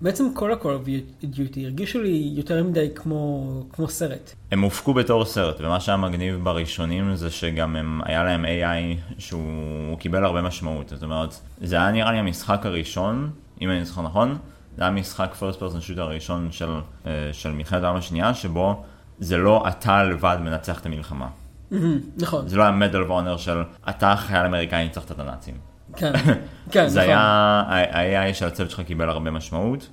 בעצם 0.00 0.24
כל 0.34 0.52
ה-call 0.52 0.64
of 0.86 0.88
duty 1.24 1.60
הרגישו 1.64 2.02
לי 2.02 2.32
יותר 2.36 2.64
מדי 2.64 2.88
כמו 2.94 3.50
כמו 3.72 3.88
סרט. 3.88 4.34
הם 4.52 4.60
הופקו 4.62 4.94
בתור 4.94 5.24
סרט, 5.24 5.60
ומה 5.60 5.80
שהיה 5.80 5.96
מגניב 5.96 6.40
בראשונים 6.42 7.14
זה 7.14 7.30
שגם 7.30 7.76
הם, 7.76 8.00
היה 8.04 8.24
להם 8.24 8.44
AI 8.44 8.98
שהוא 9.18 9.98
קיבל 9.98 10.24
הרבה 10.24 10.42
משמעות. 10.42 10.88
זאת 10.88 11.02
אומרת, 11.02 11.40
זה 11.60 11.76
היה 11.76 11.90
נראה 11.90 12.12
לי 12.12 12.18
המשחק 12.18 12.66
הראשון, 12.66 13.30
אם 13.60 13.70
אני 13.70 13.84
זוכר 13.84 14.02
נכון, 14.02 14.38
זה 14.78 14.84
היה 14.84 14.92
משחק 14.92 15.34
first 15.40 15.56
person 15.56 15.90
shooter 15.90 16.00
הראשון 16.00 16.48
של, 16.52 16.70
אה, 17.06 17.12
של 17.32 17.52
מלחמת 17.52 17.82
העולם 17.82 17.98
השנייה, 17.98 18.34
שבו 18.34 18.84
זה 19.18 19.36
לא 19.36 19.64
אתה 19.68 20.04
לבד 20.04 20.36
מנצח 20.40 20.80
את 20.80 20.86
המלחמה. 20.86 21.28
נכון, 22.22 22.48
זה 22.48 22.56
לא 22.56 22.62
היה 22.62 22.72
מדל 22.72 23.02
ואונר 23.02 23.36
של 23.36 23.62
אתה 23.88 24.14
חייל 24.16 24.46
אמריקאי 24.46 24.84
ניצחת 24.84 25.12
את 25.12 25.18
הנאצים. 25.18 25.54
כן, 25.96 26.12
כן, 26.72 26.88
זה 26.88 27.00
נכון. 27.00 27.10
היה, 27.10 27.20
ה-AI 27.20 28.34
של 28.34 28.46
הצוות 28.46 28.70
שלך 28.70 28.80
קיבל 28.80 29.08
הרבה 29.08 29.30
משמעות. 29.30 29.88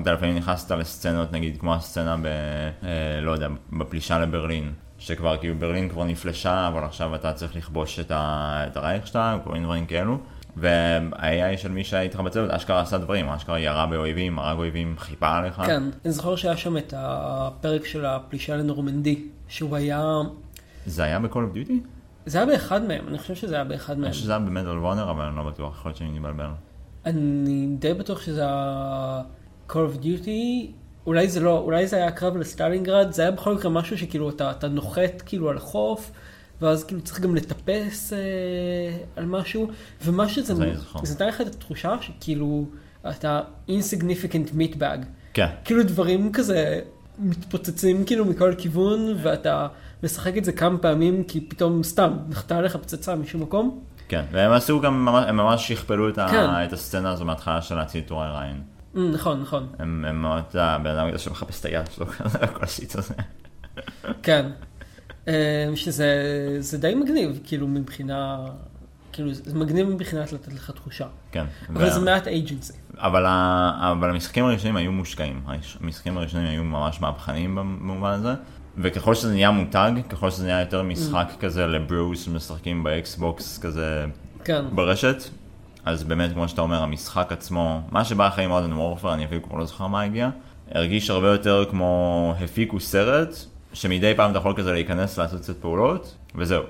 אתה 0.00 0.12
לפעמים 0.12 0.36
נכנסת 0.36 0.70
לסצנות, 0.70 1.32
נגיד 1.32 1.56
כמו 1.60 1.74
הסצנה 1.74 2.16
ב... 2.16 2.26
אה, 2.26 3.20
לא 3.22 3.32
יודע, 3.32 3.48
בפלישה 3.72 4.18
לברלין. 4.18 4.72
שכבר 4.98 5.36
כאילו 5.36 5.54
ברלין 5.58 5.88
כבר 5.88 6.04
נפלשה, 6.04 6.68
אבל 6.68 6.84
עכשיו 6.84 7.14
אתה 7.14 7.32
צריך 7.32 7.56
לכבוש 7.56 8.00
את, 8.00 8.10
ה... 8.10 8.64
את 8.66 8.76
הרייכשטאג, 8.76 9.40
כל 9.44 9.52
מיני 9.52 9.64
דברים 9.64 9.86
כאלו. 9.86 10.18
וה-AI 10.56 11.56
של 11.56 11.70
מי 11.70 11.84
שהיה 11.84 12.02
איתך 12.02 12.20
בצוות 12.20 12.50
אשכרה 12.50 12.80
עשה 12.80 12.98
דברים, 12.98 13.28
אשכרה 13.28 13.60
ירה 13.60 13.86
באויבים, 13.86 14.38
הרג 14.38 14.58
אויבים, 14.58 14.94
חיפה 14.98 15.36
עליך. 15.36 15.62
כן, 15.66 15.82
אני 16.04 16.12
זוכר 16.12 16.36
שהיה 16.36 16.56
שם 16.56 16.76
את 16.76 16.94
הפרק 16.96 17.84
של 17.84 18.06
הפלישה 18.06 18.56
לנורמנדי, 18.56 19.24
שהוא 19.48 19.76
היה, 19.76 20.02
זה 20.86 21.04
היה 21.04 21.18
ב-call 21.18 21.28
of 21.28 21.56
duty? 21.56 21.72
זה 22.26 22.38
היה 22.38 22.46
באחד 22.46 22.82
מהם, 22.82 23.08
אני 23.08 23.18
חושב 23.18 23.34
שזה 23.34 23.54
היה 23.54 23.64
באחד 23.64 23.94
מהם. 23.94 24.04
אני 24.04 24.12
חושב 24.12 24.22
שזה 24.22 24.32
היה 24.32 24.40
במדל 24.40 24.78
וונר, 24.78 25.10
אבל 25.10 25.24
אני 25.24 25.36
לא 25.36 25.42
בטוח, 25.42 25.78
יכול 25.78 25.88
להיות 25.88 25.96
שאני 25.98 26.10
מתבלבל. 26.10 26.46
אני 27.06 27.66
די 27.78 27.94
בטוח 27.94 28.20
שזה 28.20 28.40
היה 28.40 29.22
Call 29.70 29.74
of 29.74 30.02
Duty, 30.02 30.66
אולי 31.06 31.28
זה 31.28 31.40
לא, 31.40 31.58
אולי 31.58 31.86
זה 31.86 31.96
היה 31.96 32.10
קרב 32.10 32.36
לסטלינגרד, 32.36 33.12
זה 33.12 33.22
היה 33.22 33.30
בכל 33.30 33.54
מקרה 33.54 33.70
משהו 33.70 33.98
שכאילו 33.98 34.30
אתה, 34.30 34.50
אתה 34.50 34.68
נוחת 34.68 35.22
כאילו 35.26 35.50
על 35.50 35.56
החוף, 35.56 36.10
ואז 36.60 36.84
כאילו 36.84 37.00
צריך 37.00 37.20
גם 37.20 37.34
לטפס 37.34 38.12
אה, 38.12 38.18
על 39.16 39.24
משהו, 39.24 39.70
ומה 40.04 40.28
שזה. 40.28 40.54
זה 41.02 41.14
נתן 41.14 41.28
לך 41.28 41.40
את 41.40 41.46
התחושה 41.46 41.96
שכאילו 42.00 42.66
אתה 43.10 43.40
insignificant 43.68 44.56
meat 44.58 44.74
bag, 44.74 45.04
כן, 45.34 45.48
כאילו 45.64 45.82
דברים 45.82 46.32
כזה 46.32 46.80
מתפוצצים 47.18 48.04
כאילו 48.04 48.24
מכל 48.24 48.54
כיוון, 48.58 49.14
ואתה 49.22 49.66
משחק 50.02 50.36
את 50.36 50.44
זה 50.44 50.52
כמה 50.52 50.78
פעמים 50.78 51.24
כי 51.24 51.40
פתאום 51.40 51.82
סתם 51.82 52.16
נחתה 52.28 52.58
עליך 52.58 52.76
פצצה 52.76 53.14
משום 53.14 53.42
מקום. 53.42 53.80
כן, 54.08 54.24
והם 54.32 54.52
עשו 54.52 54.80
גם, 54.80 55.08
הם 55.08 55.36
ממש 55.36 55.68
שכפלו 55.68 56.08
את, 56.08 56.18
ה... 56.18 56.28
כן. 56.30 56.46
את 56.66 56.72
הסצנה 56.72 57.10
הזו 57.10 57.24
מההתחלה 57.24 57.62
של 57.62 57.74
להציל 57.74 58.02
את 58.06 58.12
ריין. 58.12 58.62
Mm, 58.94 58.98
נכון, 58.98 59.40
נכון. 59.42 59.66
הם 59.78 60.22
מאוד, 60.22 60.42
הבן 60.54 60.90
אדם 60.90 61.18
שמחפש 61.18 61.60
את 61.60 61.64
היד 61.64 61.86
שלו, 61.94 62.06
כל 62.54 62.62
השיט 62.62 62.96
הזה. 62.96 63.14
כן. 64.22 64.46
אה, 65.28 65.32
שזה 65.74 66.06
זה 66.58 66.78
די 66.78 66.94
מגניב, 66.94 67.40
כאילו 67.44 67.68
מבחינה, 67.68 68.46
כאילו 69.12 69.34
זה 69.34 69.58
מגניב 69.58 69.88
מבחינת 69.88 70.32
לתת 70.32 70.52
לך 70.52 70.70
תחושה. 70.70 71.06
כן. 71.32 71.44
אבל 71.68 71.90
זה 71.90 72.00
מעט 72.00 72.26
agency. 72.26 72.72
אבל, 72.98 73.26
ה... 73.26 73.92
אבל 73.92 74.10
המשחקים 74.10 74.44
הראשונים 74.44 74.76
היו 74.76 74.92
מושקעים. 74.92 75.42
המשחקים 75.80 76.18
הראשונים 76.18 76.46
היו 76.46 76.64
ממש 76.64 77.00
מהפכניים 77.00 77.54
במובן 77.54 78.10
הזה. 78.10 78.34
וככל 78.78 79.14
שזה 79.14 79.32
נהיה 79.32 79.50
מותג, 79.50 79.92
ככל 80.08 80.30
שזה 80.30 80.44
נהיה 80.44 80.60
יותר 80.60 80.82
משחק 80.82 81.32
כזה 81.40 81.66
ל 81.66 81.78
bros 81.78 82.24
שמשחקים 82.24 82.82
ב 82.82 82.97
Xbox 82.97 83.58
כזה 83.58 84.04
כן, 84.44 84.64
ברשת, 84.72 85.16
אז 85.84 86.04
באמת, 86.04 86.32
כמו 86.32 86.48
שאתה 86.48 86.60
אומר, 86.60 86.82
המשחק 86.82 87.32
עצמו, 87.32 87.80
מה 87.90 88.04
שבא 88.04 88.28
אחרי 88.28 88.46
Modern 88.46 88.72
Warfare, 88.72 89.14
אני 89.14 89.24
אפילו 89.24 89.42
כבר 89.42 89.58
לא 89.58 89.64
זוכר 89.64 89.86
מה 89.86 90.02
הגיע, 90.02 90.30
הרגיש 90.70 91.10
הרבה 91.10 91.28
יותר 91.28 91.64
כמו 91.70 92.34
הפיקו 92.40 92.80
סרט, 92.80 93.36
שמדי 93.76 94.14
פעם 94.16 94.30
אתה 94.30 94.38
יכול 94.38 94.54
כזה 94.56 94.72
להיכנס 94.72 95.18
לעשות 95.18 95.40
קצת 95.40 95.56
פעולות, 95.56 96.16
וזהו. 96.34 96.62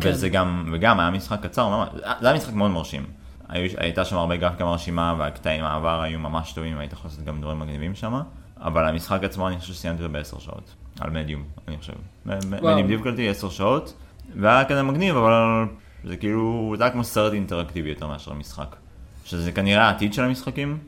כן. 0.00 0.10
וזה 0.10 0.28
גם, 0.28 0.68
וגם 0.72 1.00
היה 1.00 1.10
משחק 1.10 1.42
קצר, 1.42 1.68
ממש, 1.68 1.88
זה 2.20 2.28
היה 2.28 2.36
משחק 2.36 2.52
מאוד 2.52 2.70
מרשים. 2.70 3.06
היו, 3.48 3.70
הייתה 3.76 4.04
שם 4.04 4.16
הרבה 4.16 4.36
גרפיקה 4.36 4.64
מרשימה, 4.64 5.14
והקטעים 5.18 5.64
העבר 5.64 6.00
היו 6.00 6.18
ממש 6.18 6.52
טובים, 6.52 6.78
היית 6.78 6.92
יכול 6.92 7.10
לעשות 7.10 7.24
גם 7.24 7.40
דברים 7.40 7.58
מגניבים 7.58 7.94
שם, 7.94 8.20
אבל 8.60 8.88
המשחק 8.88 9.24
עצמו, 9.24 9.48
אני 9.48 9.58
חושב 9.58 9.72
שסיימתי 9.72 10.02
אותו 10.02 10.12
בעשר 10.12 10.38
שעות, 10.38 10.74
על 11.00 11.10
מדיום, 11.10 11.42
אני 11.68 11.78
חושב. 11.78 11.92
מדיום 12.26 12.86
דיפקלטי, 12.86 13.28
עשר 13.28 13.48
שעות, 13.48 13.94
והיה 14.40 14.64
כזה 14.64 14.82
מגניב, 14.82 15.16
אבל 15.16 15.64
זה 16.04 16.16
כאילו, 16.16 16.74
זה 16.78 16.84
היה 16.84 16.92
כמו 16.92 17.04
סרט 17.04 17.32
אינטראקטיבי 17.32 17.88
יותר 17.88 18.06
מאשר 18.06 18.32
משחק. 18.32 18.76
שזה 19.24 19.52
כנראה 19.52 19.82
העתיד 19.84 20.14
של 20.14 20.24
המשחקים, 20.24 20.78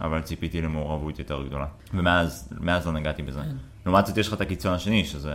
אבל 0.00 0.20
ציפיתי 0.20 0.62
למעורבות 0.62 1.18
יותר 1.18 1.42
גדולה. 1.42 1.66
ומאז 1.94 2.48
מאז 2.60 2.86
לא 2.86 2.92
נגעתי 2.92 3.22
בזה. 3.22 3.40
לעומת 3.88 4.06
זאת 4.06 4.18
יש 4.18 4.28
לך 4.28 4.34
את 4.34 4.40
הקיצון 4.40 4.72
השני, 4.72 5.04
שזה 5.04 5.32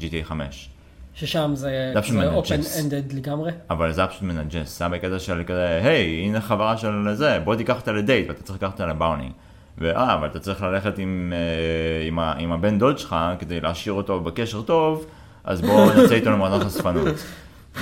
GTA 0.00 0.24
5. 0.24 0.68
ששם 1.14 1.52
זה 1.54 1.92
זה 1.94 2.12
זה 2.12 2.30
open-ended 2.30 3.14
לגמרי. 3.14 3.52
אבל 3.70 3.92
זה 3.92 4.06
פשוט 4.06 4.22
מנג'ס, 4.22 4.78
זה 4.78 4.84
היה 4.84 4.94
בקטע 4.94 5.18
של 5.18 5.42
כזה, 5.46 5.80
היי, 5.84 6.24
הנה 6.24 6.40
חברה 6.40 6.76
של 6.76 7.14
זה, 7.14 7.38
בוא 7.44 7.54
תיקח 7.54 7.76
אותה 7.80 7.92
לדייט, 7.92 8.28
ואתה 8.28 8.42
צריך 8.42 8.58
לקחת 8.58 8.72
אותה 8.72 8.86
לבאולינג. 8.86 9.30
ואה, 9.78 10.14
אבל 10.14 10.26
אתה 10.26 10.38
צריך 10.38 10.62
ללכת 10.62 10.98
עם, 10.98 11.32
אה, 11.36 12.06
עם, 12.06 12.18
ה, 12.18 12.32
עם 12.38 12.52
הבן 12.52 12.78
דוד 12.78 12.98
שלך 12.98 13.16
כדי 13.38 13.60
להשאיר 13.60 13.94
אותו 13.94 14.20
בקשר 14.20 14.62
טוב, 14.62 15.06
אז 15.44 15.60
בוא 15.60 15.92
נצא 15.94 16.14
איתו 16.14 16.30
למועדון 16.30 16.64
חשפנות. 16.64 17.14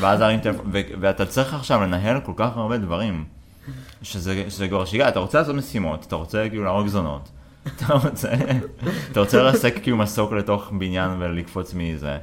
ואז 0.01 0.21
להרים 0.21 0.41
טלפון, 0.41 0.71
ואתה 1.01 1.27
צריך 1.27 1.55
עכשיו 1.55 1.81
לנהל 1.81 2.21
כל 2.21 2.33
כך 2.37 2.57
הרבה 2.57 2.79
דברים, 2.79 3.25
שזה, 4.03 4.45
שזה 4.49 4.69
כבר 4.69 4.85
שיגע, 4.85 5.09
אתה 5.09 5.19
רוצה 5.19 5.39
לעשות 5.39 5.55
משימות, 5.55 6.05
אתה 6.09 6.17
רוצה 6.17 6.49
כאילו 6.49 6.65
להרוג 6.65 6.87
זונות, 6.87 7.29
אתה 7.77 7.95
רוצה, 7.95 8.29
אתה 9.13 9.21
רוצה 9.21 9.43
לרסק 9.43 9.75
כאילו 9.83 9.97
מסוק 9.97 10.33
לתוך 10.33 10.73
בניין 10.79 11.11
ולקפוץ 11.19 11.75
מזה, 11.77 12.19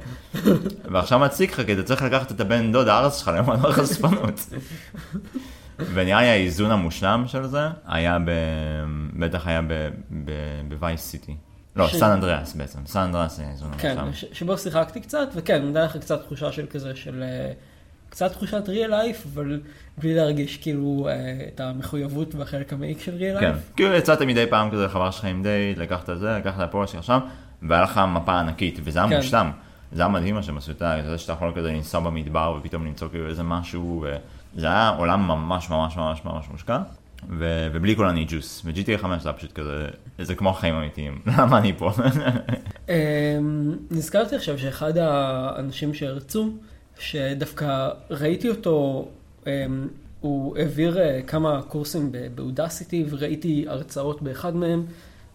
ועכשיו 0.92 1.18
מציק 1.18 1.52
לך 1.58 1.66
כי 1.66 1.72
אתה 1.72 1.82
צריך 1.82 2.02
לקחת 2.02 2.32
את 2.32 2.40
הבן 2.40 2.72
דוד 2.72 2.88
הארץ 2.88 3.18
שלך 3.18 3.30
למועדון 3.34 3.72
חשפנות. 3.72 4.48
ונראה 5.78 6.20
לי 6.20 6.28
האיזון 6.28 6.70
המושלם 6.70 7.24
של 7.26 7.46
זה 7.46 7.68
היה 7.86 8.18
ב... 8.24 8.30
בטח 9.18 9.46
היה 9.46 9.60
בווייס 10.68 11.00
סיטי. 11.00 11.36
לא, 11.76 11.88
ש- 11.88 11.96
סן 11.96 12.10
אנדריאס 12.10 12.54
בעצם, 12.54 12.78
סן 12.86 13.00
אנדריאס 13.00 13.38
היה 13.38 13.48
האיזון 13.48 13.70
כן, 13.78 13.98
המושלם. 13.98 14.30
ש- 14.32 14.38
שבו 14.38 14.58
שיחקתי 14.58 15.00
קצת, 15.00 15.28
וכן, 15.34 15.62
נדע 15.68 15.84
לך 15.84 15.96
קצת 15.96 16.22
תחושה 16.22 16.52
של 16.52 16.66
כזה, 16.70 16.96
של 16.96 17.22
אה, 17.22 17.52
קצת 18.12 18.32
תחושת 18.32 18.68
real 18.68 18.90
life, 18.90 19.28
אבל 19.34 19.60
בלי 19.98 20.14
להרגיש 20.14 20.56
כאילו 20.56 21.08
אה, 21.10 21.46
את 21.54 21.60
המחויבות 21.60 22.34
והחלק 22.34 22.72
המעיק 22.72 23.00
של 23.00 23.18
real 23.18 23.38
life. 23.38 23.40
כן, 23.40 23.52
כאילו 23.76 23.94
יצאת 23.94 24.22
מדי 24.22 24.46
פעם 24.50 24.70
כזה 24.70 24.84
לחבר 24.84 25.10
שלך 25.10 25.24
עם 25.24 25.42
דייט, 25.42 25.78
לקחת 25.78 26.10
את 26.10 26.18
זה, 26.18 26.38
לקחת 26.38 26.70
פה, 26.70 26.84
שלך 26.86 27.04
שם, 27.04 27.18
והיה 27.62 27.82
לך 27.82 28.00
מפה 28.08 28.40
ענקית, 28.40 28.80
וזה 28.84 28.98
היה 28.98 29.08
כן. 29.08 29.16
מושלם. 29.16 29.50
זה 29.92 30.02
היה 30.02 30.08
מדהים 30.08 30.34
מה 30.34 30.42
שהם 30.42 30.56
עשו, 30.56 30.70
יודע, 30.70 31.02
זה 31.10 31.18
שאתה 31.18 31.32
יכול 31.32 31.52
כזה 31.56 31.72
לנסוע 31.72 32.00
במדבר 32.00 32.58
ופתאום 32.60 32.86
למצוא 32.86 33.08
כאילו 33.08 33.28
איזה 33.28 33.42
משהו, 33.42 34.06
וזה 34.56 34.66
היה 34.66 34.88
עולם 34.88 35.20
ממש 35.28 35.70
ממש 35.70 35.96
ממש 35.96 36.20
ממש 36.24 36.46
מושקע, 36.50 36.78
ו- 37.38 37.68
ובלי 37.72 37.96
כל 37.96 38.08
הניג'וס, 38.08 38.62
ו-GTA 38.64 38.98
5 38.98 39.22
זה 39.22 39.28
היה 39.28 39.38
פשוט 39.38 39.52
כזה, 39.52 39.88
זה 40.18 40.34
כמו 40.34 40.52
חיים 40.52 40.74
אמיתיים, 40.74 41.18
למה 41.38 41.58
אני 41.58 41.72
פה? 41.78 41.92
אמ, 42.88 42.94
נזכרתי 43.90 44.36
עכשיו 44.36 44.58
שאחד 44.58 44.92
האנשים 44.96 45.94
שהרצו, 45.94 46.52
שדווקא 46.98 47.88
ראיתי 48.10 48.50
אותו, 48.50 49.08
אמ, 49.46 49.88
הוא 50.20 50.58
העביר 50.58 50.98
אה, 50.98 51.20
כמה 51.26 51.62
קורסים 51.62 52.12
באודסיטי 52.34 53.04
וראיתי 53.10 53.64
הרצאות 53.68 54.22
באחד 54.22 54.56
מהם, 54.56 54.84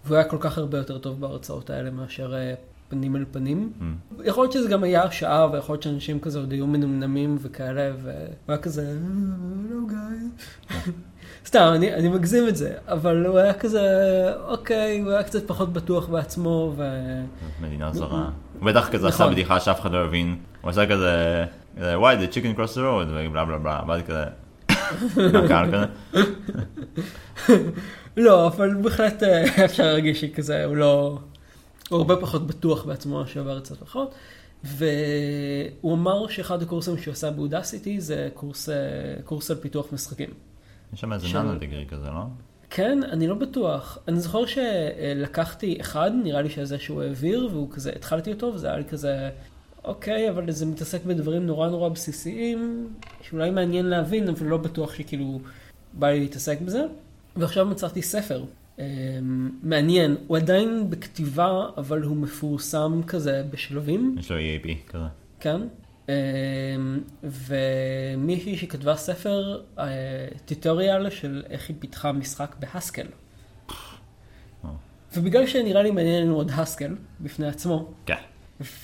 והוא 0.05 0.17
היה 0.17 0.25
כל 0.25 0.37
כך 0.39 0.57
הרבה 0.57 0.77
יותר 0.77 0.97
טוב 0.97 1.19
בהרצאות 1.21 1.69
האלה 1.69 1.91
מאשר, 1.91 2.35
אה, 2.35 2.53
פנים 2.89 3.15
אל 3.15 3.25
פנים. 3.31 3.71
Mm. 3.79 3.83
יכול 4.23 4.43
להיות 4.43 4.53
שזה 4.53 4.69
גם 4.69 4.83
היה 4.83 5.11
שעה, 5.11 5.51
ויכול 5.51 5.73
להיות 5.73 5.83
שאנשים 5.83 6.19
כזה 6.19 6.39
עוד 6.39 6.51
היו 6.51 6.67
מנומנמים 6.67 7.37
וכאלה, 7.41 7.91
והוא 8.01 8.13
היה 8.47 8.57
כזה, 8.57 8.97
לא 9.69 9.77
גיא. 9.87 10.77
סתם, 11.47 11.71
אני, 11.75 11.93
אני 11.93 12.09
מגזים 12.09 12.47
את 12.47 12.55
זה, 12.55 12.73
אבל 12.87 13.25
הוא 13.25 13.37
היה 13.37 13.53
כזה, 13.53 13.81
אוקיי, 14.47 14.99
הוא 14.99 15.11
היה 15.11 15.23
קצת 15.23 15.47
פחות 15.47 15.73
בטוח 15.73 16.07
בעצמו, 16.07 16.73
ו... 16.77 16.83
מדינה 17.61 17.91
זרה. 17.93 18.29
הוא 18.59 18.65
בטח 18.65 18.89
כזה 18.89 19.07
עשה 19.07 19.23
נכון. 19.23 19.33
בדיחה 19.33 19.59
שאף 19.59 19.81
אחד 19.81 19.91
לא 19.91 19.97
הבין. 19.97 20.37
הוא 20.67 20.71
עשה 20.71 20.87
כזה, 20.87 21.45
כזה, 21.77 21.95
why 21.95 21.99
the 21.99 22.33
chicken 22.33 22.59
cross 22.59 22.73
the 22.73 22.77
road, 22.77 23.07
ובלה 23.07 23.45
בלה 23.45 23.57
בלה, 23.57 23.81
ואז 23.87 24.01
כזה, 24.01 24.25
מהקהל 25.33 25.71
כזה. 25.71 25.85
לא, 28.17 28.47
אבל 28.47 28.75
בהחלט 28.81 29.23
אה, 29.23 29.65
אפשר 29.65 29.83
להרגיש 29.83 30.21
שכזה, 30.21 30.65
הוא 30.65 30.75
לא... 30.75 31.19
הוא 31.89 31.97
הרבה 31.97 32.15
פחות 32.15 32.47
בטוח 32.47 32.85
בעצמו 32.85 33.19
מאשר 33.19 33.43
בארצות 33.43 33.83
אחרות. 33.83 34.15
והוא 34.63 35.93
אמר 35.93 36.27
שאחד 36.27 36.61
הקורסים 36.61 36.97
שהוא 36.97 37.11
עשה 37.11 37.31
באודסיטי 37.31 38.01
זה 38.01 38.29
קורס, 38.33 38.69
אה, 38.69 38.75
קורס 39.23 39.51
על 39.51 39.57
פיתוח 39.57 39.93
משחקים. 39.93 40.29
יש 40.93 41.01
שם 41.01 41.13
איזה 41.13 41.27
ננו 41.33 41.59
דיגרי 41.59 41.85
כזה, 41.89 42.07
לא? 42.07 42.23
כן, 42.69 42.99
אני 43.11 43.27
לא 43.27 43.35
בטוח. 43.35 43.97
אני 44.07 44.19
זוכר 44.19 44.45
שלקחתי 44.45 45.77
אחד, 45.81 46.11
נראה 46.23 46.41
לי 46.41 46.49
שזה 46.49 46.79
שהוא 46.79 47.01
העביר, 47.01 47.49
והוא 47.51 47.71
כזה, 47.71 47.91
התחלתי 47.95 48.31
אותו, 48.33 48.51
וזה 48.53 48.67
היה 48.67 48.77
לי 48.77 48.85
כזה, 48.85 49.29
אוקיי, 49.87 50.29
אבל 50.29 50.51
זה 50.51 50.65
מתעסק 50.65 51.03
בדברים 51.03 51.45
נורא 51.45 51.69
נורא 51.69 51.89
בסיסיים, 51.89 52.87
שאולי 53.21 53.51
מעניין 53.51 53.85
להבין, 53.85 54.29
אבל 54.29 54.47
לא 54.47 54.57
בטוח 54.57 54.93
שכאילו 54.93 55.39
בא 55.93 56.07
לי 56.07 56.19
להתעסק 56.19 56.61
בזה. 56.61 56.85
ועכשיו 57.35 57.65
מצאתי 57.65 58.01
ספר. 58.01 58.43
אה, 58.79 58.85
מעניין, 59.63 60.15
הוא 60.27 60.37
עדיין 60.37 60.89
בכתיבה, 60.89 61.65
אבל 61.77 62.01
הוא 62.01 62.17
מפורסם 62.17 63.01
כזה 63.07 63.43
בשלבים. 63.51 64.15
יש 64.19 64.31
לו 64.31 64.37
EAP 64.37 64.91
כזה. 64.91 65.05
כן. 65.39 65.61
אמ, 66.09 66.13
ומישהי 67.23 68.57
שכתבה 68.57 68.95
ספר, 68.95 69.61
אה, 69.79 69.85
טיוטוריאל 70.45 71.09
של 71.09 71.43
איך 71.49 71.69
היא 71.69 71.75
פיתחה 71.79 72.11
משחק 72.11 72.55
בהסקל. 72.59 73.07
או. 74.63 74.69
ובגלל 75.15 75.47
שנראה 75.47 75.83
לי 75.83 75.91
מעניין 75.91 76.23
ללמוד 76.23 76.51
הסקל 76.55 76.95
בפני 77.21 77.47
עצמו, 77.47 77.91
כן. 78.05 78.15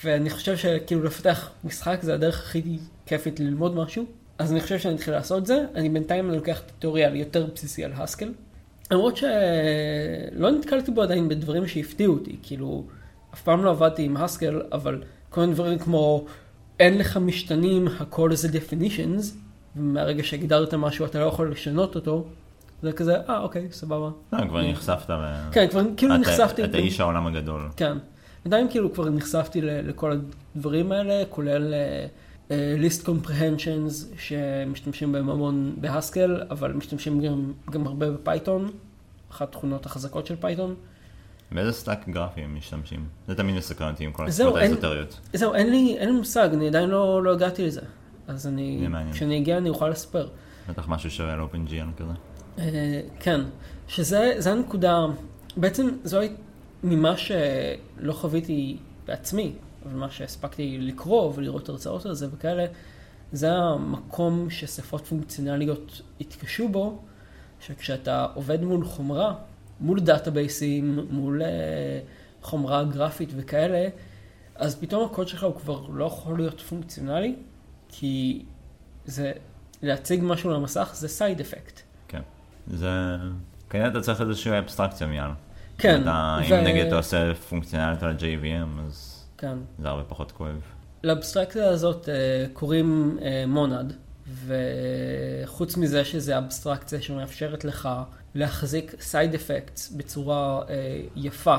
ואני 0.03 0.29
חושב 0.29 0.57
שכאילו 0.57 1.03
לפתח 1.03 1.49
משחק 1.63 1.99
זה 2.01 2.13
הדרך 2.13 2.39
הכי 2.39 2.77
כיפית 3.05 3.39
ללמוד 3.39 3.75
משהו, 3.75 4.05
אז 4.37 4.51
אני 4.51 4.61
חושב 4.61 4.79
שאני 4.79 4.95
אתחיל 4.95 5.13
לעשות 5.13 5.41
את 5.41 5.45
זה. 5.45 5.65
אני 5.75 5.89
בינתיים 5.89 6.31
לוקח 6.31 6.59
טיוטוריאל 6.59 7.15
יותר 7.15 7.45
בסיסי 7.55 7.85
על 7.85 7.91
הסקל. 7.95 8.31
למרות 8.91 9.17
שלא 9.17 10.51
נתקלתי 10.51 10.91
בו 10.91 11.01
עדיין 11.01 11.29
בדברים 11.29 11.67
שהפתיעו 11.67 12.13
אותי, 12.13 12.37
כאילו, 12.43 12.83
אף 13.33 13.41
פעם 13.41 13.63
לא 13.63 13.69
עבדתי 13.69 14.03
עם 14.03 14.17
הסקל, 14.17 14.61
אבל 14.71 15.03
כל 15.29 15.41
מיני 15.41 15.53
דברים 15.53 15.79
כמו 15.79 16.25
אין 16.79 16.97
לך 16.97 17.17
משתנים, 17.17 17.87
הכל 17.99 18.35
זה 18.35 18.47
definitions, 18.47 19.23
ומהרגע 19.75 20.23
שהגדרת 20.23 20.73
משהו 20.73 21.05
אתה 21.05 21.19
לא 21.19 21.25
יכול 21.25 21.51
לשנות 21.51 21.95
אותו, 21.95 22.25
זה 22.81 22.91
כזה, 22.91 23.15
אה, 23.29 23.39
אוקיי, 23.39 23.67
סבבה. 23.71 24.09
לא, 24.33 24.47
כבר 24.47 24.71
נחשפת. 24.71 25.09
כן, 25.51 25.67
כבר 25.67 25.81
כאילו 25.97 26.17
נחשפתי. 26.17 26.63
אתה 26.63 26.77
איש 26.77 26.99
העולם 26.99 27.27
הגדול. 27.27 27.69
כן. 27.75 27.97
בינתיים 28.43 28.69
כאילו 28.69 28.93
כבר 28.93 29.09
נחשפתי 29.09 29.61
לכל 29.61 30.11
הדברים 30.55 30.91
האלה, 30.91 31.23
כולל 31.29 31.73
אה, 31.73 32.05
אה, 32.51 32.75
list 32.87 33.05
comprehensions 33.05 34.17
שמשתמשים 34.19 35.11
בהם 35.11 35.29
המון 35.29 35.75
ב 35.77 35.84
Haskell, 35.84 36.41
אבל 36.49 36.73
משתמשים 36.73 37.21
גם, 37.21 37.51
גם 37.71 37.87
הרבה 37.87 38.11
ב 38.11 38.19
Python, 38.19 38.71
אחת 39.31 39.49
התכונות 39.49 39.85
החזקות 39.85 40.25
של 40.27 40.35
Python. 40.35 40.75
באיזה 41.51 41.71
stack 41.71 42.09
גרפי 42.09 42.41
הם 42.41 42.55
משתמשים? 42.55 43.05
זה 43.27 43.35
תמיד 43.35 43.55
מסקרן 43.55 43.91
אותי 43.91 44.03
עם 44.03 44.11
כל 44.11 44.23
אין- 44.23 44.71
האזוטריות. 44.71 45.19
זהו, 45.33 45.53
אין 45.53 45.69
לי, 45.69 45.97
אין 45.97 46.09
לי 46.09 46.15
מושג, 46.15 46.49
אני 46.53 46.67
עדיין 46.67 46.89
לא, 46.89 47.23
לא 47.23 47.33
הגעתי 47.33 47.65
לזה. 47.67 47.81
אז 48.27 48.47
אני. 48.47 48.87
כשאני 49.11 49.37
אגיע 49.37 49.57
אני 49.57 49.69
אוכל 49.69 49.89
לספר. 49.89 50.27
בטח 50.69 50.87
משהו 50.87 51.11
שווה 51.11 51.35
ל-OpenGL 51.35 51.97
כזה. 51.97 52.11
אה, 52.59 53.01
כן, 53.19 53.41
שזה 53.87 54.33
זה 54.37 54.51
הנקודה, 54.51 55.05
בעצם 55.57 55.87
זו 56.03 56.19
היית 56.19 56.31
ממה 56.83 57.17
שלא 57.17 58.13
חוויתי 58.13 58.77
בעצמי, 59.05 59.53
אבל 59.85 59.95
מה 59.95 60.11
שהספקתי 60.11 60.77
לקרוא 60.77 61.33
ולראות 61.35 61.69
הרצאות 61.69 62.05
על 62.05 62.13
זה 62.13 62.27
וכאלה, 62.31 62.65
זה 63.31 63.51
המקום 63.51 64.49
ששפות 64.49 65.05
פונקציונליות 65.05 66.01
התקשו 66.21 66.69
בו, 66.69 67.01
שכשאתה 67.59 68.27
עובד 68.33 68.63
מול 68.63 68.85
חומרה, 68.85 69.35
מול 69.79 69.99
דאטאבייסים, 69.99 70.99
מול 71.09 71.41
אה, 71.41 71.47
חומרה 72.41 72.83
גרפית 72.83 73.29
וכאלה, 73.35 73.87
אז 74.55 74.75
פתאום 74.75 75.05
הקוד 75.05 75.27
שלך 75.27 75.43
הוא 75.43 75.55
כבר 75.55 75.87
לא 75.89 76.05
יכול 76.05 76.37
להיות 76.37 76.61
פונקציונלי, 76.61 77.35
כי 77.89 78.45
זה, 79.05 79.31
להציג 79.81 80.19
משהו 80.23 80.51
למסך 80.51 80.91
זה 80.93 81.07
side 81.07 81.39
effect. 81.39 81.81
כן. 82.07 82.21
זה... 82.67 82.89
כנראה 83.69 83.87
אתה 83.87 84.01
צריך 84.01 84.21
איזושהי 84.21 84.57
אבסטרקציה 84.57 85.07
מעל. 85.07 85.31
כן, 85.83 86.01
אתה, 86.01 86.37
ו- 86.49 86.59
אם 86.59 86.63
נגיד 86.63 86.85
אתה 86.85 86.95
עושה 86.95 87.33
פונקציונלית 87.33 88.03
על 88.03 88.15
JVM, 88.19 88.87
אז 88.87 89.25
כן. 89.37 89.57
זה 89.79 89.89
הרבה 89.89 90.03
פחות 90.03 90.31
כואב. 90.31 90.61
לאבסטרקציה 91.03 91.69
הזאת 91.69 92.09
אה, 92.09 92.45
קוראים 92.53 93.17
אה, 93.21 93.43
monad, 93.47 93.93
וחוץ 94.45 95.77
מזה 95.77 96.05
שזה 96.05 96.37
אבסטרקציה 96.37 97.01
שמאפשרת 97.01 97.65
לך 97.65 97.89
להחזיק 98.35 98.95
side 98.99 99.33
effects 99.33 99.91
בצורה 99.91 100.61
אה, 100.69 101.01
יפה 101.15 101.57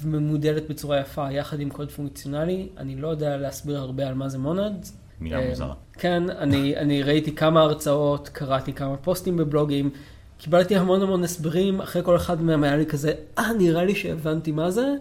וממודלת 0.00 0.70
בצורה 0.70 1.00
יפה 1.00 1.32
יחד 1.32 1.60
עם 1.60 1.70
קוד 1.70 1.90
פונקציונלי, 1.90 2.68
אני 2.76 2.96
לא 2.96 3.08
יודע 3.08 3.36
להסביר 3.36 3.78
הרבה 3.78 4.08
על 4.08 4.14
מה 4.14 4.28
זה 4.28 4.38
מונד. 4.38 4.86
מילה 5.20 5.48
מוזרה. 5.48 5.74
כן, 5.92 6.30
אני, 6.30 6.76
אני 6.76 7.02
ראיתי 7.02 7.34
כמה 7.34 7.60
הרצאות, 7.60 8.28
קראתי 8.28 8.72
כמה 8.72 8.96
פוסטים 8.96 9.36
בבלוגים, 9.36 9.90
קיבלתי 10.40 10.76
המון 10.76 11.02
המון 11.02 11.24
הסברים, 11.24 11.80
אחרי 11.80 12.02
כל 12.04 12.16
אחד 12.16 12.42
מהם 12.42 12.64
היה 12.64 12.76
לי 12.76 12.86
כזה, 12.86 13.12
אה, 13.38 13.52
נראה 13.52 13.84
לי 13.84 13.94
שהבנתי 13.94 14.52
מה 14.52 14.70
זה, 14.70 14.94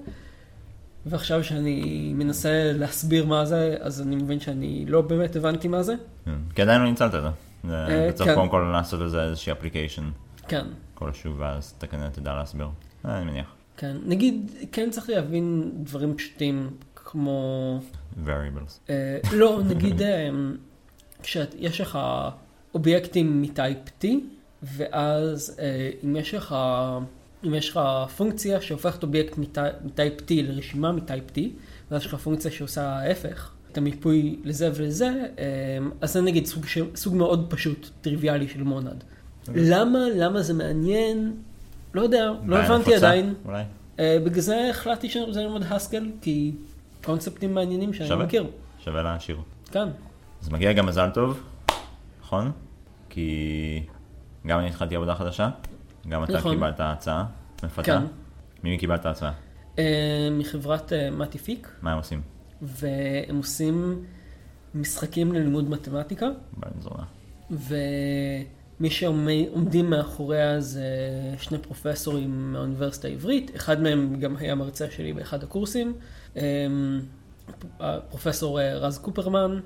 ועכשיו 1.06 1.43
שאני 1.43 2.12
מנסה 2.15 2.71
להסביר 2.73 3.25
מה 3.25 3.45
זה, 3.45 3.78
אז 3.80 4.02
אני 4.02 4.15
מבין 4.15 4.39
שאני 4.39 4.86
לא 4.88 5.02
באמת 5.02 5.36
הבנתי 5.36 5.67
מה 5.67 5.84
זה. 5.84 5.95
כן. 6.25 6.32
כי 6.56 6.62
עדיין 6.62 6.82
לא 6.82 6.89
ניצלת 6.89 7.15
את 7.15 7.21
זה. 7.21 7.28
אה, 7.73 8.10
אתה 8.10 8.17
צריך 8.17 8.30
כן. 8.30 8.36
קודם 8.36 8.49
כל 8.49 8.69
לעשות 8.73 8.99
לזה 8.99 9.23
איזושהי 9.23 9.52
אפליקיישן 9.52 10.10
כן, 10.47 10.65
כלשהו, 10.93 11.38
ואז 11.38 11.73
אתה 11.78 11.88
כנראה 11.88 12.10
תדע 12.10 12.36
להסביר. 12.36 12.67
אה, 13.06 13.17
אני 13.17 13.32
מניח. 13.32 13.47
כן. 13.78 13.97
נגיד, 14.06 14.52
כן 14.71 14.89
צריך 14.91 15.10
להבין 15.10 15.71
דברים 15.84 16.15
פשוטים, 16.15 16.69
כמו... 16.95 17.80
variables. 18.25 18.89
אה, 18.89 19.17
לא, 19.34 19.60
נגיד, 19.65 20.02
כשיש 21.23 21.82
לך 21.82 21.99
אובייקטים 22.73 23.41
מ 23.41 23.49
type 23.49 23.77
T, 24.02 24.08
ואז 24.63 25.56
אה, 25.60 25.89
אם 26.04 26.15
יש 26.15 26.34
לך, 26.34 26.56
אם 27.45 27.54
יש 27.56 27.69
לך 27.69 27.80
פונקציה 28.17 28.62
שהופכת 28.62 29.04
אובייקט 29.04 29.38
מטי- 29.38 29.60
מ 29.86 29.91
type 29.91 30.13
T 30.19 30.26
לרשימה 30.32 30.91
מ 30.91 30.98
type 30.98 31.23
T, 31.36 31.39
ואז 31.91 32.02
יש 32.02 32.08
לך 32.08 32.15
פונקציה 32.15 32.52
שעושה 32.52 32.89
ההפך, 32.89 33.52
את 33.72 33.78
המיפוי 33.78 34.39
לזה 34.43 34.69
ולזה, 34.76 35.08
אה, 35.39 35.45
אז 36.02 36.13
זה 36.13 36.22
נגיד 36.22 36.45
סוג, 36.45 36.65
סוג 36.95 37.15
מאוד 37.15 37.45
פשוט, 37.50 37.89
טריוויאלי 38.02 38.48
של 38.48 38.63
מונד. 38.63 39.04
למה, 39.56 40.00
למה 40.15 40.41
זה 40.41 40.54
מעניין? 40.54 41.34
לא 41.93 42.02
יודע, 42.02 42.32
לא 42.45 42.58
הבנתי 42.58 42.80
נפוצה, 42.82 42.95
עדיין. 42.98 43.34
אולי. 43.45 43.63
אה, 44.00 44.17
בגלל 44.26 44.41
זה 44.41 44.67
החלטתי 44.69 45.10
שאני 45.10 45.26
רוצה 45.26 45.39
ללמוד 45.41 45.63
הסקל, 45.69 46.12
כי 46.22 46.52
קונספטים 47.04 47.54
מעניינים 47.56 47.93
שאני 47.93 48.10
שווה. 48.10 48.26
מכיר. 48.26 48.45
שווה 48.80 49.02
להשאיר. 49.04 49.38
כן. 49.72 49.88
אז 50.41 50.50
מגיע 50.50 50.74
גם 50.74 50.86
מזל 50.86 51.10
טוב, 51.13 51.39
נכון? 52.22 52.52
כי 53.10 53.84
גם 54.47 54.60
אני 54.60 54.67
התחלתי 54.67 54.95
עבודה 54.95 55.15
חדשה, 55.15 55.49
גם 56.08 56.23
אתה 56.23 56.34
נכון. 56.34 56.54
קיבלת 56.54 56.80
הצעה 56.80 57.25
מפתה. 57.63 57.84
כן. 57.84 58.02
ממי 58.63 58.78
קיבלת 58.78 59.06
הצעה? 59.06 59.32
אה, 59.80 60.30
מחברת 60.32 60.93
אה, 60.93 61.11
מטיפיק, 61.11 61.70
מה 61.82 61.91
הם 61.91 61.97
עושים? 61.97 62.22
והם 62.61 63.38
עושים 63.38 64.03
משחקים 64.76 65.34
ללימוד 65.34 65.70
מתמטיקה, 65.70 66.28
בזונה. 66.57 67.03
ומי 67.51 68.89
שעומדים 68.89 69.89
מאחוריה 69.89 70.61
זה 70.61 70.86
שני 71.39 71.57
פרופסורים 71.57 72.53
מהאוניברסיטה 72.53 73.07
העברית, 73.07 73.55
אחד 73.55 73.82
מהם 73.82 74.20
גם 74.20 74.38
היה 74.38 74.55
מרצה 74.55 74.91
שלי 74.91 75.13
באחד 75.13 75.43
הקורסים, 75.43 75.93
אה, 76.38 76.43
הפרופסור 77.80 78.61
אה, 78.61 78.76
רז 78.78 78.97
קופרמן, 78.97 79.59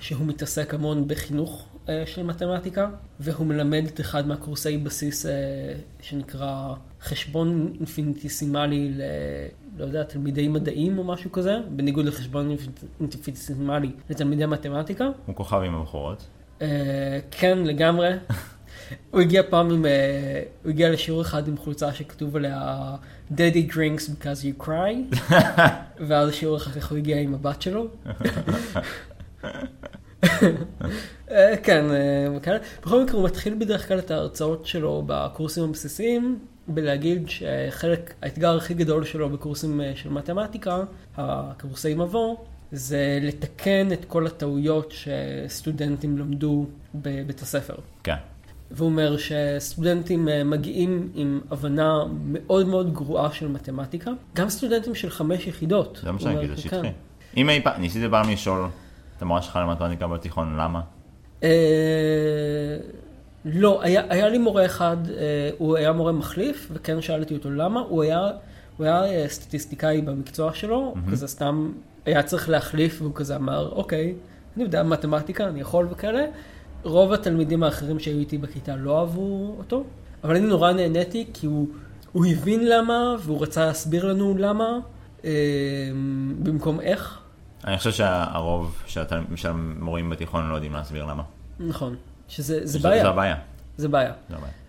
שהוא 0.00 0.26
מתעסק 0.26 0.74
המון 0.74 1.08
בחינוך 1.08 1.68
של 2.06 2.22
מתמטיקה, 2.22 2.88
והוא 3.20 3.46
מלמד 3.46 3.84
את 3.86 4.00
אחד 4.00 4.26
מהקורסי 4.26 4.78
בסיס 4.78 5.26
אה, 5.26 5.32
שנקרא 6.00 6.74
חשבון 7.02 7.72
אינפיניטיסימלי 7.78 8.92
ל... 8.96 9.02
לא 9.78 9.84
יודע, 9.84 10.02
תלמידי 10.02 10.48
מדעים 10.48 10.98
או 10.98 11.04
משהו 11.04 11.32
כזה, 11.32 11.58
בניגוד 11.68 12.06
לחשבון 12.06 12.56
אינפיניטיסימלי 13.00 13.90
לתלמידי 14.10 14.46
מתמטיקה. 14.46 15.08
הוא 15.26 15.34
כוכב 15.34 15.56
עם 15.66 15.74
הבחורות. 15.74 16.26
אה, 16.62 17.18
כן, 17.30 17.58
לגמרי. 17.58 18.10
הוא 19.10 19.20
הגיע 19.20 19.42
פעם 19.50 19.70
עם, 19.70 19.86
אה, 19.86 20.42
הוא 20.62 20.70
הגיע 20.70 20.90
לשיעור 20.90 21.22
אחד 21.22 21.48
עם 21.48 21.56
חולצה 21.56 21.94
שכתוב 21.94 22.36
עליה 22.36 22.94
Daddy 23.32 23.72
drinks 23.72 24.08
because 24.08 24.42
you 24.42 24.64
cry, 24.64 25.16
ואז 26.08 26.32
שיעור 26.32 26.56
אחר 26.56 26.70
כך 26.70 26.90
הוא 26.90 26.98
הגיע 26.98 27.18
עם 27.20 27.34
הבת 27.34 27.62
שלו. 27.62 27.86
אה, 31.30 31.56
כן, 31.62 31.84
אה. 31.90 32.58
בכל 32.82 33.02
מקרה 33.02 33.16
הוא 33.16 33.24
מתחיל 33.24 33.54
בדרך 33.58 33.88
כלל 33.88 33.98
את 33.98 34.10
ההרצאות 34.10 34.66
שלו 34.66 35.02
בקורסים 35.06 35.64
הבסיסיים, 35.64 36.38
בלהגיד 36.68 37.28
שחלק, 37.28 38.14
האתגר 38.22 38.56
הכי 38.56 38.74
גדול 38.74 39.04
שלו 39.04 39.28
בקורסים 39.28 39.80
אה, 39.80 39.92
של 39.94 40.10
מתמטיקה, 40.10 40.82
הקורסי 41.16 41.94
מבוא, 41.94 42.36
זה 42.72 43.18
לתקן 43.22 43.92
את 43.92 44.04
כל 44.04 44.26
הטעויות 44.26 44.92
שסטודנטים 44.92 46.18
למדו 46.18 46.66
בבית 46.94 47.42
הספר. 47.42 47.74
כן. 48.02 48.14
והוא 48.70 48.88
אומר 48.88 49.16
שסטודנטים 49.16 50.28
מגיעים 50.44 51.08
עם 51.14 51.40
הבנה 51.50 52.04
מאוד 52.26 52.68
מאוד 52.68 52.94
גרועה 52.94 53.32
של 53.32 53.48
מתמטיקה, 53.48 54.10
גם 54.34 54.48
סטודנטים 54.48 54.94
של 54.94 55.10
חמש 55.10 55.46
יחידות. 55.46 55.98
זה 56.02 56.12
מה 56.12 56.20
שאני 56.20 56.34
אומר, 56.34 56.40
כאילו 56.40 56.56
כן. 56.56 56.62
שטחי. 56.62 56.88
אם 57.36 57.50
אי 57.50 57.60
פעם, 57.64 57.80
ניסיתי 57.80 58.06
פעם 58.10 58.30
לשאול 58.30 58.68
את 59.16 59.22
המורה 59.22 59.42
שלך 59.42 59.56
למתמטיקה 59.56 60.06
בתיכון, 60.06 60.56
למה? 60.56 60.80
אה, 61.42 61.48
לא, 63.44 63.82
היה, 63.82 64.02
היה 64.08 64.28
לי 64.28 64.38
מורה 64.38 64.66
אחד, 64.66 64.96
אה, 65.10 65.50
הוא 65.58 65.76
היה 65.76 65.92
מורה 65.92 66.12
מחליף, 66.12 66.68
וכן 66.72 67.02
שאלתי 67.02 67.34
אותו 67.34 67.50
למה, 67.50 67.80
הוא 67.80 68.02
היה, 68.02 68.30
הוא 68.76 68.86
היה 68.86 69.04
אה, 69.04 69.24
סטטיסטיקאי 69.28 70.02
במקצוע 70.02 70.54
שלו, 70.54 70.76
הוא 70.76 71.12
כזה 71.12 71.28
סתם 71.28 71.72
היה 72.06 72.22
צריך 72.22 72.48
להחליף, 72.48 73.02
והוא 73.02 73.14
כזה 73.14 73.36
אמר, 73.36 73.72
אוקיי, 73.72 74.14
אני 74.56 74.64
יודע 74.64 74.82
מתמטיקה, 74.82 75.48
אני 75.48 75.60
יכול 75.60 75.88
וכאלה. 75.90 76.24
רוב 76.82 77.12
התלמידים 77.12 77.62
האחרים 77.62 77.98
שהיו 77.98 78.18
איתי 78.18 78.38
בכיתה 78.38 78.76
לא 78.76 79.00
אהבו 79.00 79.54
אותו, 79.58 79.84
אבל 80.24 80.36
אני 80.36 80.46
נורא 80.46 80.72
נהניתי, 80.72 81.26
כי 81.34 81.46
הוא, 81.46 81.68
הוא 82.12 82.26
הבין 82.26 82.68
למה, 82.68 83.16
והוא 83.20 83.42
רצה 83.42 83.66
להסביר 83.66 84.04
לנו 84.04 84.34
למה, 84.38 84.78
אה, 85.24 85.30
במקום 86.42 86.80
איך. 86.80 87.20
אני 87.66 87.78
חושב 87.78 87.92
שהרוב 87.92 88.82
של 89.36 89.48
המורים 89.48 90.10
בתיכון 90.10 90.48
לא 90.48 90.54
יודעים 90.54 90.72
להסביר 90.72 91.04
למה. 91.04 91.22
נכון, 91.60 91.96
שזה 92.28 92.60
זה 92.66 92.78
בעיה. 92.78 93.02
זה 93.02 93.08
הבעיה. 93.08 93.36
זה 93.76 93.88
בעיה. 93.88 94.12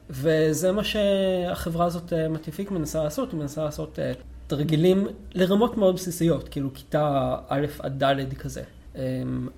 וזה 0.09 0.71
מה 0.71 0.83
שהחברה 0.83 1.85
הזאת, 1.85 2.13
אה, 2.13 2.29
מטיפיק, 2.29 2.71
מנסה 2.71 3.03
לעשות, 3.03 3.31
היא 3.31 3.39
מנסה 3.39 3.63
לעשות 3.63 3.99
אה, 3.99 4.11
תרגילים 4.47 5.07
לרמות 5.33 5.77
מאוד 5.77 5.95
בסיסיות, 5.95 6.49
כאילו 6.49 6.73
כיתה 6.73 7.35
א' 7.47 7.65
עד 7.79 8.03
ד' 8.03 8.33
כזה. 8.33 8.63
אה, 8.95 9.01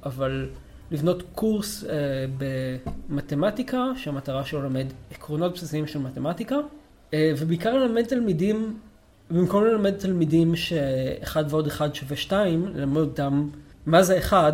אבל 0.06 0.50
לבנות 0.92 1.24
קורס 1.36 1.84
אה, 1.84 1.90
במתמטיקה, 2.38 3.84
שהמטרה 3.98 4.46
שלו 4.46 4.62
ללמד 4.62 4.86
עקרונות 5.12 5.54
בסיסיים 5.54 5.88
של 5.88 6.00
מתמטיקה, 6.00 6.56
ובעיקר 7.16 7.74
ללמד 7.74 8.06
תלמידים, 8.06 8.80
במקום 9.32 9.64
ללמד 9.64 9.92
תלמידים 9.92 10.56
שאחד 10.56 11.44
ועוד 11.50 11.68
אחד 11.68 11.96
שווה 11.96 12.18
שתיים, 12.18 12.68
ללמד 12.76 13.02
אותם 13.02 13.50
מה 13.86 14.04
זה 14.04 14.18
אחד, 14.18 14.54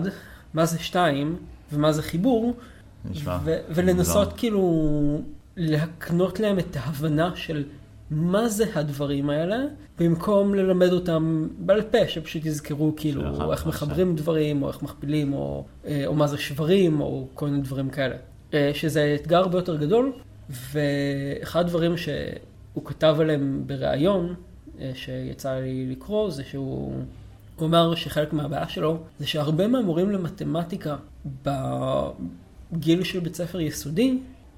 מה 0.53 0.65
זה 0.65 0.79
שתיים 0.79 1.35
ומה 1.73 1.91
זה 1.91 2.01
חיבור, 2.01 2.53
נשמע 3.11 3.37
ו- 3.43 3.57
ולנסות 3.69 4.27
מוזר. 4.27 4.37
כאילו 4.37 5.21
להקנות 5.57 6.39
להם 6.39 6.59
את 6.59 6.77
ההבנה 6.79 7.31
של 7.35 7.63
מה 8.11 8.49
זה 8.49 8.65
הדברים 8.75 9.29
האלה, 9.29 9.57
במקום 9.99 10.55
ללמד 10.55 10.91
אותם 10.91 11.47
בעל 11.57 11.81
פה, 11.81 12.07
שפשוט 12.07 12.45
יזכרו 12.45 12.93
כאילו 12.97 13.51
איך 13.51 13.67
מחברים 13.67 14.15
דברים, 14.15 14.63
או 14.63 14.67
איך 14.67 14.83
מכפילים, 14.83 15.33
או, 15.33 15.65
אה, 15.85 16.03
או 16.05 16.13
מה 16.13 16.27
זה 16.27 16.37
שברים, 16.37 17.01
או 17.01 17.27
כל 17.33 17.45
מיני 17.45 17.61
דברים 17.61 17.89
כאלה. 17.89 18.15
אה, 18.53 18.71
שזה 18.73 19.17
אתגר 19.21 19.37
הרבה 19.37 19.57
יותר 19.57 19.75
גדול, 19.75 20.13
ואחד 20.49 21.59
הדברים 21.59 21.97
שהוא 21.97 22.85
כתב 22.85 23.15
עליהם 23.19 23.63
בריאיון, 23.65 24.35
שיצא 24.93 25.53
לי 25.53 25.87
לקרוא, 25.91 26.31
זה 26.31 26.43
שהוא... 26.43 27.03
הוא 27.55 27.67
אמר 27.67 27.95
שחלק 27.95 28.33
מהבעיה 28.33 28.69
שלו 28.69 28.97
זה 29.19 29.27
שהרבה 29.27 29.67
מהמורים 29.67 30.11
למתמטיקה 30.11 30.95
בגיל 31.43 33.03
של 33.03 33.19
בית 33.19 33.35
ספר 33.35 33.59
יסודי, 33.59 34.17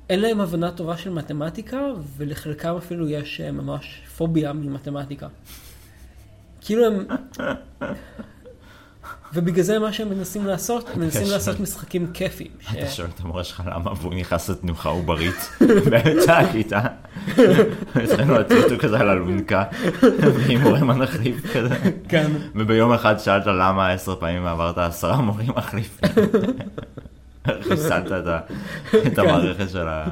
אין 0.10 0.20
להם 0.20 0.42
הבנה 0.42 0.72
טובה 0.72 0.98
של 0.98 1.10
מתמטיקה, 1.10 1.82
ולחלקם 2.18 2.76
אפילו 2.76 3.10
יש 3.10 3.42
אה, 3.42 3.52
ממש 3.52 4.02
פוביה 4.18 4.54
ממתמטיקה. 4.54 5.28
כאילו 6.62 6.86
הם... 6.86 7.06
ובגלל 9.34 9.64
זה 9.64 9.80
מה 9.80 9.94
שהם 9.94 10.10
מנסים 10.10 10.46
לעשות, 10.46 10.90
הם 10.94 11.00
מנסים. 11.00 11.28
לעשות 11.32 11.60
משחקים 11.60 12.08
כיפיים. 12.14 12.52
אתה 12.72 12.88
שואל 12.88 13.08
את 13.16 13.20
המורה 13.20 13.44
שלך 13.44 13.62
למה, 13.66 13.92
והוא 14.02 14.14
נכנס 14.14 14.50
לתנוחה 14.50 14.90
עוברית 14.90 15.50
באמצע 15.90 16.38
הכיתה. 16.38 16.82
התחלנו 17.96 18.34
להוציא 18.34 18.64
אותו 18.64 18.76
כזה 18.80 19.00
על 19.00 19.10
אלונקה, 19.10 19.64
ועם 20.20 20.62
מורה 20.62 20.84
מחליף 20.84 21.54
כזה. 21.54 21.76
כן. 22.10 22.32
וביום 22.56 22.94
אחד 22.94 23.18
שאלת 23.20 23.46
למה 23.46 23.90
עשר 23.90 24.16
פעמים 24.16 24.46
עברת 24.46 24.78
עשרה 24.78 25.22
מורים 25.22 25.50
מחליפים. 25.56 26.10
חיסלת 27.62 28.12
את 28.12 28.44
כן. 29.16 29.20
המערכת 29.20 29.70
של 29.70 29.88
ה... 29.88 30.06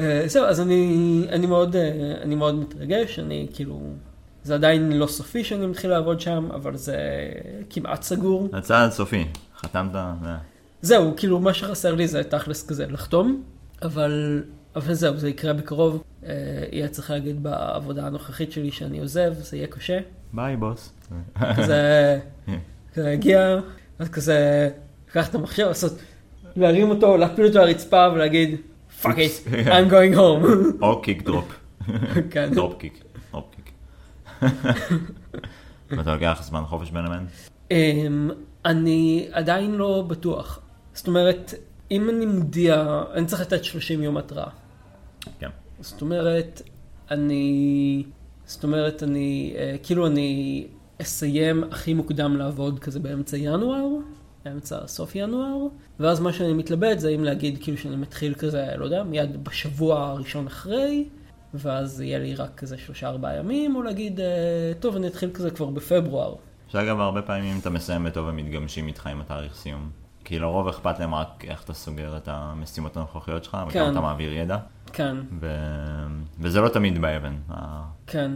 אה, 0.00 0.22
זהו, 0.26 0.44
אז 0.44 0.60
אה, 0.60 0.64
אני 2.22 2.34
מאוד 2.34 2.54
מתרגש, 2.54 3.18
אני 3.18 3.46
כאילו, 3.54 3.80
זה 4.42 4.54
עדיין 4.54 4.92
לא 4.92 5.06
סופי 5.06 5.44
שאני 5.44 5.66
מתחיל 5.66 5.90
לעבוד 5.90 6.20
שם, 6.20 6.48
אבל 6.54 6.76
זה 6.76 6.96
כמעט 7.70 8.02
סגור. 8.02 8.48
הצעד 8.52 8.90
סופי, 8.90 9.24
חתמת? 9.56 9.92
זה- 9.92 10.28
זהו, 10.82 11.14
כאילו, 11.16 11.40
מה 11.40 11.54
שחסר 11.54 11.94
לי 11.94 12.08
זה 12.08 12.24
תכלס 12.24 12.66
כזה 12.68 12.86
לחתום, 12.86 13.42
אבל, 13.82 14.42
אבל 14.76 14.94
זהו, 14.94 15.16
זה 15.16 15.28
יקרה 15.28 15.52
בקרוב. 15.52 16.02
אה, 16.26 16.30
יהיה 16.72 16.88
צריך 16.88 17.10
להגיד 17.10 17.42
בעבודה 17.42 18.06
הנוכחית 18.06 18.52
שלי 18.52 18.70
שאני 18.70 18.98
עוזב, 19.00 19.32
זה 19.38 19.56
יהיה 19.56 19.66
קשה. 19.66 19.98
bye 20.32 20.56
boss. 20.56 20.92
כזה, 21.56 22.18
כזה 22.94 23.10
הגיע, 23.10 23.58
אז 23.98 24.08
כזה, 24.08 24.68
לקח 25.10 25.28
את 25.28 25.34
המחשב, 25.34 25.66
לעשות, 25.66 25.92
להרים 26.56 26.90
אותו, 26.90 27.16
להפיל 27.16 27.46
אותו 27.46 27.58
על 27.58 27.68
הרצפה 27.68 28.08
ולהגיד, 28.14 28.56
fuck 29.02 29.06
it, 29.06 29.48
I'm 29.66 29.90
going 29.90 30.16
home. 30.16 30.46
או 30.82 31.02
kick 31.02 31.22
drop. 31.22 31.44
כן. 32.30 32.54
drop 32.54 32.74
kick. 32.78 33.04
ואתה 35.90 36.14
לוקח 36.14 36.40
זמן 36.42 36.62
חופש 36.64 36.90
בין 36.90 37.04
לבין? 37.04 37.26
Um, 37.68 38.32
אני 38.64 39.28
עדיין 39.32 39.74
לא 39.74 40.04
בטוח. 40.08 40.60
זאת 40.94 41.06
אומרת, 41.06 41.54
אם 41.90 42.10
אני 42.10 42.26
מודיע, 42.26 43.02
אני 43.14 43.26
צריך 43.26 43.42
לתת 43.42 43.64
30 43.64 44.02
יום 44.02 44.16
התראה. 44.16 44.48
כן. 45.38 45.48
זאת 45.80 46.00
אומרת, 46.00 46.62
אני... 47.10 48.04
זאת 48.46 48.64
אומרת, 48.64 49.02
אני... 49.02 49.54
אה, 49.58 49.76
כאילו 49.82 50.06
אני 50.06 50.66
אסיים 51.02 51.64
הכי 51.70 51.94
מוקדם 51.94 52.36
לעבוד 52.36 52.78
כזה 52.78 53.00
באמצע 53.00 53.36
ינואר, 53.36 53.86
אמצע 54.46 54.86
סוף 54.86 55.14
ינואר, 55.14 55.66
ואז 56.00 56.20
מה 56.20 56.32
שאני 56.32 56.52
מתלבט 56.52 56.98
זה 56.98 57.08
אם 57.08 57.24
להגיד 57.24 57.58
כאילו 57.62 57.78
שאני 57.78 57.96
מתחיל 57.96 58.34
כזה, 58.34 58.66
לא 58.76 58.84
יודע, 58.84 59.02
מיד 59.02 59.44
בשבוע 59.44 60.08
הראשון 60.08 60.46
אחרי, 60.46 61.08
ואז 61.54 62.00
יהיה 62.00 62.18
לי 62.18 62.34
רק 62.34 62.50
כזה 62.56 62.78
שלושה 62.78 63.08
ארבעה 63.08 63.36
ימים, 63.36 63.76
או 63.76 63.82
להגיד, 63.82 64.20
אה, 64.20 64.26
טוב, 64.80 64.96
אני 64.96 65.06
אתחיל 65.06 65.30
כזה 65.34 65.50
כבר 65.50 65.66
בפברואר. 65.66 66.34
שאגב, 66.68 67.00
הרבה 67.00 67.22
פעמים 67.22 67.58
אתה 67.58 67.70
מסיים 67.70 68.04
בטוב, 68.04 68.28
הם 68.28 68.36
מתגמשים 68.36 68.86
איתך 68.86 69.06
עם 69.06 69.20
התאריך 69.20 69.54
סיום. 69.54 69.90
כי 70.24 70.38
לרוב 70.38 70.68
אכפת 70.68 71.00
להם 71.00 71.14
רק 71.14 71.44
איך 71.48 71.64
אתה 71.64 71.72
סוגר 71.72 72.16
את 72.16 72.28
המשימות 72.28 72.96
הנוכחיות 72.96 73.44
שלך, 73.44 73.56
וכמה 73.68 73.70
כן. 73.70 73.92
אתה 73.92 74.00
מעביר 74.00 74.32
ידע. 74.32 74.56
כן. 74.92 75.16
ו... 75.40 75.46
וזה 76.40 76.60
לא 76.60 76.68
תמיד 76.68 77.00
באבן. 77.00 77.36
כן, 78.06 78.30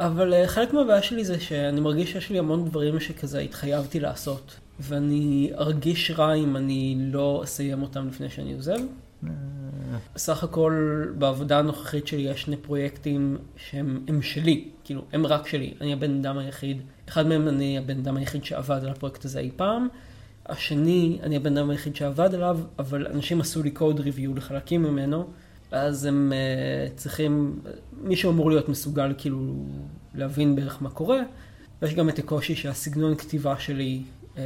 אבל 0.00 0.34
uh, 0.34 0.48
חלק 0.48 0.72
מהבעיה 0.72 1.02
שלי 1.02 1.24
זה 1.24 1.40
שאני 1.40 1.80
מרגיש 1.80 2.12
שיש 2.12 2.30
לי 2.30 2.38
המון 2.38 2.64
דברים 2.64 3.00
שכזה 3.00 3.38
התחייבתי 3.38 4.00
לעשות, 4.00 4.56
ואני 4.80 5.50
ארגיש 5.58 6.10
רע 6.10 6.34
אם 6.34 6.56
אני 6.56 6.96
לא 6.98 7.40
אסיים 7.44 7.82
אותם 7.82 8.08
לפני 8.08 8.30
שאני 8.30 8.54
עוזב. 8.54 8.78
בסך 10.14 10.44
הכל 10.44 11.04
בעבודה 11.18 11.58
הנוכחית 11.58 12.06
שלי 12.06 12.20
יש 12.20 12.42
שני 12.42 12.56
פרויקטים 12.56 13.36
שהם 13.56 14.04
הם 14.08 14.22
שלי, 14.22 14.68
כאילו 14.84 15.04
הם 15.12 15.26
רק 15.26 15.46
שלי, 15.46 15.74
אני 15.80 15.92
הבן 15.92 16.18
אדם 16.18 16.38
היחיד, 16.38 16.82
אחד 17.08 17.26
מהם 17.26 17.48
אני 17.48 17.78
הבן 17.78 17.98
אדם 17.98 18.16
היחיד 18.16 18.44
שעבד 18.44 18.80
על 18.84 18.88
הפרויקט 18.88 19.24
הזה 19.24 19.40
אי 19.40 19.50
פעם, 19.56 19.88
השני 20.46 21.18
אני 21.22 21.36
הבן 21.36 21.56
אדם 21.56 21.70
היחיד 21.70 21.96
שעבד 21.96 22.34
עליו, 22.34 22.58
אבל 22.78 23.06
אנשים 23.06 23.40
עשו 23.40 23.62
לי 23.62 23.70
קוד 23.70 24.00
ריוויו 24.00 24.34
לחלקים 24.34 24.82
ממנו, 24.82 25.26
אז 25.70 26.04
הם 26.04 26.32
uh, 26.32 26.96
צריכים, 26.96 27.60
מישהו 28.02 28.30
אמור 28.30 28.50
להיות 28.50 28.68
מסוגל 28.68 29.14
כאילו 29.18 29.54
להבין 30.14 30.56
בערך 30.56 30.82
מה 30.82 30.90
קורה, 30.90 31.20
ויש 31.82 31.94
גם 31.94 32.08
את 32.08 32.18
הקושי 32.18 32.54
שהסגנון 32.54 33.14
כתיבה 33.14 33.58
שלי, 33.58 34.02
uh, 34.34 34.38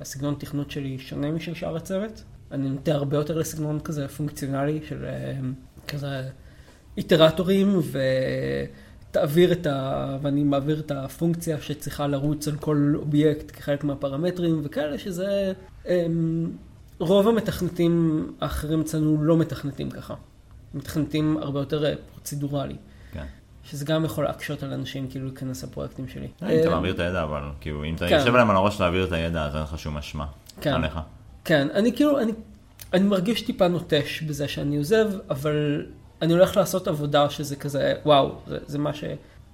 הסגנון 0.00 0.34
תכנות 0.38 0.70
שלי 0.70 0.98
שונה 0.98 1.30
משל 1.30 1.54
שאר 1.54 1.76
הצוות. 1.76 2.22
אני 2.52 2.68
נוטה 2.68 2.92
הרבה 2.92 3.16
יותר 3.16 3.38
לסגנון 3.38 3.80
כזה 3.80 4.08
פונקציונלי 4.08 4.80
של 4.88 5.04
uh, 5.04 5.90
כזה 5.90 6.28
איטרטורים 6.96 7.80
ותעביר 9.10 9.52
את 9.52 9.66
ה... 9.66 10.18
ואני 10.22 10.44
מעביר 10.44 10.80
את 10.80 10.90
הפונקציה 10.90 11.60
שצריכה 11.60 12.06
לרוץ 12.06 12.48
על 12.48 12.56
כל 12.56 12.92
אובייקט 12.96 13.50
כחלק 13.50 13.84
מהפרמטרים 13.84 14.60
וכאלה 14.64 14.98
שזה... 14.98 15.52
Um, 15.84 15.88
רוב 16.98 17.28
המתכנתים 17.28 18.26
האחרים 18.40 18.80
אצלנו 18.80 19.24
לא 19.24 19.36
מתכנתים 19.36 19.90
ככה. 19.90 20.14
מתכנתים 20.74 21.36
הרבה 21.36 21.60
יותר 21.60 21.84
אה, 21.84 21.94
פרוצדורלי. 22.12 22.76
כן. 23.12 23.24
שזה 23.64 23.84
גם 23.84 24.04
יכול 24.04 24.24
להקשות 24.24 24.62
על 24.62 24.72
אנשים 24.72 25.10
כאילו 25.10 25.26
להיכנס 25.26 25.64
לפרויקטים 25.64 26.08
שלי. 26.08 26.28
אם 26.42 26.46
אתה 26.46 26.68
אה, 26.68 26.70
מעביר 26.70 26.94
את 26.94 26.98
הידע, 26.98 27.22
אבל 27.22 27.42
כאילו, 27.60 27.84
אם 27.84 27.94
אתה 27.94 28.08
כן. 28.08 28.14
יושב 28.14 28.34
להם 28.34 28.50
על 28.50 28.56
הראש 28.56 28.80
להעביר 28.80 29.04
את 29.04 29.12
הידע, 29.12 29.44
אז 29.44 29.54
אין 29.54 29.62
לך 29.62 29.78
שום 29.78 29.96
אשמה. 29.96 30.26
כן. 30.60 30.72
עליך. 30.72 30.98
כן, 31.44 31.68
אני 31.74 31.92
כאילו, 31.92 32.20
אני, 32.20 32.32
אני 32.92 33.04
מרגיש 33.04 33.42
טיפה 33.42 33.68
נוטש 33.68 34.22
בזה 34.22 34.48
שאני 34.48 34.76
עוזב, 34.76 35.10
אבל 35.30 35.86
אני 36.22 36.32
הולך 36.32 36.56
לעשות 36.56 36.88
עבודה 36.88 37.30
שזה 37.30 37.56
כזה, 37.56 37.94
וואו, 38.04 38.38
זה, 38.46 38.58
זה 38.66 38.78
מה 38.78 38.94
ש... 38.94 39.04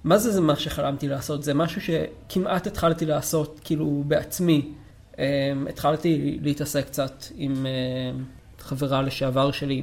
מה 0.03 0.17
זה 0.17 0.31
זה 0.31 0.41
מה 0.41 0.55
שחלמתי 0.55 1.07
לעשות? 1.07 1.43
זה 1.43 1.53
משהו 1.53 1.81
שכמעט 1.81 2.67
התחלתי 2.67 3.05
לעשות 3.05 3.59
כאילו 3.63 4.03
בעצמי. 4.07 4.71
Um, 5.11 5.17
התחלתי 5.69 6.39
להתעסק 6.41 6.85
קצת 6.85 7.25
עם 7.35 7.65
uh, 7.65 8.61
חברה 8.63 9.01
לשעבר 9.01 9.51
שלי 9.51 9.81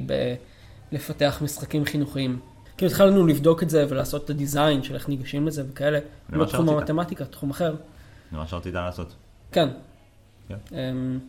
בלפתח 0.91 1.39
משחקים 1.43 1.85
חינוכיים. 1.85 2.39
כאילו 2.77 2.91
התחלנו 2.91 3.27
לבדוק 3.27 3.63
את 3.63 3.69
זה 3.69 3.85
ולעשות 3.89 4.25
את 4.25 4.29
הדיזיין 4.29 4.83
של 4.83 4.95
איך 4.95 5.09
ניגשים 5.09 5.47
לזה 5.47 5.63
וכאלה. 5.69 5.99
לא 6.29 6.45
תחום. 6.45 6.69
המתמטיקה, 6.69 7.25
תחום 7.25 7.49
אחר. 7.49 7.75
זה 8.31 8.37
מה 8.37 8.47
שרצית 8.47 8.73
לעשות. 8.73 9.15
כן. 9.51 9.69
כן. 10.47 10.57
אמ, 10.71 11.19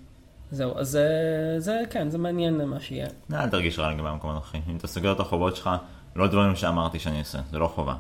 זהו, 0.53 0.79
אז 0.79 0.89
זה, 0.89 1.09
זה, 1.59 1.81
כן, 1.91 2.11
זה 2.11 2.19
מעניין 2.19 2.65
מה 2.65 2.81
שיהיה. 2.81 3.07
אל 3.33 3.49
תרגיש 3.49 3.79
רע 3.79 3.91
לגבי 3.91 4.09
המקום 4.09 4.31
הנוכחי. 4.31 4.59
אם 4.71 4.77
אתה 4.77 4.87
סוגר 4.87 5.13
את 5.13 5.21
החובות 5.21 5.57
שלך, 5.57 5.71
לא 6.17 6.27
דברים 6.27 6.57
שאמרתי 6.57 6.99
שאני 6.99 7.19
אעשה, 7.19 7.39
זה 7.51 7.59
לא 7.59 7.67
חובה. 7.67 7.95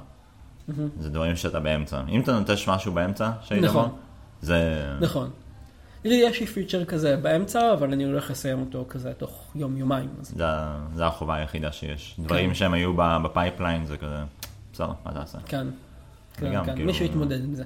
זה 0.99 1.11
דברים 1.11 1.37
שאתה 1.37 1.61
באמצע. 1.61 2.01
אם 2.09 2.21
אתה 2.21 2.33
נוטש 2.39 2.69
משהו 2.69 2.93
באמצע, 2.93 3.31
שהיית 3.43 3.65
נכון. 3.65 3.89
בו, 3.89 3.95
זה... 4.43 4.85
נכון. 5.01 5.31
יש 6.05 6.41
לי 6.41 6.47
feature 6.47 6.85
כזה 6.85 7.17
באמצע, 7.17 7.73
אבל 7.73 7.93
אני 7.93 8.05
הולך 8.05 8.31
לסיים 8.31 8.61
אותו 8.61 8.85
כזה 8.89 9.13
תוך 9.13 9.51
יום-יומיים. 9.55 10.11
אז... 10.21 10.29
זה, 10.37 10.45
זה 10.95 11.07
החובה 11.07 11.35
היחידה 11.35 11.73
שיש. 11.73 12.17
דברים 12.19 12.55
שהם 12.55 12.73
היו 12.75 12.95
ב 12.97 13.06
pipeline, 13.06 13.87
זה 13.87 13.97
כזה, 13.97 14.17
בסדר, 14.73 14.93
מה 15.05 15.13
תעשה? 15.13 15.39
כן, 15.47 15.67
כן, 16.37 16.47
וגם, 16.47 16.65
כן, 16.65 16.75
כאילו- 16.75 16.87
מישהו 16.87 17.05
יתמודד 17.05 17.45
עם 17.45 17.55
זה. 17.55 17.65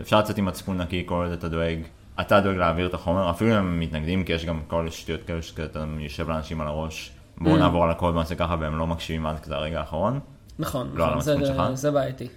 אפשר 0.00 0.18
לצאת 0.18 0.38
עם 0.38 0.44
מצפון 0.44 0.80
נקי 0.80 1.02
כל 1.06 1.14
עוד 1.14 1.32
אתה 1.32 1.48
דואג, 1.48 1.78
אתה 2.20 2.40
דואג 2.40 2.56
להעביר 2.56 2.86
את 2.86 2.94
החומר, 2.94 3.30
אפילו 3.30 3.50
אם 3.50 3.56
הם 3.56 3.80
מתנגדים, 3.80 4.24
כי 4.24 4.32
יש 4.32 4.44
גם 4.44 4.60
כל 4.66 4.90
שטויות 4.90 5.20
כאלה 5.26 5.42
שאתה 5.42 5.84
יושב 6.00 6.28
לאנשים 6.28 6.60
על 6.60 6.66
הראש, 6.66 7.12
בואו 7.38 7.56
Mm. 7.56 7.58
נעבור 7.58 7.84
על 7.84 7.90
הקוד 7.90 8.14
ונעשה 8.14 8.34
ככה, 8.34 8.56
והם 8.60 8.78
לא 8.78 8.86
מקשיבים 8.86 9.26
עד 9.26 9.40
כזה 9.40 9.54
הרגע 9.54 9.80
האחרון. 9.80 10.20
נכון, 10.58 10.90
לא 10.94 11.06
נכון, 11.06 11.20
זה, 11.20 11.36
שלך? 11.46 11.62
זה 11.74 11.90
בעייתי. 11.90 12.28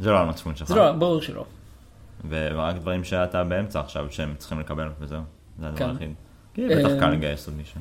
זה 0.00 0.10
לא 0.10 0.20
על 0.20 0.26
המצפון 0.26 0.56
שלך. 0.56 0.68
זה 0.68 0.74
לא, 0.74 0.92
ברור 0.92 1.20
שלא. 1.22 1.44
ורק 2.28 2.76
דברים 2.76 3.04
שאתה 3.04 3.44
באמצע 3.44 3.80
עכשיו, 3.80 4.06
שהם 4.10 4.34
צריכים 4.38 4.60
לקבל, 4.60 4.88
וזהו. 5.00 5.22
זה 5.60 5.66
הדבר 5.66 5.78
כן. 5.78 5.90
היחיד. 5.90 6.10
כי 6.54 6.68
בטח 6.68 6.90
אה, 6.90 7.00
קל 7.00 7.10
לגייס 7.10 7.46
עוד 7.46 7.56
מישהו, 7.56 7.80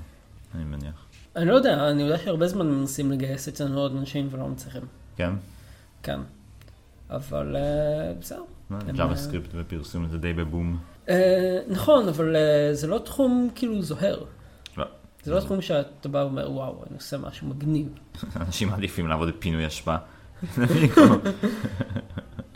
אני 0.56 0.64
מניח. 0.64 1.06
אני 1.36 1.46
לא 1.46 1.54
יודע, 1.54 1.90
אני 1.90 2.04
יודע 2.04 2.18
שהרבה 2.18 2.48
זמן 2.48 2.68
מנסים 2.72 3.12
לגייס 3.12 3.48
אצלנו 3.48 3.80
עוד 3.80 3.96
אנשים 3.96 4.28
ולא 4.32 4.48
מצליחים. 4.48 4.82
כן? 5.18 5.34
כן. 6.04 6.20
אבל 7.10 7.56
אה, 7.56 8.14
בסדר. 8.20 8.42
ג'אווה 8.96 9.16
סקריפט 9.16 9.50
ופרסום 9.54 10.08
זה 10.08 10.18
די 10.18 10.34
בבום. 10.34 10.78
אה, 11.10 11.60
נכון, 11.68 12.08
אבל 12.08 12.36
אה, 12.36 12.74
זה 12.74 12.88
לא 12.88 12.98
תחום 12.98 13.50
כאילו 13.56 13.82
זוהר. 13.82 14.24
לא. 14.78 14.86
זה 15.24 15.34
לא 15.34 15.40
תחום 15.40 15.62
שאתה 15.62 16.10
בא 16.10 16.18
ואומר, 16.18 16.52
וואו, 16.52 16.84
אני 16.90 16.96
עושה 16.96 17.18
משהו 17.18 17.48
מגניב. 17.48 17.88
אנשים 18.36 18.70
מעדיפים 18.70 19.08
לעבוד 19.08 19.30
בפינוי 19.30 19.68
אשפה. 19.68 19.96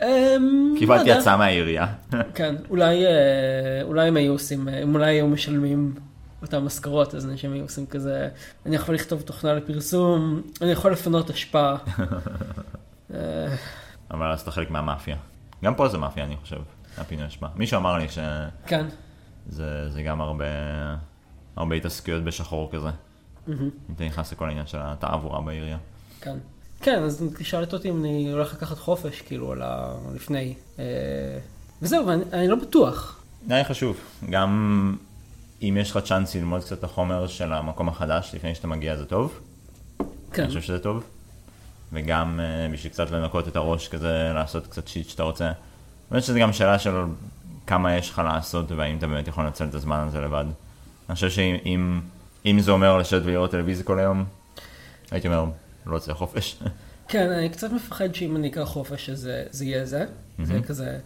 אמ, 0.02 0.72
לא 0.74 0.78
קיבלתי. 0.78 1.12
הצעה 1.12 1.36
מהעירייה. 1.36 1.86
כן, 2.34 2.54
אולי, 2.70 3.06
אה, 3.06 3.82
אולי 3.82 4.08
הם 4.08 4.16
היו 4.16 4.32
עושים, 4.32 4.68
אם 4.68 4.94
אולי 4.94 5.06
היו 5.06 5.26
משלמים 5.28 5.94
אותם 6.42 6.64
משכורות, 6.64 7.14
אז 7.14 7.26
אנשים 7.26 7.52
היו 7.52 7.62
עושים 7.62 7.86
כזה, 7.86 8.28
אני 8.66 8.76
יכול 8.76 8.94
לכתוב 8.94 9.22
תוכנה 9.22 9.54
לפרסום, 9.54 10.42
אני 10.60 10.72
יכול 10.72 10.92
לפנות 10.92 11.30
אשפה. 11.30 11.74
אבל 14.10 14.32
אז 14.32 14.40
אתה 14.40 14.50
חלק 14.50 14.70
מהמאפיה. 14.70 15.16
גם 15.64 15.74
פה 15.74 15.88
זה 15.88 15.98
מאפיה, 15.98 16.24
אני 16.24 16.36
חושב, 16.36 16.56
הפינוי 16.98 17.26
אשפה. 17.26 17.46
מישהו 17.56 17.78
אמר 17.78 17.98
לי 17.98 18.08
שזה 18.08 18.48
כן. 18.66 18.86
זה 19.48 20.02
גם 20.06 20.20
הרבה, 20.20 20.44
הרבה 21.56 21.76
התעסקויות 21.76 22.24
בשחור 22.24 22.70
כזה. 22.72 22.90
מהמם, 23.46 23.62
אם 23.62 23.94
אתה 23.94 24.04
נכנס 24.04 24.32
לכל 24.32 24.48
העניין 24.48 24.66
של 24.66 24.78
התעבורה 24.80 25.40
בעירייה. 25.40 25.78
כן. 26.20 26.38
כן, 26.80 27.02
אז 27.02 27.24
תשאלת 27.38 27.72
אותי 27.72 27.90
אם 27.90 28.00
אני 28.00 28.32
הולך 28.32 28.54
לקחת 28.54 28.78
חופש, 28.78 29.20
כאילו, 29.20 29.52
על 29.52 29.62
ה... 29.62 29.94
לפני. 30.14 30.54
אה, 30.78 30.84
וזהו, 31.82 32.06
ואני 32.06 32.24
אני 32.32 32.48
לא 32.48 32.56
בטוח. 32.56 33.22
נראה 33.46 33.58
לי 33.58 33.64
חשוב, 33.64 33.96
גם 34.30 34.96
אם 35.62 35.76
יש 35.80 35.90
לך 35.90 35.98
צ'אנס 36.04 36.34
ללמוד 36.34 36.60
קצת 36.60 36.78
את 36.78 36.84
החומר 36.84 37.26
של 37.26 37.52
המקום 37.52 37.88
החדש 37.88 38.30
לפני 38.34 38.54
שאתה 38.54 38.66
מגיע 38.66 38.96
זה 38.96 39.06
טוב, 39.06 39.40
כן, 40.32 40.42
אני 40.42 40.48
חושב 40.48 40.60
שזה 40.60 40.78
טוב, 40.78 41.04
וגם 41.92 42.40
uh, 42.40 42.72
בשביל 42.72 42.92
קצת 42.92 43.10
לנקות 43.10 43.48
את 43.48 43.56
הראש 43.56 43.88
כזה, 43.88 44.30
לעשות 44.34 44.66
קצת 44.66 44.88
שיט 44.88 45.08
שאתה 45.08 45.22
רוצה. 45.22 45.52
חושב 46.20 46.26
שזה 46.32 46.38
גם 46.38 46.52
שאלה 46.52 46.78
של 46.78 46.94
כמה 47.66 47.96
יש 47.96 48.10
לך 48.10 48.22
לעשות 48.24 48.70
והאם 48.72 48.98
אתה 48.98 49.06
באמת 49.06 49.28
יכול 49.28 49.44
לנצל 49.44 49.64
את 49.64 49.74
הזמן 49.74 50.04
הזה 50.08 50.20
לבד. 50.20 50.44
אני 51.08 51.14
חושב 51.14 51.30
שאם 51.30 51.56
אם, 51.66 52.00
אם 52.46 52.60
זה 52.60 52.70
אומר 52.70 52.98
לשבת 52.98 53.22
ולראות 53.24 53.50
טלוויזיה 53.50 53.84
כל 53.84 53.98
היום, 53.98 54.24
הייתי 55.10 55.28
אומר, 55.28 55.44
לא 55.86 55.94
יוצא 55.96 56.14
חופש. 56.14 56.56
כן, 57.08 57.30
אני 57.30 57.48
קצת 57.48 57.72
מפחד 57.72 58.14
שאם 58.14 58.36
אני 58.36 58.48
אקח 58.48 58.62
חופש, 58.64 59.10
אז 59.10 59.18
זה- 59.20 59.44
זה 59.50 59.64
יהיה 59.64 59.86
זה. 59.86 60.04
זה 60.44 60.52
יהיה 60.52 60.62
כזה, 60.62 60.98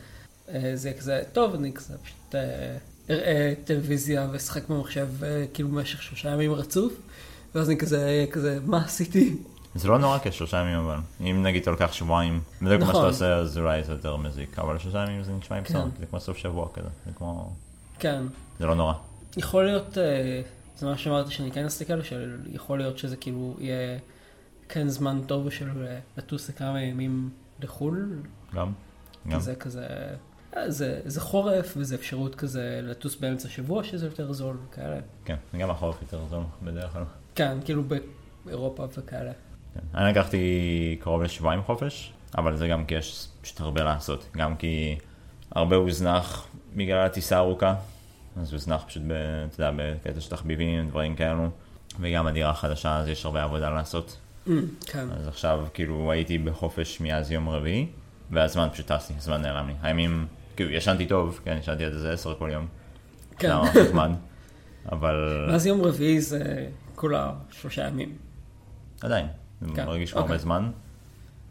אה, 0.48 0.70
זה 0.74 0.92
כזה, 0.98 1.22
טוב, 1.32 1.54
אני 1.54 1.72
כזה 1.72 1.94
פשוט 2.04 2.34
אה, 2.34 2.76
אראה 3.11 3.52
טלוויזיה 3.64 4.28
ואשחק 4.32 4.68
במחשב 4.68 5.09
אה, 5.24 5.44
כאילו 5.54 5.68
במשך 5.68 6.02
שלושה 6.02 6.30
ימים 6.30 6.52
רצוף, 6.52 6.92
ואז 7.54 7.68
אני 7.70 7.78
כזה, 7.78 8.26
כזה, 8.32 8.59
מה 8.66 8.84
עשיתי? 8.84 9.36
זה 9.77 9.89
לא 9.89 9.99
נורא 9.99 10.18
כשלושה 10.22 10.57
ימים 10.57 10.79
אבל, 10.79 10.97
אם 11.20 11.43
נגיד 11.43 11.62
אתה 11.62 11.70
לוקח 11.70 11.93
שבועיים, 11.93 12.41
בדיוק 12.62 12.81
מה 12.81 12.89
נכון. 12.89 12.95
שאתה 12.95 13.07
עושה 13.07 13.35
אז 13.35 13.59
אולי 13.59 13.85
זה 13.85 13.93
יותר 13.93 14.16
מזיק, 14.16 14.59
אבל 14.59 14.79
שלושה 14.79 14.99
ימים 14.99 15.22
זה 15.22 15.33
נשמע 15.33 15.57
עם 15.57 15.64
כן. 15.64 15.89
זה 15.99 16.07
כמו 16.07 16.20
סוף 16.20 16.37
שבוע 16.37 16.68
כזה, 16.74 16.89
זה 17.07 17.12
כמו, 17.16 17.53
כן, 17.99 18.22
זה 18.59 18.66
לא 18.66 18.74
נורא. 18.74 18.95
יכול 19.37 19.64
להיות, 19.64 19.99
אה, 19.99 20.43
זה 20.77 20.87
מה 20.87 20.99
שאמרתי 20.99 21.31
שאני 21.31 21.51
כן 21.51 21.64
אסתכל, 21.64 22.03
שיכול 22.03 22.79
להיות 22.79 22.99
שזה 22.99 23.16
כאילו 23.16 23.57
יהיה 23.59 23.99
כן 24.68 24.89
זמן 24.89 25.20
טוב 25.27 25.51
של 25.51 25.87
אה, 25.87 25.99
לטוס 26.16 26.49
לכמה 26.49 26.83
ימים 26.83 27.31
לחו"ל, 27.61 28.22
גם, 28.55 28.72
גם, 29.29 29.41
זה 29.41 29.55
כזה, 29.55 29.87
אה, 30.57 30.70
זה, 30.70 31.01
זה 31.05 31.20
חורף 31.20 31.74
וזה 31.77 31.95
אפשרות 31.95 32.35
כזה 32.35 32.81
לטוס 32.83 33.16
באמצע 33.16 33.49
שבוע 33.49 33.85
שזה 33.85 34.07
יותר 34.07 34.33
זול 34.33 34.57
וכאלה. 34.68 35.01
כן, 35.24 35.37
גם 35.59 35.70
החורף 35.70 36.03
יותר 36.03 36.20
זול 36.31 36.43
בדרך 36.62 36.93
כלל. 36.93 37.05
כן, 37.35 37.59
כאילו 37.64 37.83
באירופה 38.45 38.85
וכאלה. 38.99 39.33
כן. 39.93 39.99
אני 39.99 40.11
לקחתי 40.11 40.97
קרוב 41.01 41.22
לשבועיים 41.22 41.62
חופש, 41.62 42.12
אבל 42.39 42.57
זה 42.57 42.68
גם 42.68 42.85
כי 42.85 42.95
יש 42.95 43.29
פשוט 43.41 43.61
הרבה 43.61 43.83
לעשות, 43.83 44.29
גם 44.37 44.57
כי 44.57 44.99
הרבה 45.51 45.77
הוזנח 45.77 46.47
בגלל 46.77 47.07
הטיסה 47.07 47.37
הארוכה, 47.37 47.74
אז 48.41 48.53
הוזנח 48.53 48.85
פשוט, 48.87 49.03
ב, 49.07 49.12
אתה 49.53 49.62
יודע, 49.62 49.70
בקטע 49.77 50.20
של 50.20 50.31
תחביבים, 50.31 50.89
דברים 50.89 51.16
כאלו, 51.16 51.49
וגם 52.01 52.27
הדירה 52.27 52.51
החדשה, 52.51 52.97
אז 52.97 53.09
יש 53.09 53.24
הרבה 53.24 53.43
עבודה 53.43 53.70
לעשות. 53.70 54.16
Mm, 54.47 54.51
כן, 54.87 55.07
אז 55.20 55.29
עכשיו 55.29 55.66
כאילו 55.74 56.12
הייתי 56.12 56.39
בחופש 56.39 57.01
מאז 57.01 57.31
יום 57.31 57.49
רביעי, 57.49 57.87
והזמן 58.31 58.68
פשוט 58.72 58.93
טס 58.93 59.11
לי, 59.11 59.16
הזמן 59.16 59.43
נעלם 59.43 59.68
לי. 59.68 59.74
הימים, 59.83 60.27
כאילו 60.57 60.70
ישנתי 60.70 61.07
טוב, 61.07 61.41
כן, 61.45 61.57
ישנתי 61.61 61.85
עד 61.85 61.93
איזה 61.93 62.12
עשר 62.12 62.35
כל 62.35 62.51
יום. 62.53 62.66
כן. 63.39 63.57
ממש 63.57 63.77
נחמד, 63.77 64.11
אבל 64.93 65.47
ואז 65.51 65.66
יום 65.66 65.83
רביעי 65.83 66.20
זה 66.20 66.66
כל 66.95 67.14
השלושה 67.16 67.87
ימים. 67.87 68.16
עדיין, 69.01 69.27
כן, 69.74 69.86
מרגיש 69.86 70.12
הרבה 70.12 70.22
אוקיי. 70.22 70.38
זמן, 70.38 70.70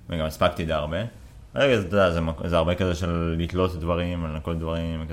וגם 0.10 0.26
הספקתי 0.26 0.66
די 0.66 0.74
הרבה. 0.74 0.98
רגע, 1.56 1.80
אתה 1.80 1.96
יודע, 1.96 2.12
זה, 2.12 2.20
זה 2.46 2.58
הרבה 2.58 2.76
כזה 2.76 2.96
של 2.96 3.36
לתלות 3.40 3.76
דברים, 3.80 4.24
לנקות 4.24 4.60
דברים, 4.60 5.06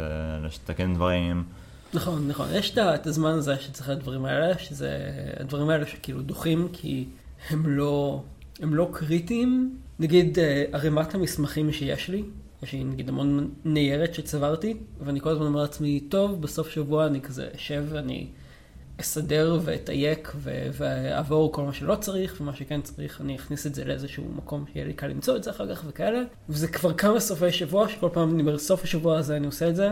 לתקן 0.44 0.94
דברים. 0.94 1.44
נכון, 1.94 2.28
נכון. 2.28 2.48
יש 2.52 2.78
את 2.78 3.06
הזמן 3.06 3.30
הזה 3.30 3.56
שצריך 3.60 3.90
את 3.90 3.96
הדברים 3.96 4.24
האלה, 4.24 4.58
שזה 4.58 4.98
הדברים 5.40 5.68
האלה 5.68 5.86
שכאילו 5.86 6.22
דוחים 6.22 6.68
כי 6.72 7.04
הם 7.50 7.66
לא, 7.66 8.22
הם 8.60 8.74
לא 8.74 8.88
קריטיים. 8.92 9.78
נגיד 9.98 10.38
אה, 10.38 10.64
ערימת 10.72 11.14
המסמכים 11.14 11.72
שיש 11.72 12.08
לי, 12.08 12.22
יש 12.62 12.72
לי 12.72 12.84
נגיד 12.84 13.08
המון 13.08 13.50
ניירת 13.64 14.14
שצברתי, 14.14 14.76
ואני 15.00 15.20
כל 15.20 15.28
הזמן 15.28 15.46
אומר 15.46 15.62
לעצמי, 15.62 16.00
טוב, 16.00 16.42
בסוף 16.42 16.70
שבוע 16.70 17.06
אני 17.06 17.20
כזה 17.20 17.48
אשב 17.56 17.84
ואני 17.88 18.26
אסדר 19.02 19.58
ואתייק 19.62 20.32
ואעבור 20.72 21.52
כל 21.52 21.62
מה 21.62 21.72
שלא 21.72 21.94
צריך, 21.94 22.36
ומה 22.40 22.54
שכן 22.54 22.82
צריך 22.82 23.20
אני 23.20 23.36
אכניס 23.36 23.66
את 23.66 23.74
זה 23.74 23.84
לאיזשהו 23.84 24.24
מקום 24.36 24.64
שיהיה 24.72 24.86
לי 24.86 24.92
קל 24.92 25.06
למצוא 25.06 25.36
את 25.36 25.44
זה 25.44 25.50
אחר 25.50 25.74
כך 25.74 25.84
וכאלה. 25.86 26.22
וזה 26.48 26.68
כבר 26.68 26.94
כמה 26.94 27.20
סופי 27.20 27.52
שבוע 27.52 27.88
שכל 27.88 28.08
פעם 28.12 28.34
אני 28.34 28.42
אומר, 28.42 28.58
סוף 28.58 28.84
השבוע 28.84 29.18
הזה 29.18 29.36
אני 29.36 29.46
עושה 29.46 29.68
את 29.68 29.76
זה, 29.76 29.90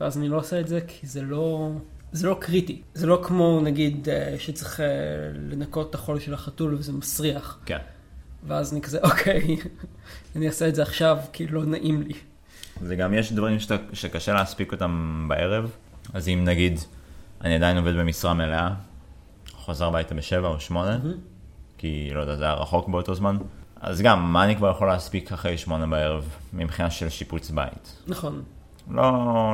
ואז 0.00 0.18
אני 0.18 0.28
לא 0.28 0.36
עושה 0.36 0.60
את 0.60 0.68
זה 0.68 0.80
כי 0.80 1.06
זה 1.06 1.22
לא, 1.22 1.70
זה 2.12 2.26
לא 2.26 2.36
קריטי. 2.40 2.82
זה 2.94 3.06
לא 3.06 3.20
כמו 3.22 3.60
נגיד 3.60 4.08
אה, 4.08 4.34
שצריך 4.38 4.80
אה, 4.80 4.86
לנקות 5.50 5.90
את 5.90 5.94
החול 5.94 6.20
של 6.20 6.34
החתול 6.34 6.74
וזה 6.74 6.92
מסריח. 6.92 7.58
כן. 7.66 7.78
ואז 8.46 8.72
אני 8.72 8.80
כזה, 8.80 8.98
אוקיי, 9.02 9.56
אני 10.36 10.46
אעשה 10.46 10.68
את 10.68 10.74
זה 10.74 10.82
עכשיו 10.82 11.18
כי 11.32 11.46
לא 11.46 11.64
נעים 11.64 12.02
לי. 12.02 12.14
זה 12.82 12.96
גם 12.96 13.14
יש 13.14 13.32
דברים 13.32 13.58
שאתה, 13.58 13.76
שקשה 13.92 14.32
להספיק 14.32 14.72
אותם 14.72 15.26
בערב, 15.28 15.70
אז 16.14 16.28
אם 16.28 16.44
נגיד 16.44 16.78
אני 17.44 17.54
עדיין 17.54 17.76
עובד 17.76 17.96
במשרה 17.96 18.34
מלאה, 18.34 18.70
חוזר 19.52 19.86
הביתה 19.86 20.14
בשבע 20.14 20.48
או 20.48 20.60
שמונה, 20.60 20.98
כי 21.78 22.10
לא 22.14 22.20
יודע, 22.20 22.36
זה 22.36 22.44
היה 22.44 22.54
רחוק 22.54 22.88
באותו 22.88 23.14
זמן. 23.14 23.36
אז 23.80 24.00
גם, 24.02 24.32
מה 24.32 24.44
אני 24.44 24.56
כבר 24.56 24.70
יכול 24.70 24.88
להספיק 24.88 25.32
אחרי 25.32 25.58
שמונה 25.58 25.86
בערב, 25.86 26.24
מבחינה 26.52 26.90
של 26.90 27.08
שיפוץ 27.08 27.50
בית? 27.50 28.02
נכון. 28.06 28.42
לא, 28.90 29.02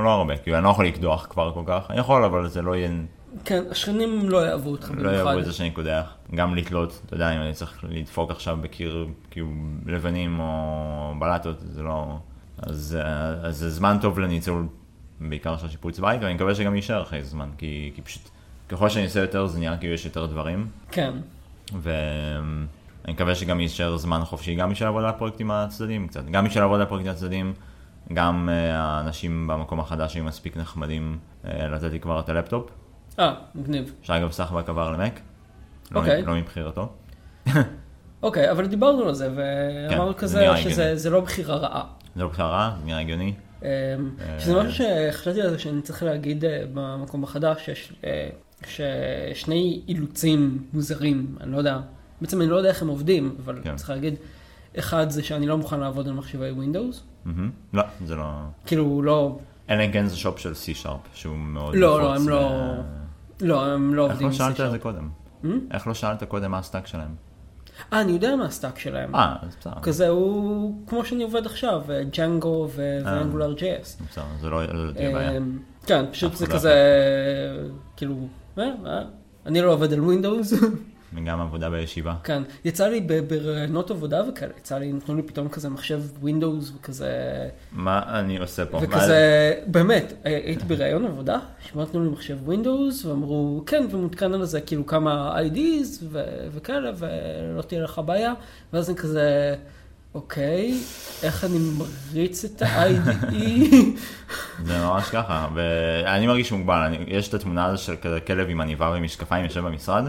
לא 0.05 0.11
הרבה, 0.11 0.37
כאילו 0.37 0.57
אני 0.57 0.64
לא 0.64 0.70
יכול 0.70 0.87
לקדוח 0.87 1.26
כבר 1.30 1.53
כל 1.53 1.62
כך, 1.66 1.91
אני 1.91 1.99
יכול, 1.99 2.24
אבל 2.24 2.49
זה 2.49 2.62
לא 2.62 2.76
יהיה, 2.76 2.91
כן, 3.45 3.62
השכנים 3.70 4.28
לא 4.28 4.47
יאהבו 4.47 4.70
אותך 4.70 4.91
לא 4.97 5.11
יאהבו 5.11 5.24
במיוחד. 5.24 5.39
את 5.39 5.45
זה 5.45 5.53
שאני 5.53 5.70
קודח. 5.70 6.14
גם 6.34 6.55
לתלות, 6.55 7.01
אתה 7.07 7.14
יודע, 7.14 7.37
אם 7.37 7.41
אני 7.41 7.53
צריך 7.53 7.84
לדפוק 7.89 8.30
עכשיו 8.30 8.59
בקיר, 8.61 9.07
כאילו, 9.30 9.49
לבנים 9.87 10.41
או 10.41 11.14
בלטות, 11.18 11.57
זה 11.61 11.82
לא... 11.82 12.18
אז, 12.59 12.99
אה, 13.01 13.28
אז 13.28 13.57
זה 13.57 13.70
זמן 13.70 13.97
טוב 14.01 14.18
לניצול, 14.18 14.66
בעיקר 15.20 15.56
של 15.56 15.68
שיפוץ 15.68 15.98
בית, 15.98 16.22
ואני 16.22 16.34
מקווה 16.34 16.54
שגם 16.54 16.74
יישאר 16.74 17.02
אחרי 17.02 17.24
זמן, 17.24 17.48
כי, 17.58 17.92
כי 17.94 18.02
פשוט, 18.02 18.22
ככל 18.68 18.88
שאני 18.88 19.04
עושה 19.04 19.20
יותר, 19.20 19.46
זה 19.46 19.58
נראה 19.58 19.76
כאילו 19.76 19.94
יש 19.94 20.04
יותר 20.04 20.26
דברים, 20.26 20.68
כן. 20.90 21.12
ואני 21.72 23.12
מקווה 23.12 23.34
שגם 23.34 23.60
יישאר 23.60 23.96
זמן 23.96 24.24
חופשי, 24.24 24.54
גם 24.54 24.70
בשביל 24.70 24.88
לעבוד 24.88 25.04
על 25.04 25.10
הפרויקטים 25.10 25.50
הצדדיים 25.50 26.08
קצת, 26.08 26.24
גם 26.24 26.44
בשביל 26.44 26.62
לעבוד 26.62 26.76
על 26.76 26.82
הפרויקטים 26.82 27.12
הצדדיים, 27.12 27.52
גם 28.12 28.48
אה, 28.52 28.76
האנשים 28.76 29.46
במקום 29.46 29.80
החדש 29.80 30.14
היו 30.14 30.24
מספיק 30.24 30.56
נחמדים 30.56 31.18
אה, 31.44 31.68
לתת 31.68 31.92
לי 31.92 32.00
כבר 32.00 32.20
את 32.20 32.28
הלפטופ, 32.28 32.70
אה, 33.18 33.34
מגניב. 33.54 33.92
שאגב 34.02 34.30
סחבק 34.30 34.68
עבר 34.68 34.90
למק, 34.90 35.20
לא, 35.90 36.00
אוקיי. 36.00 36.22
לא 36.22 36.34
מבחירתו. 36.34 36.88
אוקיי, 38.22 38.50
אבל 38.50 38.66
דיברנו 38.66 39.02
על 39.02 39.14
זה, 39.14 39.28
ואמרנו 39.36 40.12
זה 40.12 40.18
כזה 40.18 40.56
שזה. 40.56 40.96
זה 40.96 41.10
לא 41.10 41.20
בחירה 41.20 41.56
רעה. 41.56 41.84
זה 42.16 42.22
לא 42.22 42.28
בחירה 42.28 42.48
רעה, 42.48 42.76
זה 42.80 42.86
נראה 42.86 43.00
הגיוני. 43.00 43.34
אמ, 43.66 44.10
שזה 44.38 44.54
משהו 44.62 44.84
שחשבתי 45.12 45.42
על 45.42 45.50
זה 45.50 45.58
שאני 45.58 45.82
צריך 45.82 46.02
להגיד 46.02 46.44
אה, 46.44 46.62
במקום 46.74 47.24
החדש, 47.24 47.68
יש 47.68 47.92
אה, 48.04 48.28
ששני 48.66 49.80
אילוצים 49.88 50.62
מוזרים, 50.72 51.36
אני 51.40 51.52
לא 51.52 51.58
יודע, 51.58 51.78
בעצם 52.20 52.40
אני 52.40 52.50
לא 52.50 52.56
יודע 52.56 52.68
איך 52.68 52.82
הם 52.82 52.88
עובדים, 52.88 53.36
אבל 53.44 53.60
כן. 53.64 53.76
צריך 53.76 53.90
להגיד, 53.90 54.14
אחד 54.78 55.10
זה 55.10 55.22
שאני 55.22 55.46
לא 55.46 55.58
מוכן 55.58 55.80
לעבוד 55.80 56.08
על 56.08 56.14
מחשבי 56.14 56.50
Windows, 56.50 56.96
מהמם. 57.24 57.50
לא, 57.72 57.82
זה 58.06 58.14
לא... 58.16 58.24
כאילו 58.66 59.02
לא, 59.02 59.38
אלא 59.70 59.84
אם 59.84 59.92
כן 59.92 60.06
זה 60.06 60.16
shop 60.16 60.38
של 60.38 60.52
C-Sharp, 60.52 61.08
שהוא 61.14 61.36
מאוד 61.36 61.74
לא, 61.76 62.00
לא, 62.00 62.14
הם 62.14 62.28
לא- 62.28 62.74
לא, 63.40 63.66
הם 63.66 63.94
לא 63.94 64.02
איך 64.02 64.10
עובדים 64.12 64.28
לא 64.28 64.32
עם 64.32 64.38
שאלת 64.38 64.60
על 64.60 64.70
זה 64.70 64.76
C-Sharp. 64.76 64.80
קודם? 64.80 65.08
איך 65.70 65.86
לא 65.86 65.94
שאלת 65.94 66.22
קודם 66.24 66.50
מה 66.50 66.58
ה 66.59 66.63
stack 66.63 66.86
שלהם? 66.86 67.14
אה, 67.93 68.01
אני 68.01 68.12
יודע 68.12 68.37
מה 68.37 68.45
ה 68.44 68.50
stack 68.50 68.78
שלהם. 68.79 69.14
אה, 69.14 69.37
אז 69.43 69.57
בסדר. 69.61 69.72
כזה 69.83 70.09
הוא 70.09 70.74
כמו 70.87 71.05
שאני 71.05 71.22
עובד 71.22 71.47
עכשיו, 71.47 71.83
ג'אנגו 72.11 72.64
אה. 72.64 72.68
ו 73.05 73.11
Angular 73.11 73.55
JS. 73.55 74.03
בסדר, 74.11 74.24
זה 74.41 74.49
לא 74.49 74.62
תהיה 74.95 75.12
בעיה. 75.12 75.37
אמ, 75.37 75.59
כן, 75.87 76.05
פשוט 76.12 76.35
זה 76.37 76.45
אחד 76.45 76.53
לא 76.55 76.59
כזה, 76.59 76.74
כאילו, 77.97 78.14
אה, 78.59 78.70
אה, 78.87 79.03
אני 79.47 79.61
לא 79.61 79.72
עובד 79.72 79.93
על 79.93 80.01
Windows. 80.01 80.53
וגם 81.16 81.40
עבודה 81.40 81.70
בישיבה. 81.70 82.14
כן, 82.24 82.42
יצא 82.64 82.86
לי 82.88 83.00
ב- 83.00 83.20
בראיונות 83.34 83.90
עבודה 83.90 84.22
וכאלה, 84.28 84.52
יצא 84.58 84.78
לי, 84.78 84.92
נתנו 84.92 85.14
לי 85.16 85.22
פתאום 85.22 85.48
כזה 85.48 85.68
מחשב 85.68 86.00
Windows 86.20 86.72
וכזה, 86.80 87.10
מה 87.72 88.02
אני 88.20 88.38
עושה 88.38 88.66
פה? 88.66 88.78
וכזה, 88.82 89.16
באמת, 89.66 90.12
הי- 90.24 90.34
הייתי 90.34 90.64
בראיון 90.64 91.04
עבודה, 91.06 91.38
שבו 91.68 91.82
נתנו 91.82 92.04
לי 92.04 92.10
מחשב 92.10 92.36
Windows, 92.44 93.05
ואמרו, 93.04 93.62
כן, 93.66 93.86
ומותקן 93.90 94.34
על 94.34 94.44
זה 94.44 94.60
כאילו 94.60 94.86
כמה 94.86 95.36
IDEs 95.40 96.05
ו- 96.10 96.24
וכאלה, 96.54 96.90
ולא 96.96 97.62
תהיה 97.62 97.82
לך 97.82 98.00
בעיה, 98.06 98.32
ואז 98.72 98.90
אני 98.90 98.98
כזה, 98.98 99.54
אוקיי, 100.14 100.74
איך 101.22 101.44
אני 101.44 101.58
מריץ 102.12 102.44
את 102.44 102.62
ה-IDE? 102.62 103.74
זה 104.64 104.78
ממש 104.78 105.08
ככה, 105.10 105.48
ואני 105.54 106.26
מרגיש 106.26 106.52
מוגבל, 106.52 106.74
אני, 106.86 106.98
יש 107.06 107.28
את 107.28 107.34
התמונה 107.34 107.64
הזו 107.66 107.82
של 107.82 107.94
כזה 108.02 108.20
כלב 108.20 108.46
עם 108.50 108.60
עניבה 108.60 108.92
ומשקפיים 108.96 109.44
יושב 109.44 109.60
במשרד, 109.60 110.04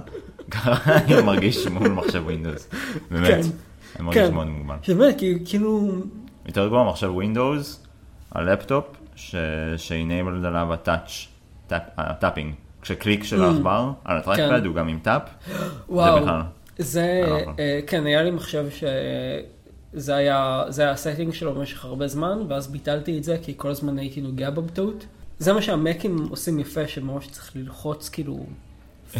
אני 0.87 1.21
מרגיש 1.21 1.67
מול 1.67 1.87
מחשב 1.87 2.23
Windows, 2.25 2.69
באמת, 3.11 3.27
כן. 3.27 3.41
אני 3.95 4.05
מרגיש 4.05 4.27
כן. 4.27 4.33
מאוד 4.33 4.47
מוגבל. 4.47 4.75
שבאמת, 4.81 5.17
כאילו- 5.17 5.39
כאילו, 5.45 5.91
יותר 6.45 6.67
גרוע 6.67 6.89
מחשב 6.89 7.09
Windows, 7.13 7.83
הלפטופ, 8.31 8.85
ש-enabled 9.15 10.47
עליו 10.47 10.73
ה 10.73 10.81
touch, 10.81 11.27
ה 11.71 11.80
tapping, 11.80 12.53
כשקליק 12.81 13.23
של 13.23 13.43
העכבר 13.43 13.91
על 14.05 14.17
ה 14.17 14.23
trackpad 14.23 14.65
הוא 14.65 14.75
גם 14.75 14.87
עם 14.87 14.99
tap, 15.01 15.21
וואו, 15.89 16.21
בכלל. 16.21 16.41
זה, 16.77 17.23
לא. 17.27 17.51
אה, 17.59 17.79
כן, 17.87 18.05
היה 18.05 18.23
לי 18.23 18.31
מחשב 18.31 18.65
שזה 18.69 20.15
היה, 20.15 20.63
זה 20.69 20.81
היה 20.81 20.91
ה 20.91 20.97
setting 20.97 21.33
שלו 21.33 21.55
במשך 21.55 21.85
הרבה 21.85 22.07
זמן, 22.07 22.39
ואז 22.47 22.67
ביטלתי 22.67 23.17
את 23.17 23.23
זה, 23.23 23.37
כי 23.41 23.53
כל 23.57 23.69
הזמן 23.69 23.97
הייתי 23.97 24.21
נוגע 24.21 24.49
בו 24.49 24.61
בטעות. 24.61 25.05
זה 25.39 25.53
מה 25.53 25.61
שה 25.61 25.86
Macים 25.86 26.27
עושים 26.29 26.59
יפה, 26.59 26.87
שממש 26.87 27.27
צריך 27.27 27.51
ללחוץ 27.55 28.09
כאילו 28.09 28.45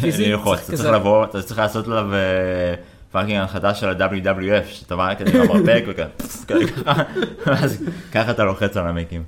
פיזית. 0.00 0.28
ללחוץ, 0.28 0.58
אתה 0.58 0.76
צריך 0.76 0.88
לבוא, 0.88 1.24
אתה 1.24 1.42
צריך 1.42 1.58
לעשות 1.58 1.86
עליו 1.86 2.14
אה, 2.14 2.74
fucking 3.12 3.36
הנחתה 3.36 3.74
של 3.74 3.88
ה-WWF, 3.88 4.66
שאתה 4.66 4.96
בא 4.96 5.14
כזה 5.14 5.42
עם 5.42 5.50
המרפק 5.50 5.84
וכזה, 5.88 6.04
כזה 6.48 6.66
ככה, 6.72 7.02
ואז 7.46 7.84
ככה 8.12 8.30
אתה 8.30 8.44
לוחץ 8.44 8.76
על 8.76 8.88
ה 8.88 8.93
Macים. 8.93 9.24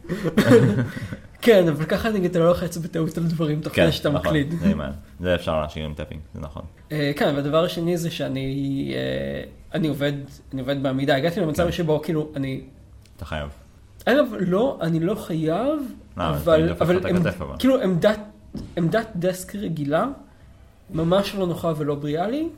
כן, 1.42 1.68
אבל 1.68 1.84
ככה 1.84 2.10
נגיד 2.10 2.30
אתה 2.30 2.38
לא 2.38 2.48
לוחץ 2.48 2.76
בטעות 2.76 3.18
על 3.18 3.24
דברים 3.24 3.60
תוך 3.60 3.72
כדי 3.72 3.92
שאתה 3.92 4.08
נכון, 4.08 4.26
מקליד. 4.26 4.54
זה 5.20 5.34
אפשר 5.34 5.60
להשאיר 5.60 5.84
עם 5.84 5.94
tapping, 5.94 6.20
זה 6.34 6.40
נכון. 6.40 6.62
אה, 6.92 7.12
כן, 7.16 7.32
והדבר 7.36 7.64
השני 7.64 7.96
זה 7.96 8.10
שאני 8.10 8.92
אה, 8.94 9.42
אני 9.74 9.88
עובד, 9.88 10.12
אני 10.52 10.60
עובד 10.60 10.82
בעמידה. 10.82 11.16
הגעתי 11.16 11.34
כן. 11.34 11.42
למצב 11.42 11.70
שבו 11.70 12.02
כאילו 12.02 12.32
אני 12.36 12.60
אתה 13.16 13.24
חייב. 13.24 13.48
אגב, 14.04 14.26
לא, 14.40 14.78
אני 14.80 15.00
לא 15.00 15.14
חייב, 15.14 15.78
אבל 16.16 16.70
אבל. 16.80 16.98
כאילו 17.58 17.76
עמדת 18.76 19.06
דסק 19.16 19.54
רגילה, 19.54 20.06
ממש 20.92 21.34
לא 21.34 21.46
נוחה 21.46 21.72
ולא 21.76 21.94
בריאה 21.94 22.28
לי, 22.28 22.48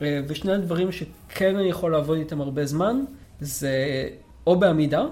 ושני 0.00 0.52
הדברים 0.52 0.92
שכן 0.92 1.56
אני 1.56 1.68
יכול 1.68 1.92
לעבוד 1.92 2.18
איתם 2.18 2.40
הרבה 2.40 2.66
זמן, 2.66 3.04
זה 3.40 4.08
או 4.46 4.56
בעמידה, 4.56 5.04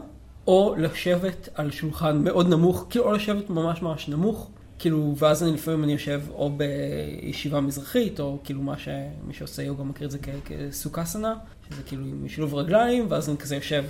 או 0.47 0.75
לשבת 0.79 1.49
על 1.55 1.71
שולחן 1.71 2.25
מאוד 2.25 2.49
נמוך, 2.49 2.87
כאילו 2.91 3.05
או 3.05 3.13
לשבת 3.13 3.51
ממש 3.51 3.83
ממש 3.83 4.09
נמוך, 4.09 4.51
כאילו, 4.79 5.15
ואז 5.19 5.43
אני 5.43 5.53
לפעמים 5.53 5.85
אני 5.85 5.93
יושב 5.93 6.21
או 6.31 6.51
בישיבה 6.51 7.61
מזרחית, 7.61 8.21
או 8.21 8.39
כאילו 8.45 8.63
מה 8.63 8.79
שמי 8.79 9.33
שעושה 9.33 9.63
יוגה 9.63 9.85
מכיר 9.85 10.07
את 10.07 10.11
זה 10.11 10.19
כסוכסנה, 10.45 11.35
שזה 11.71 11.83
כאילו 11.83 12.05
עם 12.05 12.29
שילוב 12.29 12.55
רגליים, 12.55 13.07
ואז 13.09 13.29
אני 13.29 13.37
כזה 13.37 13.55
יושב 13.55 13.85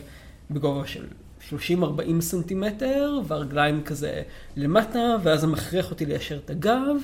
בגובה 0.50 0.86
של 0.86 1.06
30-40 1.50 1.54
סנטימטר, 2.20 3.20
והרגליים 3.26 3.82
כזה 3.82 4.22
למטה, 4.56 5.16
ואז 5.22 5.40
זה 5.40 5.46
מכריח 5.46 5.90
אותי 5.90 6.06
ליישר 6.06 6.36
את 6.36 6.50
הגב. 6.50 6.96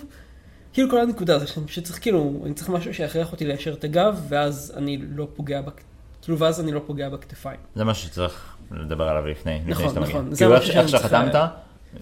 כאילו 0.77 0.91
כל 0.91 1.01
הנקודה 1.01 1.39
זה 1.39 1.47
שאני 1.47 1.67
פשוט 1.67 1.85
צריך 1.85 1.99
כאילו, 2.03 2.43
אני 2.47 2.55
צריך 2.55 2.69
משהו 2.69 2.95
שיכריח 2.95 3.33
אותי 3.33 3.45
ליישר 3.45 3.73
את 3.73 3.85
הגב, 3.85 4.21
ואז 4.29 4.73
אני 4.77 4.99
לא 5.17 5.29
פוגע, 5.37 5.61
בק... 5.61 5.81
כאילו 6.23 6.39
ואז 6.39 6.61
אני 6.61 6.73
לא 6.73 6.81
פוגע 6.87 7.09
בכתפיים. 7.09 7.61
זה 7.75 7.85
משהו 7.85 8.09
שצריך 8.09 8.57
לדבר 8.71 9.09
עליו 9.09 9.27
לפני, 9.27 9.61
לפני 9.67 9.73
נכון, 9.73 9.87
מגיע. 10.03 10.09
נכון, 10.09 10.35
זה 10.35 10.45
כאילו 10.45 10.57
איך- 10.57 10.89
שחתמת, 10.89 11.35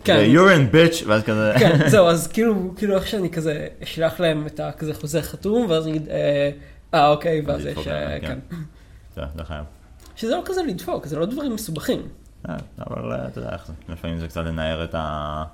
כן. 0.04 0.26
you're 0.32 0.56
in 0.56 0.74
bitch, 0.74 1.08
ואז 1.08 1.22
כזה, 1.22 1.52
כן, 1.58 1.78
זהו, 1.88 2.06
אז 2.06 2.26
כאילו, 2.26 2.72
כאילו 2.76 2.94
איך 2.94 3.06
שאני 3.06 3.30
כזה 3.30 3.66
אשלח 3.82 4.20
להם 4.20 4.46
את 4.46 4.60
הכזה 4.60 4.94
חוזה 4.94 5.22
חתום, 5.22 5.66
ואז 5.70 5.86
אני 5.86 5.96
אגיד, 5.96 6.08
אה, 6.08 6.50
אה, 6.94 7.08
אוקיי, 7.08 7.42
ואז 7.46 7.66
יש, 7.66 7.88
אה, 7.88 8.20
כן. 8.20 8.38
כן. 9.14 9.24
זה 9.36 9.44
חייב. 9.44 9.64
שזה 10.16 10.36
לא 10.36 10.42
כזה 10.44 10.62
לדפוק, 10.62 11.06
זה 11.06 11.18
לא 11.18 11.26
דברים 11.26 11.54
מסובכים. 11.54 12.02
אה, 12.48 12.56
אבל 12.86 13.12
אתה 13.28 13.38
יודע 13.38 13.52
איך 13.52 13.66
זה, 13.66 13.72
לפעמים 13.88 14.18
זה 14.18 14.28
קצת 14.28 14.44
לנער 14.44 14.84
את 14.84 14.94
ה... 14.94 15.44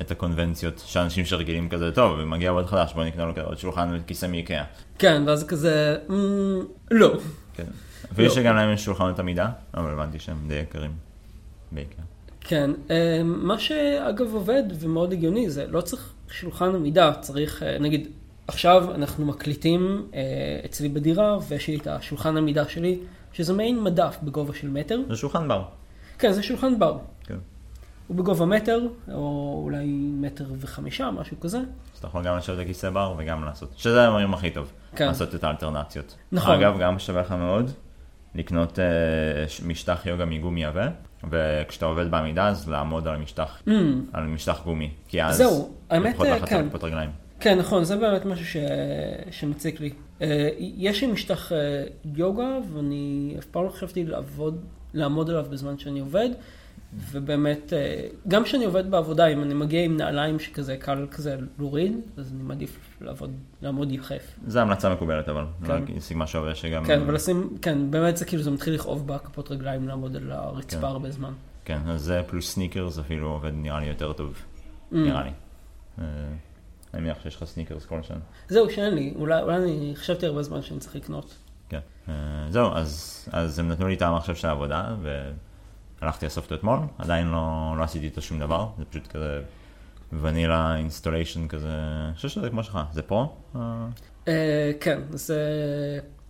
את 0.00 0.10
הקונבנציות 0.10 0.82
שאנשים 0.86 1.24
שרגילים 1.24 1.68
כזה, 1.68 1.92
טוב, 1.92 2.24
מגיע 2.24 2.50
עוד 2.50 2.66
חדש, 2.66 2.92
בוא 2.94 3.04
נקנה 3.04 3.24
לו 3.24 3.32
כזה 3.32 3.42
עוד 3.42 3.58
שולחן 3.58 3.88
וכיסא 3.92 4.26
מאיקאה. 4.26 4.64
כן, 4.98 5.22
ואז 5.26 5.40
זה 5.40 5.46
כזה, 5.46 5.96
"מ, 6.08 6.14
לא. 6.90 7.14
כן. 7.54 7.64
ויש 8.12 8.28
לא. 8.28 8.42
שגם 8.42 8.56
להם 8.56 8.72
יש 8.72 8.84
שולחנות 8.84 9.18
עמידה, 9.18 9.48
אבל 9.74 9.90
הבנתי 9.90 10.18
שהם 10.18 10.36
די 10.48 10.54
יקרים. 10.54 10.90
באיקאה. 11.72 12.04
כן, 12.40 12.70
אה, 12.90 13.22
מה 13.24 13.58
שאגב 13.58 14.34
עובד 14.34 14.62
ומאוד 14.80 15.12
הגיוני 15.12 15.50
זה 15.50 15.66
לא 15.66 15.80
צריך 15.80 16.12
שולחן 16.30 16.74
עמידה, 16.74 17.12
צריך, 17.20 17.62
אה, 17.62 17.78
נגיד, 17.78 18.08
עכשיו 18.46 18.94
אנחנו 18.94 19.26
מקליטים 19.26 20.06
אה, 20.14 20.20
אצלי 20.64 20.88
בדירה 20.88 21.38
ויש 21.48 21.68
לי 21.68 21.76
את 21.76 21.86
השולחן 21.86 22.36
עמידה 22.36 22.68
שלי, 22.68 22.98
שזה 23.32 23.52
מעין 23.52 23.82
מדף 23.82 24.16
בגובה 24.22 24.54
של 24.54 24.68
מטר. 24.68 25.00
זה 25.08 25.16
שולחן 25.16 25.48
בר. 25.48 25.62
כן, 26.18 26.32
זה 26.32 26.42
שולחן 26.42 26.78
בר. 26.78 26.98
הוא 28.08 28.16
בגובה 28.16 28.46
מטר, 28.46 28.80
או 29.14 29.60
אולי 29.64 29.86
מטר 30.20 30.44
וחמישה, 30.58 31.10
משהו 31.10 31.40
כזה. 31.40 31.58
אז 31.58 31.98
אתה 31.98 32.06
יכול 32.06 32.24
גם 32.24 32.36
לשבת 32.36 32.58
בכיסא 32.58 32.90
בר 32.90 33.14
וגם 33.18 33.44
לעשות, 33.44 33.72
שזה 33.76 34.04
הדברים 34.04 34.34
הכי 34.34 34.50
טוב, 34.50 34.72
כן. 34.96 35.06
לעשות 35.06 35.34
את 35.34 35.44
האלטרנציות. 35.44 36.16
נכון. 36.32 36.54
אגב, 36.54 36.78
גם 36.80 36.98
שווה 36.98 37.20
לך 37.20 37.32
מאוד 37.32 37.70
לקנות 38.34 38.78
אה, 38.78 38.84
משטח 39.66 40.06
יוגה 40.06 40.24
מגומי 40.24 40.64
עבה, 40.64 40.88
וכשאתה 41.30 41.86
עובד 41.86 42.10
בעמידה 42.10 42.48
אז 42.48 42.68
לעמוד 42.68 43.08
על 43.08 43.16
משטח, 43.16 43.62
Mm, 43.66 43.70
על 44.12 44.24
משטח 44.24 44.64
גומי, 44.64 44.90
כי 45.08 45.22
אז 45.22 45.36
זהו, 45.36 45.74
האמת, 45.90 46.10
לפחות 46.10 46.26
אה, 46.26 46.36
לחצות 46.36 46.48
כן. 46.48 46.68
כפות 46.68 46.84
רגליים. 46.84 47.10
כן, 47.40 47.58
נכון, 47.58 47.84
זה 47.84 47.96
באמת 47.96 48.24
משהו 48.24 48.46
ש... 48.46 48.56
שמציק 49.30 49.80
לי. 49.80 49.90
אה, 50.22 50.48
יש 50.58 51.00
לי 51.00 51.06
משטח 51.06 51.52
אה, 51.52 51.58
יוגה, 52.14 52.58
ואני 52.72 53.34
אף 53.38 53.44
פעם 53.44 53.64
לא 53.64 53.70
חשבתי 53.70 54.04
לעבוד, 54.04 54.64
לעמוד 54.94 55.30
עליו 55.30 55.46
בזמן 55.50 55.78
שאני 55.78 56.00
עובד, 56.00 56.28
ובאמת, 56.94 57.72
אה, 57.72 58.08
גם 58.28 58.44
כשאני 58.44 58.64
עובד 58.64 58.90
בעבודה, 58.90 59.26
אם 59.26 59.42
אני 59.42 59.54
מגיע 59.54 59.84
עם 59.84 59.96
נעליים 59.96 60.38
שכזה 60.38 60.76
קל 60.76 61.06
כזה 61.10 61.36
להוריד, 61.58 61.96
אז 62.16 62.32
אני 62.32 62.42
מעדיף 62.42 62.78
לעבוד, 63.00 63.30
לעמוד 63.62 63.92
יחף. 63.92 64.22
זו 64.46 64.60
המלצה 64.60 64.94
מקובלת, 64.94 65.28
אבל. 65.28 65.44
כן. 65.66 65.86
כן. 65.86 66.00
סיגמה 66.00 66.26
שעובד 66.26 66.54
שגם... 66.54 66.84
כן, 66.84 67.00
ולשים, 67.06 67.56
כן, 67.62 67.90
באמת 67.90 68.16
זה 68.16 68.24
כאילו, 68.24 68.42
זה 68.42 68.50
מתחיל 68.50 68.74
לכאוב 68.74 69.06
בכפות 69.06 69.50
רגליים 69.50 69.88
לעמוד 69.88 70.16
על 70.16 70.32
הרצפה 70.32 70.80
כן. 70.80 70.86
הרבה 70.86 71.10
זמן. 71.10 71.32
כן, 71.64 71.78
אז 71.86 72.02
זה 72.02 72.22
פלוס 72.26 72.54
Synergy 72.54 72.98
אפילו 72.98 73.28
עובד 73.28 73.52
נראה 73.54 73.80
לי 73.80 73.86
יותר 73.86 74.12
טוב. 74.12 74.34
Mm. 74.34 74.96
נראה 74.96 75.22
לי. 75.22 75.30
אה, 75.98 76.04
אני 76.94 77.02
מניח 77.02 77.22
שיש 77.22 77.36
לך 77.36 77.44
Synergy 77.44 77.86
כלשהם. 77.86 78.18
זהו, 78.48 78.70
שאין 78.70 78.94
לי, 78.94 79.14
אולי, 79.16 79.42
אולי 79.42 79.56
אני 79.56 79.92
חשבתי 79.96 80.26
הרבה 80.26 80.42
זמן 80.42 80.62
שאני 80.62 80.80
צריך 80.80 80.96
לקנות. 80.96 81.34
כן. 81.68 81.80
אה, 82.08 82.14
זהו, 82.50 82.72
אז, 82.72 83.24
אז 83.32 83.58
הם 83.58 83.68
נתנו 83.68 83.88
לי 83.88 83.94
את 83.94 84.02
המחשב 84.02 84.34
של 84.34 84.48
העבודה, 84.48 84.94
והלכתי 86.02 86.26
לאסוף 86.26 86.44
אותו 86.44 86.54
אתמול, 86.54 86.78
עדיין 86.98 87.26
לא, 87.26 87.74
לא 87.78 87.82
עשיתי 87.82 88.04
איתו 88.04 88.22
שום 88.22 88.38
דבר, 88.38 88.68
זה 88.78 88.84
פשוט 88.84 89.06
כזה 89.06 89.42
vanilla 90.12 90.76
installation 90.76 91.48
כזה, 91.48 91.72
אני 92.06 92.14
חושב 92.14 92.28
שזה 92.28 92.50
כמו 92.50 92.62
שלך, 92.62 92.78
זה 92.92 93.02
Pro? 93.02 93.32
אה, 94.28 94.72
כן, 94.80 95.00
זה 95.10 95.40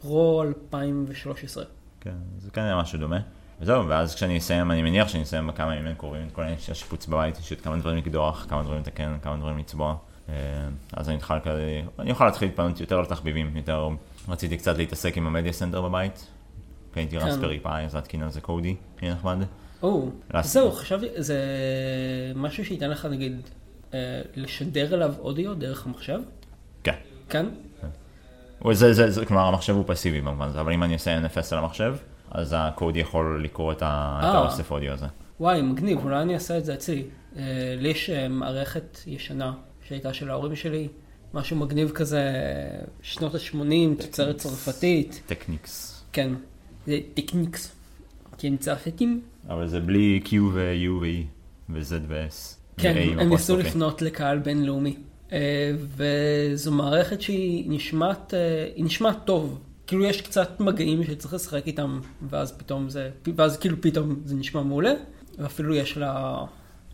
Pro 0.01 0.43
2013. 0.43 1.65
כן, 2.01 2.15
זה 2.39 2.51
כנראה 2.51 2.81
משהו 2.81 2.99
דומה. 2.99 3.19
וזהו, 3.61 3.89
ואז 3.89 4.15
כשאני 4.15 4.39
אסיים, 4.39 4.71
אני 4.71 4.83
מניח 4.83 5.09
שאני 5.09 5.23
אסיים 5.23 5.47
בכמה 5.47 5.77
ימים 5.77 5.95
קרובים 5.95 6.27
את 6.27 6.33
כל 6.33 6.43
העניין 6.43 6.61
השיפוץ 6.71 7.07
בבית, 7.07 7.39
יש 7.39 7.53
עוד 7.53 7.61
כמה 7.61 7.77
דברים 7.77 7.97
לקדוח, 7.97 8.47
כמה 8.49 8.63
דברים 8.63 8.81
לתקן, 8.81 9.17
כמה 9.23 9.37
דברים 9.37 9.59
לצבוע. 9.59 9.97
אה, 10.29 10.35
אז 10.93 11.09
אני 11.09 11.17
אוכל 11.17 11.41
כזה, 11.41 11.83
אני 11.99 12.11
אוכל 12.11 12.25
להתחיל 12.25 12.49
להתפנות 12.49 12.81
יותר 12.81 13.01
לתחביבים, 13.01 13.57
יותר 13.57 13.89
רציתי 14.29 14.57
קצת 14.57 14.77
להתעסק 14.77 15.17
עם 15.17 15.27
ה 15.27 15.31
media 15.31 15.53
center 15.53 15.83
בבית. 15.83 16.27
קניתי 16.93 17.19
כן. 17.19 17.27
Raspberry 17.27 17.61
Pi, 17.61 17.85
אז 17.85 17.95
להתקין 17.95 18.23
על 18.23 18.31
זה 18.31 18.41
Kodi, 18.41 18.77
יהיה 19.03 19.15
נחמד. 19.15 19.37
או, 19.83 20.09
זהו, 20.43 20.73
חשבתי, 20.73 21.07
זה 21.17 21.39
משהו 22.37 22.65
שייתן 22.65 22.91
לך 22.91 23.05
נגיד 23.05 23.41
אה, 23.95 23.99
לשדר 24.37 24.95
אליו 24.95 25.15
אודיו 25.19 25.55
דרך 25.55 25.87
המחשב? 25.87 26.21
כן. 26.85 26.95
כן? 27.29 27.47
אבל 28.65 28.75
זה, 28.75 28.93
זה, 28.93 29.11
זה, 29.11 29.27
כלומר 29.27 29.43
המחשב 29.43 29.75
הוא 29.75 29.85
פסיבי 29.87 30.21
במובן 30.21 30.49
הזה, 30.49 30.61
אבל 30.61 30.73
אם 30.73 30.83
אני 30.83 30.95
עושה 30.95 31.19
NFS 31.19 31.47
על 31.53 31.59
המחשב, 31.59 31.97
אז 32.31 32.55
הקודי 32.59 33.01
יכול 33.01 33.41
לקרוא 33.45 33.73
את, 33.73 33.83
אה. 33.83 33.89
האוסף 34.21 34.71
אודיו 34.71 34.93
הזה. 34.93 35.07
וואי, 35.41 35.63
מגניב, 35.63 36.05
אולי 36.05 36.23
אני 36.23 36.35
אעשה 36.35 36.59
את 36.59 36.65
זה 36.65 36.75
אצלי. 36.75 37.05
אה, 37.37 37.43
לי 37.79 37.89
יש 37.89 38.11
מערכת 38.31 38.99
ישנה 39.07 39.53
שהייתה 39.89 40.13
של 40.13 40.31
ההורים 40.31 40.57
שלי, 40.57 40.89
משהו 41.35 41.57
מגניב 41.57 41.91
כזה, 41.91 42.23
שנות 43.03 43.35
ה-80, 43.35 44.03
תוצרת 44.03 44.37
צרפתית. 44.37 45.23
טקניקס. 45.27 46.05
כן, 46.13 46.33
זה 46.87 46.99
טקניקס. 47.15 47.78
כי 48.39 48.47
הם 48.47 48.57
צרפתים. 48.57 49.21
אבל 49.49 49.67
זה 49.69 49.81
בלי 49.81 50.21
Q 50.25 50.29
ו-U 50.53 50.91
ו-E 51.01 51.25
ו-Z 51.69 51.93
ו-S. 52.09 52.55
כן, 52.77 52.97
הם 52.97 53.19
ניסו 53.19 53.35
אפוסטרופי. 53.35 53.63
לפנות 53.63 54.03
לקהל 54.03 54.39
בינלאומי. 54.39 54.97
אה, 55.33 55.73
וזו 55.97 56.73
מערכת 56.73 57.21
שהיא 57.21 57.71
נשמעת, 57.71 58.35
אה, 58.35 58.69
היא 58.77 58.85
נשמעת 58.85 59.17
טוב. 59.25 59.61
כאילו 59.87 60.05
יש 60.05 60.21
קצת 60.21 60.61
מגעים 60.61 61.05
שצריך 61.05 61.35
לשחק 61.35 61.67
איתם, 61.67 62.01
ואז 62.29 62.53
פתאום 62.53 62.91
זה, 62.91 63.11
ואז 63.37 63.57
כאילו 63.57 63.77
פתאום 63.81 64.21
זה 64.25 64.35
נשמע 64.35 64.63
מעולה. 64.63 64.93
ואפילו 65.39 65.75
יש 65.75 65.97
לה, 65.97 66.45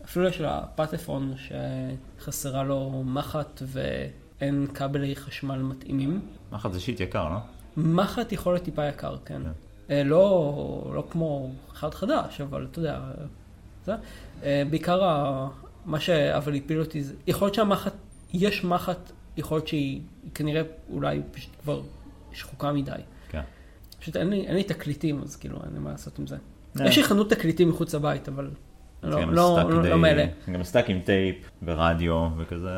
אפילו 0.05 0.27
יש 0.27 0.41
לה 0.41 0.61
פטפון 0.75 1.33
שחסרה 1.37 2.63
לו 2.63 3.03
מחט 3.05 3.61
ואין 3.67 4.67
כבלי 4.73 5.15
חשמל 5.15 5.61
מתאימים. 5.61 6.19
מחט 6.51 6.71
זה 6.73 6.79
שיט 6.79 6.99
יקר, 6.99 7.29
לא? 7.29 7.37
מחט 7.77 8.31
יכול 8.31 8.53
להיות 8.53 8.65
טיפה 8.65 8.87
יקר, 8.87 9.17
כן. 9.25 9.41
אה, 9.45 9.51
לא, 9.89 10.91
לא 10.95 11.03
כמו 11.09 11.49
אחד 11.73 11.93
חדש, 11.93 12.41
אבל 12.41 12.67
אתה 12.71 12.79
יודע, 12.79 12.99
זה. 13.85 13.93
אה, 14.43 14.63
בעיקר 14.69 15.03
ה- 15.03 15.47
מה 15.85 15.99
שאבל 15.99 16.55
הפיל 16.55 16.79
אותי 16.79 17.03
זה, 17.03 17.13
יכול 17.27 17.45
להיות 17.45 17.55
שהמחט, 17.55 17.93
יש 18.33 18.63
מחט, 18.63 19.11
יכול 19.37 19.57
להיות 19.57 19.67
שהיא 19.67 20.01
היא 20.23 20.31
כנראה 20.33 20.61
אולי 20.89 21.21
פשוט 21.31 21.51
כבר 21.63 21.81
שחוקה 22.33 22.71
מדי. 22.71 22.91
כן. 23.29 23.41
פשוט 23.99 24.15
אין 24.15 24.29
לי, 24.29 24.47
אין 24.47 24.55
לי 24.55 24.63
תקליטים, 24.63 25.21
אז 25.23 25.35
כאילו 25.35 25.57
אין 25.63 25.73
לי 25.73 25.79
מה 25.79 25.91
לעשות 25.91 26.19
עם 26.19 26.27
זה. 26.27 26.35
אה. 26.81 26.85
יש 26.87 26.97
לי 26.97 27.03
חנות 27.03 27.29
תקליטים 27.29 27.69
מחוץ 27.69 27.95
לבית, 27.95 28.27
אבל 28.27 28.49
לא, 29.03 29.21
גם 29.21 29.33
לא, 29.33 29.59
לא, 29.69 29.81
די- 29.81 29.89
לא 29.89 29.97
מאלה. 29.97 30.25
גם 30.53 30.63
stack 30.63 30.89
עם 30.89 30.99
טייפ 30.99 31.35
ורדיו 31.63 32.27
וכזה. 32.37 32.69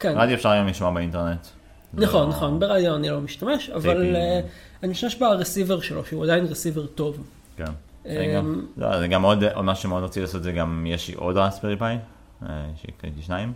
כן. 0.00 0.12
רדיו 0.16 0.34
אפשר 0.34 0.48
היום 0.48 0.66
לשמוע 0.66 0.90
באינטרנט. 0.90 1.46
נכון, 1.94 2.22
לא- 2.22 2.28
נכון, 2.28 2.58
ברדיו 2.58 2.96
אני 2.96 3.08
לא 3.10 3.20
משתמש, 3.20 3.70
אבל. 3.70 4.16
אה, 4.16 4.40
אני 4.82 4.90
משתמש 4.92 5.14
ברסיבר 5.14 5.80
שלו, 5.80 6.04
שהוא 6.04 6.24
עדיין 6.24 6.44
רסיבר 6.44 6.86
טוב. 6.86 7.26
כן. 7.56 7.64
זה 8.04 8.32
גם- 8.36 8.66
לא, 8.76 8.98
זה 9.00 9.08
גם 9.08 9.22
עוד 9.22 9.44
משהו 9.62 9.82
שמאוד 9.82 10.02
רציתי 10.04 10.20
לעשות 10.20 10.42
זה 10.42 10.52
גם, 10.52 10.86
יש 10.88 11.08
לי 11.08 11.14
עוד 11.14 11.36
רספרי 11.36 11.76
פאי, 11.76 11.96
אה, 12.42 12.48
שקניתי 12.76 13.22
שניים. 13.22 13.52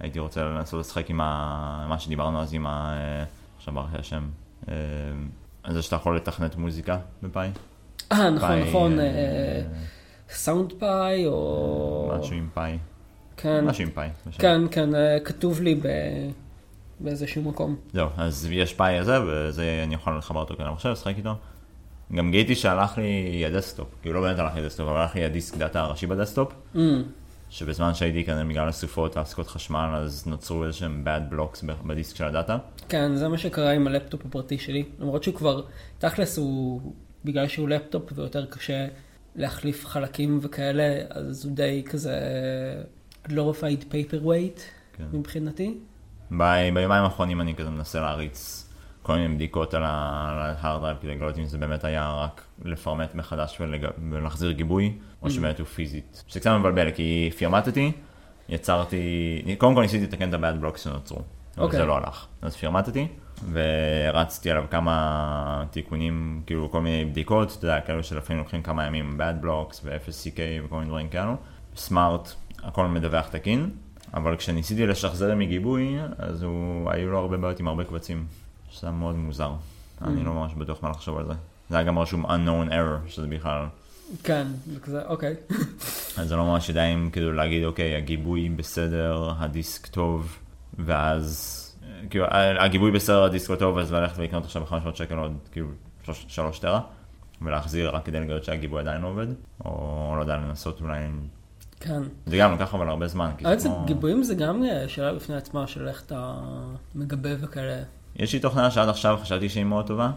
הייתי 0.00 0.18
רוצה 0.18 0.44
לנסות 0.44 0.80
לשחק 0.80 1.10
עם 1.10 1.16
מה 1.16 1.96
שדיברנו 1.98 2.40
אז 2.42 2.54
עם 2.54 2.66
ה... 2.66 2.96
אה, 2.96 3.24
עכשיו 3.58 3.74
ברח 3.74 3.92
לי 3.92 3.98
השם. 3.98 4.28
אה, 4.68 4.74
זה 5.72 5.82
שאתה 5.82 5.96
יכול 5.96 6.16
לתכנת 6.16 6.56
מוזיקה 6.56 6.98
בפאי. 7.22 7.48
אה, 8.12 8.30
נכון, 8.30 8.58
נכון, 8.68 8.98
אה, 9.00 9.04
אה, 9.04 9.62
סאונד 10.30 10.72
פאי, 10.78 11.26
או... 11.26 12.12
משהו 12.20 12.34
עם 12.36 12.48
פאי. 12.54 12.78
כן, 13.36 13.64
משהו 13.64 13.84
עם 13.84 13.90
פאי. 13.90 14.08
כן, 14.38 14.60
כן, 14.70 14.94
אה, 14.94 15.18
כתוב 15.24 15.60
לי 15.60 15.74
ב... 15.74 15.86
באיזשהו 17.00 17.42
מקום. 17.42 17.76
זהו, 17.92 18.08
אז 18.16 18.48
יש 18.50 18.74
פאי 18.74 18.98
הזה, 18.98 19.16
וזה 19.26 19.80
אני 19.84 19.94
יכול 19.94 20.18
לחבר 20.18 20.40
אותו 20.40 20.56
כאן 20.56 20.66
למחשב, 20.66 20.88
לשחק 20.88 21.14
איתו. 21.16 21.34
גם 22.16 22.30
גיליתי 22.30 22.54
שהלך 22.54 22.98
לי 22.98 23.46
ה 23.46 23.51
desktop, 23.51 23.88
כאילו 24.02 24.14
לא 24.14 24.26
באמת 24.26 24.38
הלך 24.38 24.54
לי 24.54 24.60
ה 24.60 24.63
desktop, 24.63 24.88
אבל 24.88 25.00
הלך 25.00 25.14
לי 25.14 25.24
הדיסק 25.24 25.56
data 25.56 25.80
הראשי 25.80 26.06
ב 26.06 26.11
desktop, 26.11 26.52
Mm, 26.74 26.78
שבזמן 27.50 27.94
שהייתי 27.94 28.24
כאן 28.24 28.48
בגלל 28.48 28.68
הסופות 28.68 29.16
והפסקות 29.16 29.46
חשמל, 29.46 29.94
אז 29.96 30.26
נוצרו 30.26 30.64
איזשהם 30.64 31.04
bad 31.06 31.34
blocks 31.34 31.66
בדיסק 31.86 32.16
של 32.16 32.24
ה 32.24 32.30
data. 32.30 32.58
כן, 32.88 33.16
זה 33.16 33.28
מה 33.28 33.38
שקרה 33.38 33.70
עם 33.72 33.86
הלפטופ 33.86 34.26
הפרטי 34.26 34.58
שלי. 34.58 34.84
למרות 34.98 35.22
שהוא 35.22 35.34
כבר, 35.34 35.62
תכלס 35.98 36.38
הוא, 36.38 36.80
בגלל 37.24 37.48
שהוא 37.48 37.68
לפטופ 37.68 38.02
ויותר 38.14 38.46
קשה 38.46 38.86
להחליף 39.36 39.86
חלקים 39.86 40.38
וכאלה, 40.42 41.04
אז 41.10 41.44
הוא 41.44 41.52
די 41.54 41.82
כזה 41.86 42.20
glorified 43.28 43.84
paperweight 43.92 44.60
כן. 44.96 45.04
מבחינתי. 45.12 45.74
ב- 46.30 46.68
ביומיים 46.74 47.04
האחרונים 47.04 47.40
אני 47.40 47.54
כזה 47.54 47.70
מנסה 47.70 48.00
להריץ 48.00 48.66
כל 49.06 49.16
מיני 49.16 49.34
בדיקות 49.34 49.74
על 49.74 49.82
ה 49.84 50.03
hard 50.03 50.80
drive 50.80 50.96
כדי 51.00 51.10
לגלות 51.14 51.38
אם 51.38 51.44
זה 51.44 51.58
באמת 51.58 51.84
היה 51.84 52.12
רק 52.12 52.44
לפרמט 52.64 53.14
מחדש 53.14 53.56
ולג... 53.60 53.86
ולהחזיר 54.10 54.50
גיבוי, 54.50 54.92
או 55.22 55.30
שבאמת 55.30 55.58
הוא 55.58 55.66
פיזית. 55.66 56.22
שזה 56.28 56.40
קצת 56.40 56.50
מבלבל, 56.50 56.90
כי 56.90 57.30
פרמטתי, 57.38 57.92
יצרתי, 58.48 59.42
קודם 59.58 59.74
כל 59.74 59.80
ניסיתי 59.80 60.04
לתקן 60.04 60.28
את 60.28 60.34
ה 60.34 60.41
bad 60.41 60.60
block 60.60 60.76
שנוצרו, 60.76 61.18
אבל 61.18 61.64
אוקיי. 61.64 61.78
זה 61.78 61.86
לא 61.86 61.96
הלך. 61.96 62.26
אז 62.42 62.56
פרמטתי, 62.56 63.08
והרצתי 63.52 64.50
עליו 64.50 64.64
כמה 64.70 65.64
תיקונים, 65.70 66.42
כאילו 66.46 66.70
כל 66.70 66.80
מיני 66.80 67.04
בדיקות, 67.04 67.56
אתה 67.58 67.66
יודע, 67.66 67.80
כאלו 67.80 68.02
שלפעמים 68.04 68.42
לוקחים 68.42 68.62
כמה 68.62 68.86
ימים 68.86 69.20
bad 69.20 69.44
blocks 69.44 69.80
ו-FSCK 69.84 70.64
וכל 70.64 70.76
מיני 70.76 70.88
דברים 70.88 71.08
כאלו. 71.08 71.36
סמארט, 71.76 72.32
הכל 72.62 72.86
מדווח 72.86 73.28
תקין, 73.28 73.70
אבל 74.14 74.36
כשניסיתי 74.36 74.86
לשחזר 74.86 75.34
מגיבוי, 75.34 75.96
אז 76.18 76.42
הוא, 76.42 76.90
היו 76.90 77.10
לו 77.10 77.18
הרבה 77.18 77.36
בעיות 77.36 77.60
עם 77.60 77.68
הרבה 77.68 77.84
קבצים, 77.84 78.26
שזה 78.70 78.86
היה 78.86 78.96
מאוד 78.96 79.14
מוזר. 79.16 79.52
אני 80.02 80.24
לא 80.24 80.32
ממש 80.34 80.54
בטוח 80.54 80.82
מה 80.82 80.90
לחשוב 80.90 81.18
על 81.18 81.26
זה. 81.26 81.32
זה 81.70 81.76
היה 81.76 81.84
גם 81.86 81.98
רשום 81.98 82.26
unknown 82.26 82.70
error, 82.70 83.08
שזה 83.10 83.26
בכלל, 83.26 83.64
כן, 84.24 84.46
זה 84.66 84.80
כזה, 84.80 85.02
אוקיי. 85.06 85.34
אז 86.18 86.28
זה 86.28 86.36
לא 86.36 86.44
ממש 86.44 86.68
יודע 86.68 86.84
אם 86.84 87.08
כאילו 87.12 87.32
להגיד, 87.32 87.64
אוקיי, 87.64 87.96
הגיבוי 87.96 88.48
בסדר, 88.48 89.30
הדיסק 89.38 89.86
טוב, 89.86 90.38
ואז, 90.78 91.62
כאילו, 92.10 92.24
הגיבוי 92.60 92.90
בסדר, 92.90 93.22
הדיסק 93.24 93.50
לא 93.50 93.56
טוב, 93.56 93.78
אז 93.78 93.92
ללכת 93.92 94.18
ולקנות 94.18 94.44
עכשיו 94.44 94.62
ב-500 94.64 94.94
שקל 94.96 95.16
עוד, 95.18 95.32
כאילו, 95.52 95.68
שלוש- 96.04 96.24
שלוש 96.28 96.58
טרה, 96.58 96.80
ולהחזיר 97.42 97.96
רק 97.96 98.04
כדי 98.04 98.20
לגלות 98.20 98.44
שהגיבוי 98.44 98.80
עדיין 98.80 99.00
לא 99.02 99.08
עובד, 99.08 99.26
או 99.64 100.12
לא 100.16 100.20
יודע, 100.20 100.36
לנסות 100.36 100.80
אולי, 100.80 100.98
כן. 101.80 102.02
זה 102.26 102.36
גם 102.36 102.54
לקח 102.54 102.74
אבל 102.74 102.88
הרבה 102.88 103.06
זמן, 103.06 103.30
זה 103.56 103.68
כמו... 103.68 103.84
גיבויים 103.86 104.22
זה 104.22 104.34
גם 104.34 104.64
אה, 104.64 104.88
שאלה 104.88 105.14
בפני 105.14 105.36
עצמה 105.36 105.66
של 105.66 105.88
איך 105.88 106.02
אתה 106.06 106.34
מגבה 106.94 107.30
וכאלה. 107.40 107.82
יש 108.16 108.32
לי 108.32 108.40
תוכנה 108.40 108.70
שעד 108.70 108.88
עכשיו 108.88 109.18
חשבתי 109.22 109.48
שהיא 109.48 109.64
מאוד 109.64 109.86
טובה, 109.86 110.10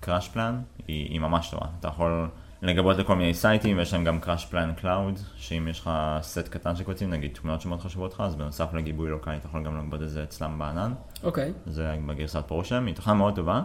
CrashPlan, 0.00 0.60
היא, 0.88 1.10
היא 1.10 1.20
ממש 1.20 1.50
טובה. 1.50 1.66
אתה 1.80 1.88
יכול 1.88 2.28
לגבות 2.62 2.96
לכל 2.96 3.16
מיני 3.16 3.34
sites, 3.34 3.78
ויש 3.78 3.92
להם 3.92 4.04
גם 4.04 4.20
CrashPlan 4.20 4.72
Cloud, 4.74 5.18
שאם 5.36 5.68
יש 5.68 5.80
לך 5.80 5.90
סט 6.20 6.48
קטן 6.48 6.76
של 6.76 6.84
קבצים, 6.84 7.10
נגיד 7.10 7.30
תמונות 7.34 7.60
שמאוד 7.60 7.80
חשובות 7.80 8.14
לך, 8.14 8.20
אז 8.20 8.34
בנוסף 8.34 8.74
לגיבוי 8.74 9.10
לוקאלי 9.10 9.36
אתה 9.36 9.46
יכול 9.46 9.64
גם 9.64 9.78
לגבות 9.78 10.02
את 10.02 10.10
זה 10.10 10.22
אצלם 10.22 10.58
בענן. 10.58 10.92
אוקיי. 11.22 11.52
זה 11.66 11.94
בגרסת 12.06 12.44
פרושם, 12.46 12.86
היא 12.86 12.94
תוכנה 12.94 13.14
מאוד 13.14 13.36
טובה, 13.36 13.62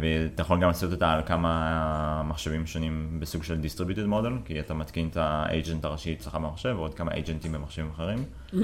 ואתה 0.00 0.42
יכול 0.42 0.60
גם 0.60 0.68
לעשות 0.68 0.92
אותה 0.92 1.12
על 1.12 1.22
כמה 1.26 2.22
מחשבים 2.24 2.66
שונים 2.66 3.16
בסוג 3.20 3.42
של 3.42 3.60
distributed 3.62 4.10
model, 4.10 4.44
כי 4.44 4.60
אתה 4.60 4.74
מתקין 4.74 5.08
את 5.08 5.16
האג'נט 5.16 5.84
הראשי 5.84 6.12
אצלך 6.12 6.34
במחשב, 6.34 6.74
ועוד 6.78 6.94
כמה 6.94 7.10
אג'נטים 7.18 7.52
במחשבים 7.52 7.90
אחרים. 7.94 8.24
Mm. 8.52 8.56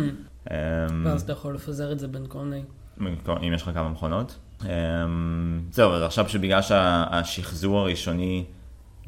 אמ, 0.51 0.55
ואז 1.05 1.23
אתה 1.23 1.33
יכול 1.33 1.55
לפזר 1.55 1.93
את 1.93 1.99
זה 1.99 2.09
בין 2.09 2.27
כל 2.29 2.39
מיני. 2.39 2.63
אם 3.47 3.53
יש 3.55 3.63
לך 3.63 3.71
כמה 3.75 3.89
מכונות. 3.89 4.39
אמ, 4.63 4.69
זהו, 5.73 5.93
אז 5.93 6.03
עכשיו 6.03 6.29
שבגלל 6.29 6.63
שהשחזור 6.63 7.79
הראשוני 7.79 8.45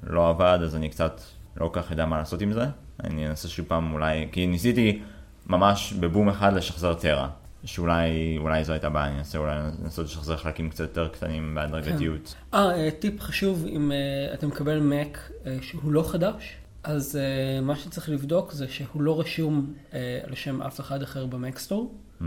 לא 0.02 0.28
עבד, 0.28 0.58
אז 0.62 0.76
אני 0.76 0.88
קצת 0.88 1.20
לא 1.56 1.70
כל 1.72 1.82
כך 1.82 1.90
יודע 1.90 2.06
מה 2.06 2.18
לעשות 2.18 2.40
עם 2.40 2.52
זה. 2.52 2.66
אני 3.04 3.28
אנסה 3.28 3.48
שוב 3.48 3.66
פעם 3.66 3.92
אולי, 3.92 4.28
כי 4.32 4.46
ניסיתי 4.46 5.02
ממש 5.46 5.92
בבום 5.92 6.28
אחד 6.28 6.52
לשחזר 6.52 6.94
טרה. 6.94 7.28
שאולי 7.64 8.38
אולי 8.38 8.64
זו 8.64 8.72
הייתה 8.72 8.88
בעיה, 8.88 9.06
אני 9.06 9.18
אנסה 9.18 9.38
אולי 9.38 9.54
לנסות 9.82 10.06
לשחזר 10.06 10.36
חלקים 10.36 10.70
קצת 10.70 10.80
יותר 10.80 11.08
קטנים 11.08 11.54
בהדרגתיות. 11.54 12.34
אה, 12.54 12.70
אה, 12.74 12.90
טיפ 12.90 13.20
חשוב, 13.20 13.66
אם 13.66 13.92
אה, 13.92 14.34
אתה 14.34 14.46
מקבל 14.46 14.80
מק 14.80 15.30
אה, 15.46 15.56
שהוא 15.62 15.92
לא 15.92 16.04
חדש, 16.08 16.56
אז 16.84 17.16
אה, 17.16 17.60
מה 17.60 17.76
שצריך 17.76 18.08
לבדוק 18.08 18.52
זה 18.52 18.68
שהוא 18.68 19.02
לא 19.02 19.20
רשום 19.20 19.74
אה, 19.94 20.20
על 20.26 20.34
שם 20.34 20.62
אף 20.62 20.80
אחד 20.80 21.02
אחר 21.02 21.26
במקסטור. 21.26 21.94
Mm. 22.20 22.24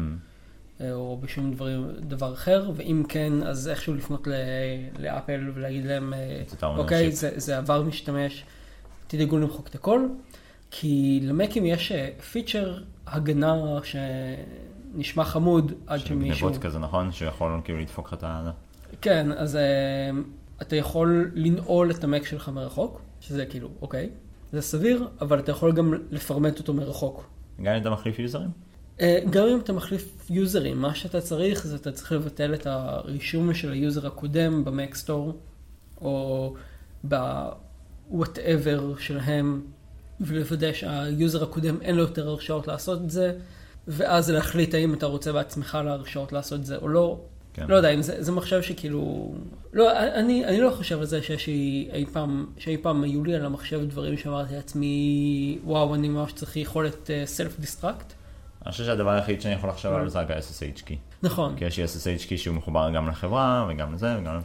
אה, 0.82 0.94
או 0.94 1.18
בשום 1.22 1.54
דבר 2.00 2.34
אחר, 2.34 2.72
ואם 2.76 3.04
כן, 3.10 3.34
אז 3.44 3.68
איכשהו 3.68 3.94
לפנות 3.94 4.28
לאפל 5.00 5.52
ולהגיד 5.54 5.86
להם. 5.86 6.14
אוקיי, 6.64 7.12
זה, 7.12 7.32
זה 7.36 7.58
עבר 7.58 7.84
משתמש, 7.84 8.44
תדאגו 9.08 9.38
למחוק 9.38 9.68
את 9.68 9.76
הכל, 9.76 10.08
כי 10.72 11.20
למקים 11.24 11.66
יש 11.66 11.92
פיצ'ר 12.32 12.78
הגנה 13.08 13.80
שנשמע 14.96 15.24
חמוד 15.24 15.72
עד 15.88 16.00
של 16.00 16.06
שמישהו... 16.06 16.48
גנבות 16.48 16.62
כזה 16.62 16.80
נכון? 16.80 17.12
שהוא 17.12 17.28
יכול 17.28 17.52
כאילו 17.64 17.80
לדפוק 17.80 18.08
לך 18.08 18.14
את 18.14 18.24
ה... 18.24 18.52
כן, 19.02 19.32
אז 19.32 19.56
אה, 19.56 19.62
אתה 20.62 20.76
יכול 20.76 21.32
לנעול 21.36 21.92
את 21.92 22.04
המק 22.04 22.26
שלך 22.26 22.50
מרחוק, 22.50 23.02
שזה 23.22 23.46
כאילו, 23.46 23.70
אוקיי, 23.82 24.10
זה 24.52 24.62
סביר, 24.62 25.08
אבל 25.22 25.40
אתה 25.40 25.52
יכול 25.52 25.72
גם 25.72 25.94
לפרמט 26.12 26.60
אותו 26.60 26.74
מרחוק. 26.74 27.30
גם 27.64 27.74
אם 27.74 27.82
אתה 27.82 27.90
מחליף 27.90 28.20
יוזרים? 28.20 28.50
אה, 29.02 29.20
גם 29.30 29.48
אם 29.48 29.60
אתה 29.60 29.74
מחליף 29.74 30.30
יוזרים, 30.30 30.82
מה 30.82 30.96
שאתה 30.96 31.22
צריך 31.22 31.68
זה 31.68 31.76
אתה 31.76 31.92
צריך 31.92 32.12
לבטל 32.12 32.54
את 32.54 32.68
הרישום 32.68 33.54
של 33.54 33.72
היוזר 33.72 34.08
הקודם 34.08 34.66
במקסטור, 34.66 35.34
או 36.02 36.54
ב-whatever 37.08 39.00
שלהם, 39.00 39.62
ולוודא 40.22 40.74
שהיוזר 40.74 41.44
הקודם 41.44 41.82
אין 41.82 41.96
לו 41.96 42.02
יותר 42.02 42.28
הרשאות 42.28 42.68
לעשות 42.68 43.02
את 43.02 43.10
זה, 43.10 43.34
ואז 43.88 44.30
להחליט 44.30 44.74
האם 44.74 44.94
אתה 44.94 45.06
רוצה 45.06 45.34
בעצמך 45.34 45.78
להרשאות 45.86 46.32
לעשות 46.32 46.60
את 46.60 46.66
זה 46.66 46.76
או 46.76 46.88
לא. 46.88 47.20
כן. 47.54 47.66
לא 47.68 47.76
יודע, 47.76 47.90
אם 47.90 48.02
זה, 48.02 48.24
זה 48.24 48.32
מחשב 48.32 48.62
שכאילו... 48.62 49.34
לא, 49.74 50.00
אני, 50.16 50.46
אני 50.46 50.62
לא 50.62 50.70
חושב 50.70 51.00
על 51.00 51.06
זה 51.06 51.22
שיש 51.22 51.50
אי 51.94 52.06
פעם, 52.14 52.46
שאי 52.58 52.78
פעם 52.78 53.04
היו 53.04 53.24
לי 53.24 53.36
על 53.36 53.46
המחשב 53.46 53.82
דברים 53.86 54.18
שאמרתי 54.18 54.56
לעצמי, 54.56 55.60
וואו, 55.64 55.96
אני 55.96 56.10
ממש 56.10 56.34
צריך 56.34 56.58
יכולת 56.58 57.10
self 57.26 57.60
destruct. 57.60 58.14
אני 58.66 58.72
חושב 58.72 58.86
שהדבר 58.86 59.10
היחיד 59.10 59.42
שאני 59.42 59.54
יכול 59.54 59.70
לחשוב 59.70 59.94
עליו 59.94 60.10
זה 60.10 60.20
רק 60.20 60.32
ה-SSH 60.32 60.82
key. 60.88 60.96
נכון. 61.24 61.56
כי 61.58 61.66
יש 61.66 61.78
לי 61.78 61.86
SSH 61.86 62.30
key 62.30 62.38
שהוא 62.38 62.56
מחובר 62.56 62.92
גם 62.96 63.08
לחברה 63.08 63.68
וגם 63.70 63.94
לזה 63.94 64.18
וגם... 64.20 64.40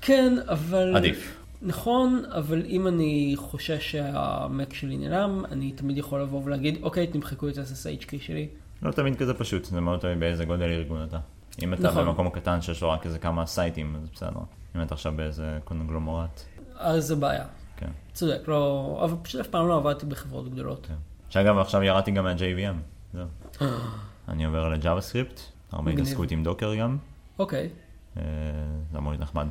כן, 0.00 0.34
אבל... 0.48 0.96
עדיף. 0.96 1.36
נכון, 1.62 2.24
אבל 2.30 2.62
אם 2.66 2.86
אני 2.86 3.32
חושש 3.36 3.90
שהמק 3.90 4.74
שלי 4.74 4.96
נעלם, 4.96 5.44
אני 5.50 5.72
תמיד 5.72 5.98
יכול 5.98 6.22
לבוא 6.22 6.42
ולהגיד, 6.44 6.78
אוקיי, 6.82 7.06
תמחקו 7.06 7.48
את 7.48 7.58
ה-SSH 7.58 8.04
key 8.04 8.16
שלי. 8.20 8.48
לא 8.84 8.92
תמיד 8.92 9.16
כזה 9.16 9.34
פשוט, 9.34 9.64
זה 9.64 9.80
מאוד 9.80 10.00
תלוי 10.00 10.14
באיזה 10.14 10.44
גודל 10.44 10.64
ארגון 10.64 11.04
אתה. 11.04 11.18
אם 11.62 11.74
אתה 11.74 11.82
נכון. 11.82 12.06
במקום 12.06 12.30
קטן 12.30 12.60
שיש 12.60 12.82
לו 12.82 12.90
רק 12.90 13.06
איזה 13.06 13.18
כמה 13.18 13.46
סייטים, 13.46 13.96
אז 13.96 14.08
בסדר. 14.14 14.40
אם 14.76 14.82
אתה 14.82 14.94
עכשיו 14.94 15.12
באיזה 15.16 15.58
קונגלומורט, 15.64 16.42
אז 16.76 17.04
זה 17.04 17.16
בעיה. 17.16 17.44
כן. 17.76 17.90
צודק, 18.12 18.48
לא... 18.48 19.00
אבל 19.04 19.16
פשוט 19.22 19.40
אף 19.40 19.46
פעם 19.46 19.68
לא 19.68 19.76
עבדתי 19.76 20.06
בחברות 20.06 20.52
גדולות. 20.52 20.86
כן. 20.86 20.94
שאגב, 21.28 21.58
עכשיו 21.58 21.82
ירדתי 21.82 22.10
גם 22.10 22.24
מה-JVM. 22.24 22.76
זהו. 23.14 23.26
אני 24.28 24.44
עובר 24.44 24.68
ל-JavaScript, 24.68 25.40
הרבה 25.72 25.90
מגניב. 25.90 25.98
התעסקות 25.98 26.30
עם 26.30 26.42
דוקר 26.42 26.74
גם. 26.74 26.96
אוקיי, 27.38 27.68
אה, 28.16 28.22
זה 28.92 28.98
אמור 28.98 29.12
להיות 29.12 29.22
נחמד. 29.22 29.46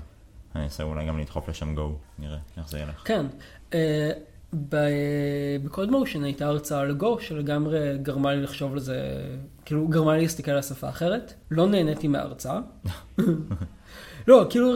אני 0.56 0.64
אנסה 0.64 0.84
אולי 0.84 1.06
גם 1.06 1.20
לדחוף 1.20 1.50
לשם 1.50 1.76
Go, 1.78 1.82
נראה 2.20 2.38
איך 2.58 2.70
זה 2.70 2.80
ילך. 2.80 3.02
כן. 3.06 3.26
בקוד 5.64 5.92
מושן 5.92 6.24
הייתה 6.24 6.46
הרצאה 6.46 6.80
על 6.80 6.94
גו 6.94 7.20
שלגמרי 7.20 7.98
גרמה 8.02 8.34
לי 8.34 8.42
לחשוב 8.42 8.74
על 8.74 8.80
זה, 8.80 9.22
כאילו 9.66 9.88
גרמה 9.88 10.16
לי 10.16 10.22
להסתכל 10.22 10.52
על 10.52 10.58
השפה 10.58 10.90
אחרת. 10.90 11.34
לא 11.52 11.68
נהניתי 11.68 12.08
מההרצאה. 12.08 12.60
לא, 14.28 14.46
כאילו 14.50 14.74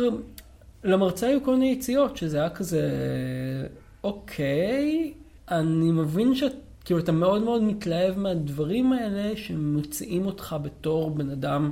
למרצה 0.84 1.28
היו 1.28 1.44
כל 1.44 1.54
מיני 1.54 1.72
יציאות 1.72 2.18
שזה 2.18 2.40
היה 2.40 2.50
כזה, 2.50 2.82
אוקיי, 4.04 5.14
אני 5.52 5.92
מבין 5.92 6.36
שאת, 6.36 6.54
כאילו 6.86 7.00
אתה 7.00 7.12
מאוד 7.12 7.42
מאוד 7.42 7.64
מתלהב 7.64 8.20
מהדברים 8.20 8.94
האלה 8.94 9.38
שמוציאים 9.38 10.26
אותך 10.26 10.56
בתור 10.62 11.12
בן 11.12 11.30
אדם 11.30 11.72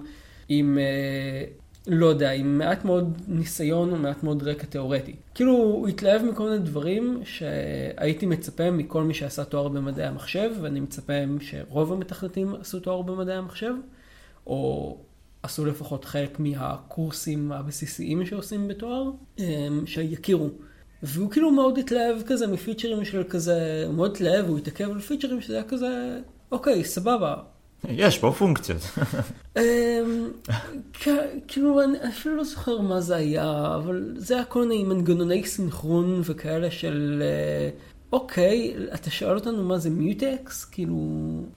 עם, 0.50 0.78
אה, 0.78 1.44
לא 1.88 2.06
יודע, 2.06 2.32
עם 2.32 2.58
מעט 2.58 2.86
מאוד 2.86 3.18
ניסיון 3.28 3.94
ומעט 3.94 4.24
מאוד 4.24 4.44
רקע 4.44 4.66
תיאורטי. 4.66 5.16
כאילו 5.36 5.54
הוא 5.54 5.88
התלהב 5.88 6.22
מכל 6.22 6.44
מיני 6.44 6.60
דברים 6.60 7.22
שהייתי 7.24 8.26
מצפה 8.26 8.72
מכל 8.72 9.04
מי 9.04 9.14
שעשה 9.14 9.44
תואר 9.44 9.68
במדעי 9.68 10.06
המחשב, 10.06 10.52
ואני 10.62 10.80
מצפה 10.80 11.14
שרוב 11.40 11.94
המתכנתים 11.94 12.56
עשו 12.56 12.80
תואר 12.80 13.02
במדעי 13.02 13.36
המחשב, 13.36 13.74
או 14.48 14.98
עשו 15.44 15.66
לפחות 15.66 16.06
חלק 16.06 16.40
מהקורסים 16.40 17.52
הבסיסיים 17.52 18.26
שעושים 18.26 18.68
בתואר, 18.68 19.12
אמ, 19.40 19.86
שיכירו. 19.86 20.50
והוא 21.04 21.32
כאילו 21.32 21.52
מאוד 21.52 21.78
התלהב 21.78 22.22
כזה 22.26 22.48
מפיצ'רים 22.48 23.06
של 23.06 23.24
כזה, 23.30 23.84
הוא 23.88 23.94
מאוד 23.94 24.12
התלהב, 24.12 24.46
הוא 24.46 24.58
התעכב 24.58 24.90
על 24.92 25.00
פיצ'רים 25.00 25.42
שזה 25.42 25.54
היה 25.54 25.64
כזה, 25.64 26.20
אוקיי, 26.52 26.84
סבבה. 26.84 27.36
יש 27.90 28.18
פה 28.20 28.32
פונקציות. 28.38 28.82
אמ, 29.58 29.62
כאילו, 31.48 31.84
אני 31.84 31.98
אפילו 32.10 32.36
לא 32.36 32.44
זוכר 32.44 32.82
מה 32.82 33.02
זה 33.02 33.16
היה, 33.16 33.76
אבל 33.76 34.14
זה 34.18 34.36
היה 34.36 34.46
כל 34.46 34.68
מיני 34.68 34.84
מנגנוני 34.84 35.46
סינכרון 35.46 36.22
וכאלה 36.24 36.72
של, 36.72 37.24
אה, 37.26 37.70
אוקיי, 38.14 38.76
אתה 38.94 39.10
שואל 39.10 39.36
אותנו 39.36 39.64
מה 39.64 39.78
זה 39.78 39.90
מיוטקס? 39.90 40.66
כאילו... 40.66 40.96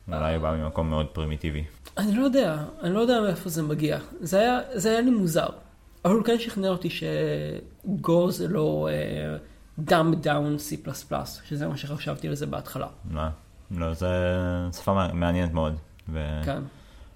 אולי 0.08 0.34
הוא 0.34 0.42
בא 0.42 0.56
ממקום 0.56 0.90
מאוד 0.90 1.06
פרימיטיבי. 1.06 1.64
אני 1.98 2.16
לא 2.16 2.24
יודע, 2.24 2.56
אני 2.82 2.94
לא 2.94 3.00
יודע 3.00 3.20
מאיפה 3.20 3.48
זה 3.50 3.62
מגיע. 3.62 3.98
זה 4.20 4.38
היה, 4.40 4.60
זה 4.74 4.90
היה 4.90 5.00
לי 5.00 5.10
מוזר. 5.10 5.48
אבל 6.04 6.14
הוא 6.14 6.24
כן 6.24 6.38
שכנע 6.38 6.68
אותי 6.68 6.88
ש 6.90 7.60
Go 7.60 8.30
זה 8.30 8.48
לא 8.48 8.88
uh, 9.78 9.90
dumb 9.90 10.24
down 10.24 10.58
C++, 10.58 10.88
שזה 11.44 11.68
מה 11.68 11.76
שחשבתי 11.76 12.28
על 12.28 12.34
זה 12.34 12.46
בהתחלה. 12.46 12.86
לא, 13.10 13.22
לא, 13.70 13.94
זה 13.94 14.06
שפה 14.72 14.94
מע- 14.94 15.12
מעניינת 15.12 15.52
מאוד. 15.52 15.76
כן. 16.44 16.62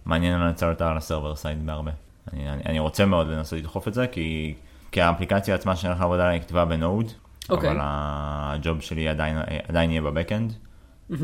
ומעניין 0.07 0.41
לנצל 0.41 0.71
אותה 0.71 0.91
על 0.91 0.97
ה 0.97 1.02
server 1.02 1.37
side 1.37 1.67
בהרבה. 1.67 1.91
אני, 2.33 2.51
אני, 2.51 2.63
אני 2.67 2.79
רוצה 2.79 3.07
מאוד 3.07 3.27
לנסות 3.27 3.59
לדחוף 3.59 3.89
את 3.89 3.95
זה, 3.95 4.07
כי, 4.07 4.55
כי 4.93 5.01
האפליקציה 5.01 5.55
עצמה 5.55 5.77
שאני 5.77 5.91
הולך 5.91 6.01
לעבוד 6.01 6.21
עליה 6.21 6.33
היא 6.33 6.41
כתובה 6.41 6.65
ב 6.65 6.72
Node, 6.72 7.07
אוקיי. 7.51 7.71
אבל 7.71 7.79
הג'וב 7.83 8.81
שלי 8.81 9.09
עדיין, 9.09 9.39
עדיין 9.69 9.91
יהיה 9.91 10.03
ב 10.03 10.08
backend. 10.08 10.53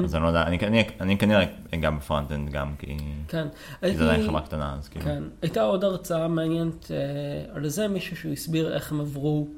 אז 0.05 0.15
אני 0.15 0.23
לא 0.23 0.29
יודע, 0.29 0.43
אני, 0.43 0.59
אני, 0.59 0.85
אני 1.01 1.19
כנראה 1.19 1.45
אגע 1.75 1.91
ב 1.91 1.97
front-end 1.97 2.51
גם, 2.51 2.75
כי, 2.79 2.97
כן. 3.29 3.49
כי 3.81 3.97
זה 3.97 4.05
עדיין 4.05 4.27
חברה 4.27 4.41
קטנה, 4.41 4.75
אז 4.79 4.89
כאילו. 4.89 5.05
כן. 5.05 5.23
הייתה 5.43 5.63
עוד 5.63 5.85
הרצאה 5.85 6.29
מעניינת 6.29 6.85
uh, 6.85 7.57
על 7.57 7.69
זה, 7.69 7.89
מישהו 7.89 8.17
שהוא 8.17 8.33
הסביר 8.33 8.75
איך 8.75 8.93
הם 8.93 9.01
עברו, 9.01 9.49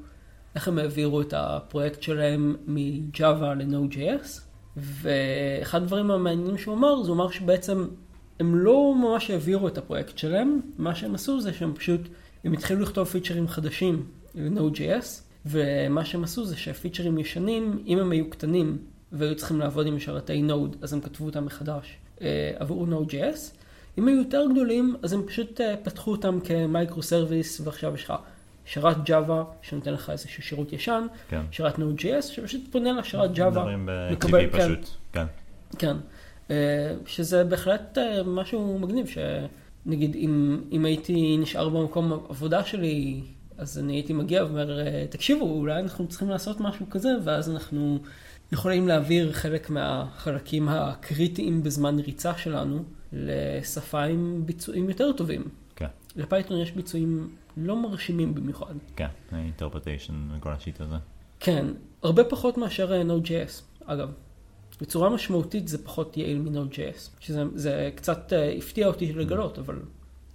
איך 0.55 0.67
הם 0.67 0.77
העבירו 0.77 1.21
את 1.21 1.33
הפרויקט 1.37 2.01
שלהם 2.01 2.55
מ-Java 2.67 3.45
ל-Node.js, 3.55 4.41
ואחד 4.77 5.81
הדברים 5.81 6.11
המעניינים 6.11 6.57
שהוא 6.57 6.75
אמר, 6.75 7.03
זה 7.03 7.09
הוא 7.09 7.15
אמר 7.15 7.29
שבעצם 7.31 7.87
הם 8.39 8.55
לא 8.55 8.95
ממש 8.95 9.31
העבירו 9.31 9.67
את 9.67 9.77
הפרויקט 9.77 10.17
שלהם, 10.17 10.59
מה 10.77 10.95
שהם 10.95 11.15
עשו 11.15 11.41
זה 11.41 11.53
שהם 11.53 11.73
פשוט, 11.73 12.01
הם 12.43 12.53
התחילו 12.53 12.79
לכתוב 12.81 13.07
פיצ'רים 13.07 13.47
חדשים 13.47 14.05
ל-Node.js, 14.35 15.05
ומה 15.45 16.05
שהם 16.05 16.23
עשו 16.23 16.45
זה 16.45 16.57
שהפיצ'רים 16.57 17.17
ישנים, 17.17 17.83
אם 17.87 17.99
הם 17.99 18.11
היו 18.11 18.29
קטנים 18.29 18.77
והיו 19.11 19.35
צריכים 19.35 19.59
לעבוד 19.59 19.87
עם 19.87 19.99
שרתי 19.99 20.43
Node, 20.47 20.75
אז 20.81 20.93
הם 20.93 21.01
כתבו 21.01 21.25
אותם 21.25 21.45
מחדש 21.45 21.97
אה, 22.21 22.51
עבור 22.55 22.87
Node.js. 22.87 23.55
אם 23.97 24.07
היו 24.07 24.17
יותר 24.17 24.45
גדולים, 24.51 24.95
אז 25.01 25.13
הם 25.13 25.23
פשוט 25.25 25.61
אה, 25.61 25.75
פתחו 25.83 26.11
אותם 26.11 26.39
כ 26.43 26.60
micro 26.60 27.03
service, 27.03 27.61
ועכשיו 27.63 27.93
יש 27.93 28.03
לך 28.03 28.13
שרת 28.73 29.09
Java 29.09 29.31
שנותן 29.61 29.93
לך 29.93 30.09
איזשהו 30.09 30.43
שירות 30.43 30.73
ישן, 30.73 31.07
כן. 31.29 31.41
שרת 31.51 31.75
Node.js 31.75 32.21
שפשוט 32.21 32.61
פונה 32.71 32.91
לשרת 32.91 33.37
Java, 33.37 33.49
דברים 33.51 33.89
מקבל- 34.11 34.45
ב-HTTP 34.47 34.57
כן. 34.57 34.63
פשוט, 34.65 34.89
כן. 35.13 35.25
כן, 35.77 35.97
אה, 36.51 36.55
שזה 37.05 37.43
בהחלט 37.43 37.97
אה, 37.97 38.23
משהו 38.23 38.79
מגניב, 38.79 39.07
שנגיד 39.07 40.15
אם, 40.15 40.61
אם 40.71 40.85
הייתי 40.85 41.37
נשאר 41.37 41.69
במקום 41.69 42.11
העבודה 42.13 42.63
שלי, 42.63 43.21
אז 43.57 43.79
אני 43.79 43.93
הייתי 43.93 44.13
מגיע 44.13 44.43
ואומר, 44.43 44.79
אה, 44.79 45.05
תקשיבו, 45.09 45.45
אולי 45.45 45.79
אנחנו 45.79 46.07
צריכים 46.07 46.29
לעשות 46.29 46.59
משהו 46.59 46.85
כזה, 46.89 47.09
ואז 47.23 47.49
אנחנו 47.49 47.99
יכולים 48.51 48.87
להעביר 48.87 49.31
חלק 49.33 49.69
מהחלקים 49.69 50.69
הקריטיים 50.69 51.63
בזמן 51.63 51.99
ריצה 51.99 52.37
שלנו 52.37 52.83
לשפה 53.13 54.03
עם 54.03 54.41
ביצועים 54.45 54.89
יותר 54.89 55.11
טובים. 55.11 55.43
כן, 56.15 56.21
לפייתון 56.21 56.57
יש 56.57 56.71
ביצועים 56.71 57.29
לא 57.57 57.81
מרשימים 57.81 58.35
במיוחד. 58.35 58.73
כן, 58.95 59.07
אינטרפרטיישן 59.35 60.13
וכל 60.37 60.51
השיט 60.51 60.81
הזה. 60.81 60.95
כן, 61.39 61.65
הרבה 62.03 62.23
פחות 62.23 62.57
מאשר 62.57 62.93
אה, 62.93 63.01
Node.js, 63.01 63.61
אגב. 63.85 64.09
בצורה 64.81 65.09
משמעותית 65.09 65.67
זה 65.67 65.85
פחות 65.85 66.17
יעיל 66.17 66.39
מ-Node.js, 66.39 67.09
שזה 67.19 67.43
זה 67.55 67.89
קצת 67.95 68.33
אה, 68.33 68.53
הפתיע 68.57 68.87
אותי 68.87 69.13
לגלות, 69.13 69.59
אבל 69.59 69.79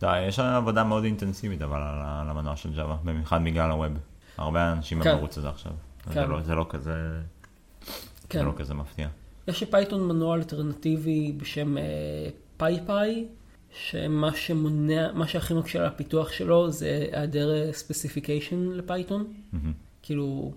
יש 0.03 0.39
עבודה 0.39 0.85
מאוד 0.85 1.05
אינטנסיבית 1.05 1.63
אבל 1.63 1.81
על 1.83 2.31
המנוע 2.31 2.57
של 2.57 2.73
ג'אווה, 2.73 2.97
במיוחד 3.05 3.41
בגלל 3.45 3.71
הווב. 3.71 3.93
הרבה 4.39 4.73
אנשים 4.73 5.03
כן. 5.03 5.15
במרוץ 5.15 5.39
הזה 5.39 5.49
עכשיו. 5.49 5.73
כן. 6.05 6.13
זה 6.13 6.27
לא- 6.27 6.43
זה 6.43 6.55
לא 6.55 6.67
כזה... 6.69 7.21
כן. 8.29 8.39
זה 8.39 8.45
לא 8.45 8.53
כזה 8.57 8.75
מפתיע. 8.75 9.09
יש 9.49 9.63
לפייתון 9.63 10.09
מנוע 10.09 10.37
אלטרנטיבי 10.37 11.33
בשם 11.37 11.77
PyPy, 12.57 13.27
שמה 13.79 14.35
שמונע, 14.35 15.13
מה 15.13 15.27
שהכי 15.27 15.55
מקשה 15.55 15.79
על 15.79 15.87
הפיתוח 15.87 16.33
שלו 16.33 16.71
זה 16.71 17.09
היעדר 17.13 17.73
specification 17.73 18.69
לפייתון. 18.71 19.33
מהמם. 19.53 19.73
כאילו, 20.03 20.53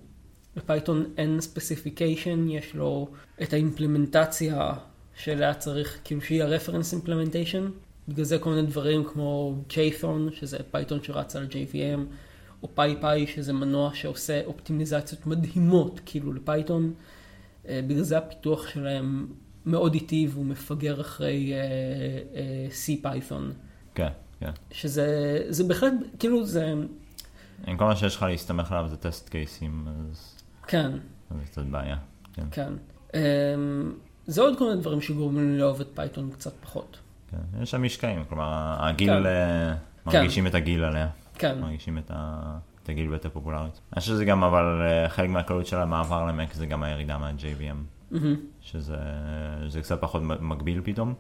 לפייתון 0.56 1.06
אין 1.18 1.42
specification, 1.42 2.50
יש 2.50 2.76
לו 2.76 3.10
את 3.42 3.54
האימפלמנטציה 3.54 4.74
שאליה 5.16 5.54
צריך, 5.54 6.00
כאילו 6.04 6.22
שהיא 6.22 6.44
ה-reference 6.44 7.06
implementation. 7.06 7.72
בגלל 8.08 8.26
זה 8.26 8.40
כל 8.40 8.50
מיני 8.50 8.68
דברים 8.68 9.04
כמו 9.04 9.56
Jython, 9.70 10.34
שזה 10.34 10.58
פייתון 10.72 11.04
שרץ 11.04 11.36
על 11.36 11.48
JVM, 11.52 12.00
או 12.64 12.70
PyPy, 12.78 13.28
שזה 13.36 13.54
מנוע 13.54 13.92
שעושה 13.94 14.46
אופטימיזציות 14.46 15.28
מדהימות, 15.28 16.00
כאילו 16.06 16.34
לפייתון. 16.34 16.94
אה, 17.68 17.82
בגלל 17.88 18.04
זה 18.04 18.18
הפיתוח 18.18 18.68
שלהם 18.68 19.28
מאוד 19.66 19.94
איטי 19.94 20.28
והוא 20.32 20.46
מפגר 20.46 21.02
אחרי 21.02 21.54
אה, 21.54 21.60
אה, 22.36 22.68
CPython. 22.72 23.54
כן, 23.96 24.10
כן. 24.40 24.52
שזה 24.72 25.08
זה 25.50 25.64
בהחלט, 25.64 25.94
כאילו 26.20 26.46
זה, 26.46 26.74
אם 27.68 27.78
כל 27.78 27.86
מה 27.86 27.96
שיש 27.96 28.16
לך 28.16 28.24
להסתמך 28.24 28.72
עליו 28.72 28.88
זה 28.90 28.98
test 28.98 29.30
case 29.30 29.63
ים, 29.63 29.88
אז 30.12 30.36
כן, 30.68 30.92
אז 31.32 31.38
זה 31.38 31.46
קצת 31.46 31.64
בעיה. 31.64 31.98
כן, 32.34 32.46
כן. 32.52 32.74
אמ, 33.14 33.20
זה 34.28 34.42
עוד 34.42 34.58
כל 34.58 34.70
מיני 34.70 34.82
דברים 34.82 35.02
שגורמים 35.02 35.52
לי 35.52 35.58
לאהוב 35.58 35.82
את 35.82 35.88
פייתון 35.94 36.30
קצת 36.32 36.54
פחות. 36.62 36.98
כן. 37.32 37.62
יש 37.62 37.72
שם 37.72 37.84
משקעים, 37.84 38.24
כלומר, 38.30 38.76
הגיל, 38.80 39.10
כן. 39.14 39.26
אה, 39.26 39.74
כן. 40.12 40.18
מרגישים 40.18 40.48
את 40.48 40.56
הגיל 40.56 40.84
עליה. 40.84 41.08
כן, 41.36 41.60
מרגישים 41.62 41.98
את 41.98 42.12
ה- 42.14 42.58
את 42.90 42.94
הגיל 42.94 43.10
ביותר 43.10 43.30
פופולרית. 43.30 43.80
אני 43.94 44.00
חושב 44.00 44.12
שזה 44.12 44.26
גם, 44.26 44.44
אבל 44.44 44.82
אה, 44.82 45.10
חלק 45.10 45.30
מהקלות 45.30 45.68
של 45.68 45.78
המעבר 45.78 46.26
למק 46.26 46.54
זה 46.54 46.66
גם 46.66 46.84
הירידה 46.84 47.18
מה-JVM. 47.18 48.16
שזה 48.62 48.96
זה 49.68 49.82
קצת 49.82 50.02
פחות 50.02 50.22
מגביל 50.24 50.82
פתאום. 50.84 51.14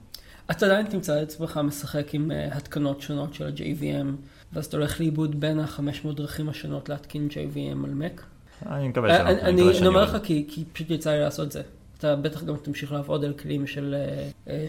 אתה 0.52 0.66
עדיין 0.66 0.86
תמצא 0.86 1.18
את 1.18 1.28
עצמך 1.28 1.60
משחק 1.64 2.16
עם 2.16 2.32
אה, 2.32 2.58
התקנות 2.58 3.02
שונות 3.02 3.34
של 3.34 3.46
ה-JVM, 3.46 4.08
ואז 4.54 4.66
אתה 4.66 4.78
הולך 4.78 5.00
לאיבוד 5.00 5.40
בין 5.40 5.60
ה-500 5.60 6.14
דרכים 6.16 6.50
השונות 6.50 6.90
להתקין 6.90 7.28
JVM 7.32 7.86
על 7.86 7.94
Mac. 8.02 8.22
אני 8.66 8.88
מקווה 8.88 9.18
שלא. 9.18 9.28
אני 9.28 9.36
מקווה 9.36 9.50
אני 9.50 9.74
שאני 9.74 9.88
אומר. 9.88 10.04
לך 10.04 10.18
כי 10.24 10.64
פשוט 10.74 10.90
יצא 10.90 11.12
לי 11.12 11.20
לעשות 11.20 11.52
זה. 11.52 11.62
אתה 11.98 12.16
בטח 12.16 12.44
גם 12.44 12.56
תמשיך 12.58 12.92
לעבוד 12.92 13.24
על 13.26 13.34
כלים 13.34 13.68
של 13.68 13.96
אה, 13.98 14.30
אה. 14.54 14.66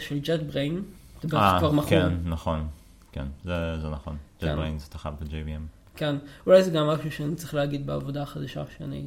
אתה 1.19 1.27
בטח 1.27 1.37
אה. 1.37 1.83
כן, 1.89 2.13
נכון. 2.25 2.69
כן, 3.13 3.27
זה 3.45 3.81
זה 3.81 3.89
נכון. 3.89 4.17
כן. 4.39 4.59
JetBrains 4.59 4.89
אתה 4.89 4.99
חייב 4.99 5.15
את 5.15 5.23
ה-JVM. 5.23 5.80
כן, 6.01 6.17
אולי 6.47 6.63
זה 6.63 6.71
גם 6.71 6.87
משהו 6.87 7.13
שאני 7.13 7.35
צריך 7.35 7.55
להגיד 7.55 7.87
בעבודה 7.87 8.23
החדשה, 8.23 8.63
שאני 8.79 9.05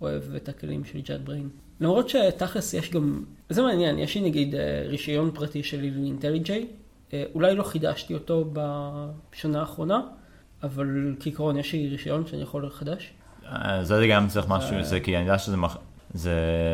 אוהב 0.00 0.22
את 0.36 0.48
הכלים 0.48 0.84
של 0.84 0.98
JetBrain. 0.98 1.48
למרות 1.80 2.08
שתכלס 2.08 2.74
יש 2.74 2.90
גם, 2.90 3.24
זה 3.50 3.62
מעניין, 3.62 3.98
יש 3.98 4.14
לי 4.14 4.20
נגיד 4.20 4.54
אה, 4.54 4.60
רישיון 4.86 5.30
פרטי 5.34 5.62
שלי 5.62 5.90
ל-IntelliJ, 5.90 6.50
אה, 7.12 7.24
אולי 7.34 7.54
לא 7.54 7.62
חידשתי 7.62 8.14
אותו 8.14 8.44
בשנה 8.52 9.60
האחרונה, 9.60 10.00
אבל 10.62 10.86
כעיקרון 11.20 11.56
יש 11.56 11.72
לי 11.72 11.88
רישיון 11.88 12.26
שאני 12.26 12.42
יכול 12.42 12.66
לחדש. 12.66 13.10
אה, 13.46 13.84
זה 13.84 14.06
גם 14.10 14.28
צריך 14.28 14.48
משהו. 14.48 14.84
זה 14.84 15.00
כי 15.00 15.16
אני 15.16 15.24
יודע 15.24 15.38
שזה 15.38 15.56
מח- 15.56 15.78
זה- 16.14 16.30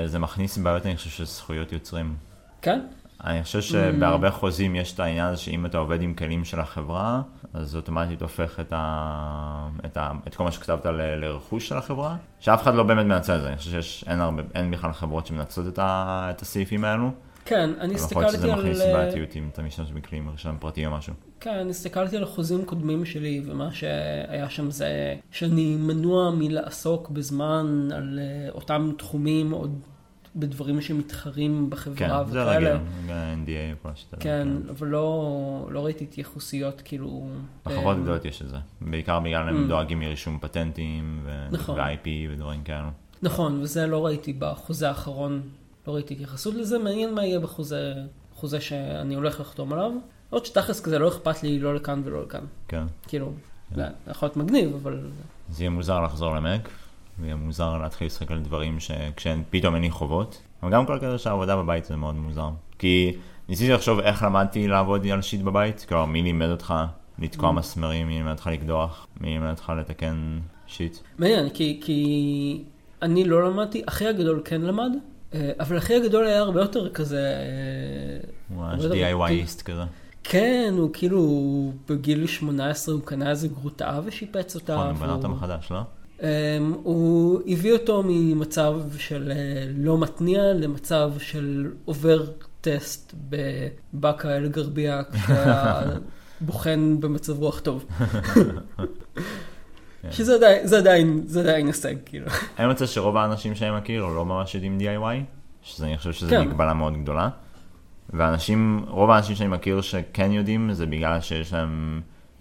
זה 0.07 0.19
מכניס 0.19 0.59
בעיות, 0.59 0.87
אני 0.87 0.97
חושב, 0.97 1.11
של 1.11 1.25
זכויות 1.25 1.73
יוצרים. 1.73 2.15
כן? 2.63 2.81
אני 3.25 3.43
חושב 3.43 3.59
Mm. 3.59 3.63
שבהרבה 3.63 4.31
חוזים 4.31 4.77
יש 4.77 4.93
את 4.95 5.01
העניין 5.01 5.27
הזה 5.27 5.41
שאם 5.41 5.67
אתה 5.67 5.79
עובד 5.79 6.03
עם 6.03 6.15
כלים 6.15 6.45
של 6.45 6.61
החברה, 6.61 7.23
אז 7.57 7.77
אוטומטית 7.77 8.23
הופך 8.23 8.61
את, 8.61 8.73
ה... 8.77 9.69
את, 9.85 9.97
ה... 9.97 10.13
את 10.27 10.35
כל 10.35 10.45
מה 10.45 10.53
שכתבת 10.53 10.87
ל... 10.87 11.15
לרכוש 11.15 11.69
של 11.69 11.77
החברה, 11.77 12.17
שאף 12.41 12.63
אחד 12.63 12.75
לא 12.75 12.83
באמת 12.83 13.07
מנצל 13.07 13.37
את 13.37 13.43
זה, 13.43 13.49
אני 13.49 13.57
חושב 13.57 13.83
שאין 13.83 14.21
הרבה... 14.21 14.43
אין 14.55 14.71
בכלל 14.71 14.93
חברות 14.93 15.27
שמנצלות 15.27 15.69
את, 15.69 15.79
ה... 15.79 16.27
את 16.31 16.43
הסעיפים 16.43 16.85
האלו, 16.85 17.11
כן, 17.47 17.71
אני 17.81 17.95
אבל 17.95 18.05
יכול 18.05 18.23
להיות 18.23 18.35
שזה 18.35 18.39
הסתכלתי 18.39 18.53
על... 18.53 18.59
מכניס 18.59 18.81
אה, 18.81 18.93
בעייתיות 18.93 19.37
אם 19.37 19.49
אתה 19.53 19.63
משתמש 19.63 19.93
בכלים 19.93 20.29
רישיון 20.29 20.57
פרטי 20.61 20.87
או 20.87 20.91
משהו. 20.91 21.15
כן, 21.41 21.67
הסתכלתי 21.71 22.17
על 22.17 22.23
החוזים 22.23 22.65
קודמים 22.65 23.05
שלי, 23.05 23.43
ומה 23.47 23.73
שהיה 23.73 24.51
שם 24.51 24.71
זה 24.71 25.15
שאני 25.31 25.77
מנוע 25.77 26.31
מלעסוק 26.31 27.11
בזמן 27.11 27.89
על 27.95 28.19
אה, 28.23 28.51
אותם 28.53 28.91
תחומים, 28.99 29.53
או 29.53 29.67
בדברים 30.37 30.81
שמתחרים 30.81 31.65
כן, 31.65 31.71
בחברה 31.71 32.25
זה 32.25 32.43
וכאלה. 32.43 32.55
רגיל, 32.55 32.77
NDA 33.45 33.77
וכל 33.81 33.89
השיטה. 33.89 34.17
כן, 34.21 34.49
אבל 34.71 34.87
לא, 34.87 35.69
לא 35.71 35.85
ראיתי 35.85 36.05
התייחסויות 36.05 36.83
כאילו... 36.85 37.29
בחברות 37.67 37.97
אה, 37.97 38.03
גדולות 38.03 38.25
יש 38.25 38.43
את 38.43 38.49
זה, 38.49 38.57
בעיקר 38.81 39.21
בגלל 39.21 39.49
הם 39.49 39.65
Mm. 39.65 39.69
דואגים 39.69 40.01
מרישום 40.01 40.39
פטנטים 40.41 41.21
ו... 41.25 41.47
נכון. 41.51 41.81
ו-IP 41.81 42.09
ודברים 42.31 42.63
כאלו. 42.63 42.89
נכון, 43.23 43.61
וזה 43.63 43.87
לא 43.87 44.07
ראיתי 44.07 44.33
בחוזה 44.33 44.89
האחרון, 44.89 45.41
לא 45.87 45.95
ראיתי 45.95 46.15
התייחסות 46.15 46.55
לזה, 46.55 46.79
מעניין 46.79 47.15
מה 47.15 47.25
יהיה 47.25 47.41
בחוזה, 47.41 47.95
חוזה 48.35 48.61
שאני 48.61 49.15
הולך 49.15 49.41
לחתום 49.41 49.73
עליו. 49.73 49.93
עוד 50.31 50.47
שתכלס 50.47 50.81
כזה 50.81 50.99
לא 50.99 51.09
אכפת 51.09 51.43
לי 51.43 51.59
לא 51.59 51.75
לכאן 51.75 52.03
ולא 52.05 52.23
לכאן. 52.23 52.45
כן. 52.69 52.85
כאילו, 53.09 53.33
כן. 53.71 53.75
זה 53.77 54.11
יכול 54.11 54.27
להיות 54.27 54.37
מגניב, 54.37 54.75
אבל... 54.83 55.01
זה 55.51 55.63
יהיה 55.63 55.71
מוזר 55.71 56.01
לחזור 56.05 56.37
למק, 56.37 56.69
ויהיה 57.21 57.37
מוזר 57.37 57.79
להתחיל 57.79 58.07
לשחק 58.07 58.31
על 58.31 58.41
דברים 58.41 58.79
שפתאום 59.17 59.75
אין 59.75 59.83
לי 59.83 59.91
חובות. 59.91 60.43
אבל 60.63 60.73
גם 60.73 60.87
כל 60.87 60.99
כזה 61.03 61.19
שהעבודה 61.19 61.57
בבית 61.57 61.85
זה 61.85 61.97
מאוד 61.97 62.15
מוזר. 62.15 62.49
כי 62.79 63.17
ניסיתי 63.49 63.73
לחשוב 63.73 64.01
איך 64.01 64.23
למדתי 64.23 64.69
לעבוד 64.69 65.07
על 65.07 65.23
שיט 65.23 65.41
בבית, 65.41 65.87
כלומר 65.89 66.05
מי 66.05 66.23
לימד 66.23 66.51
אותך 66.51 66.75
לתקוע 67.19 67.51
Mm. 67.51 67.53
מסמרים, 67.53 68.07
מי 68.07 68.15
לימד 68.15 68.31
אותך 68.31 68.47
לקדוח, 68.53 69.07
מי 69.21 69.29
לימד 69.29 69.51
אותך 69.51 69.73
לתקן 69.79 70.39
שיט. 70.67 70.97
מעניין, 71.19 71.49
כי, 71.51 71.81
כי 71.85 72.63
אני 73.03 73.25
לא 73.25 73.51
למדתי, 73.51 73.83
אחי 73.89 74.07
הגדול 74.07 74.43
כן 74.45 74.61
למד, 74.61 74.91
אה, 75.35 75.51
אבל 75.61 75.79
אחי 75.79 75.95
הגדול 75.95 76.27
היה 76.27 76.39
הרבה 76.41 76.61
יותר 76.61 76.89
כזה... 76.89 77.19
אה, 77.19 78.29
הוא 78.49 78.65
ממש 78.65 78.83
יותר- 78.83 78.95
DIYיסט 78.95 79.63
כזה. 79.63 79.83
כן, 80.25 80.75
הוא 80.79 80.91
כאילו, 80.93 81.23
בגיל 81.89 82.27
18 82.27 82.95
הוא 82.95 83.03
קנה 83.05 83.31
איזה 83.31 83.49
גרוטה 83.49 84.01
ושיפץ 84.05 84.55
אותה. 84.55 84.75
נכון, 84.75 84.87
הוא 84.87 84.95
בנה 84.97 85.13
אותה 85.13 85.29
מחדש, 85.29 85.71
לא? 85.73 85.81
אמ, 86.23 86.27
הוא 86.83 87.41
הביא 87.47 87.73
אותו 87.73 88.03
ממצב 88.07 88.81
של 88.99 89.33
אה, 89.37 89.67
לא 89.77 89.99
מתניע 89.99 90.43
למצב 90.43 91.13
של 91.19 91.71
עובר 91.85 92.27
טסט 92.61 93.15
בבאקה 93.29 94.37
אל 94.37 94.49
גרבייה 94.49 95.03
כשהיה 95.13 95.83
בוחן 96.41 96.97
במצב 97.01 97.39
רוח 97.39 97.61
טוב. 97.61 97.87
כן. 100.03 100.13
שזה 100.13 100.35
עדיין, 100.35 100.67
זה 100.67 100.79
עדיין, 100.79 101.23
זה 101.27 101.41
עדיין 101.41 101.67
הישג, 101.67 101.95
כאילו. 102.07 102.27
אני 102.59 102.67
רוצה 102.67 102.87
שרוב 102.87 103.17
האנשים 103.17 103.55
שאני 103.55 103.77
מכיר 103.77 104.07
לא 104.07 104.25
ממש 104.25 104.55
יודעים 104.55 104.79
DIY, 104.81 105.25
שזה 105.63 105.87
אני 105.87 105.99
חושב 105.99 106.13
שזו 106.13 106.31
כן. 106.31 106.49
מגבלה 106.49 106.75
מאוד 106.75 107.03
גדולה. 107.03 107.29
ואנשים, 108.11 108.85
רוב 108.89 109.11
האנשים 109.11 109.37
שאני 109.37 109.49
מכיר 109.49 109.81
שכן 109.81 110.33
יודעים, 110.33 110.73
זה 110.73 110.87
בגלל 110.87 111.21
שיש 111.21 111.53
להם, 111.53 112.01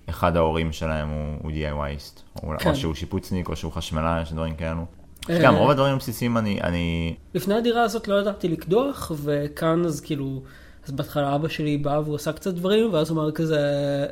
אחד 0.09 0.37
ההורים 0.37 0.71
שלהם 0.71 1.09
הוא, 1.09 1.35
הוא 1.41 1.51
DIYיסט. 1.51 2.21
או, 2.43 2.49
כן. 2.59 2.69
או 2.69 2.75
שהוא 2.75 2.93
שיפוצניק, 2.93 3.49
או 3.49 3.55
שהוא 3.55 3.71
חשמלאי, 3.71 4.21
יש 4.21 4.33
דברים 4.33 4.55
כאלו. 4.55 4.85
אה, 5.29 5.41
גם 5.41 5.55
רוב 5.55 5.69
הדברים 5.69 5.93
הבסיסיים 5.93 6.37
אני, 6.37 6.61
אני, 6.61 7.15
לפני 7.33 7.55
הדירה 7.55 7.83
הזאת 7.83 8.07
לא 8.07 8.15
ידעתי 8.15 8.47
לקדוח, 8.47 9.11
וכאן 9.23 9.85
אז 9.85 10.01
כאילו, 10.01 10.41
אז 10.87 10.91
בהתחלה 10.91 11.35
אבא 11.35 11.47
שלי 11.47 11.77
בא 11.77 12.01
והוא 12.05 12.15
עשה 12.15 12.33
קצת 12.33 12.53
דברים, 12.53 12.93
ואז 12.93 13.09
הוא 13.09 13.21
אמר 13.21 13.31
כזה, 13.31 13.59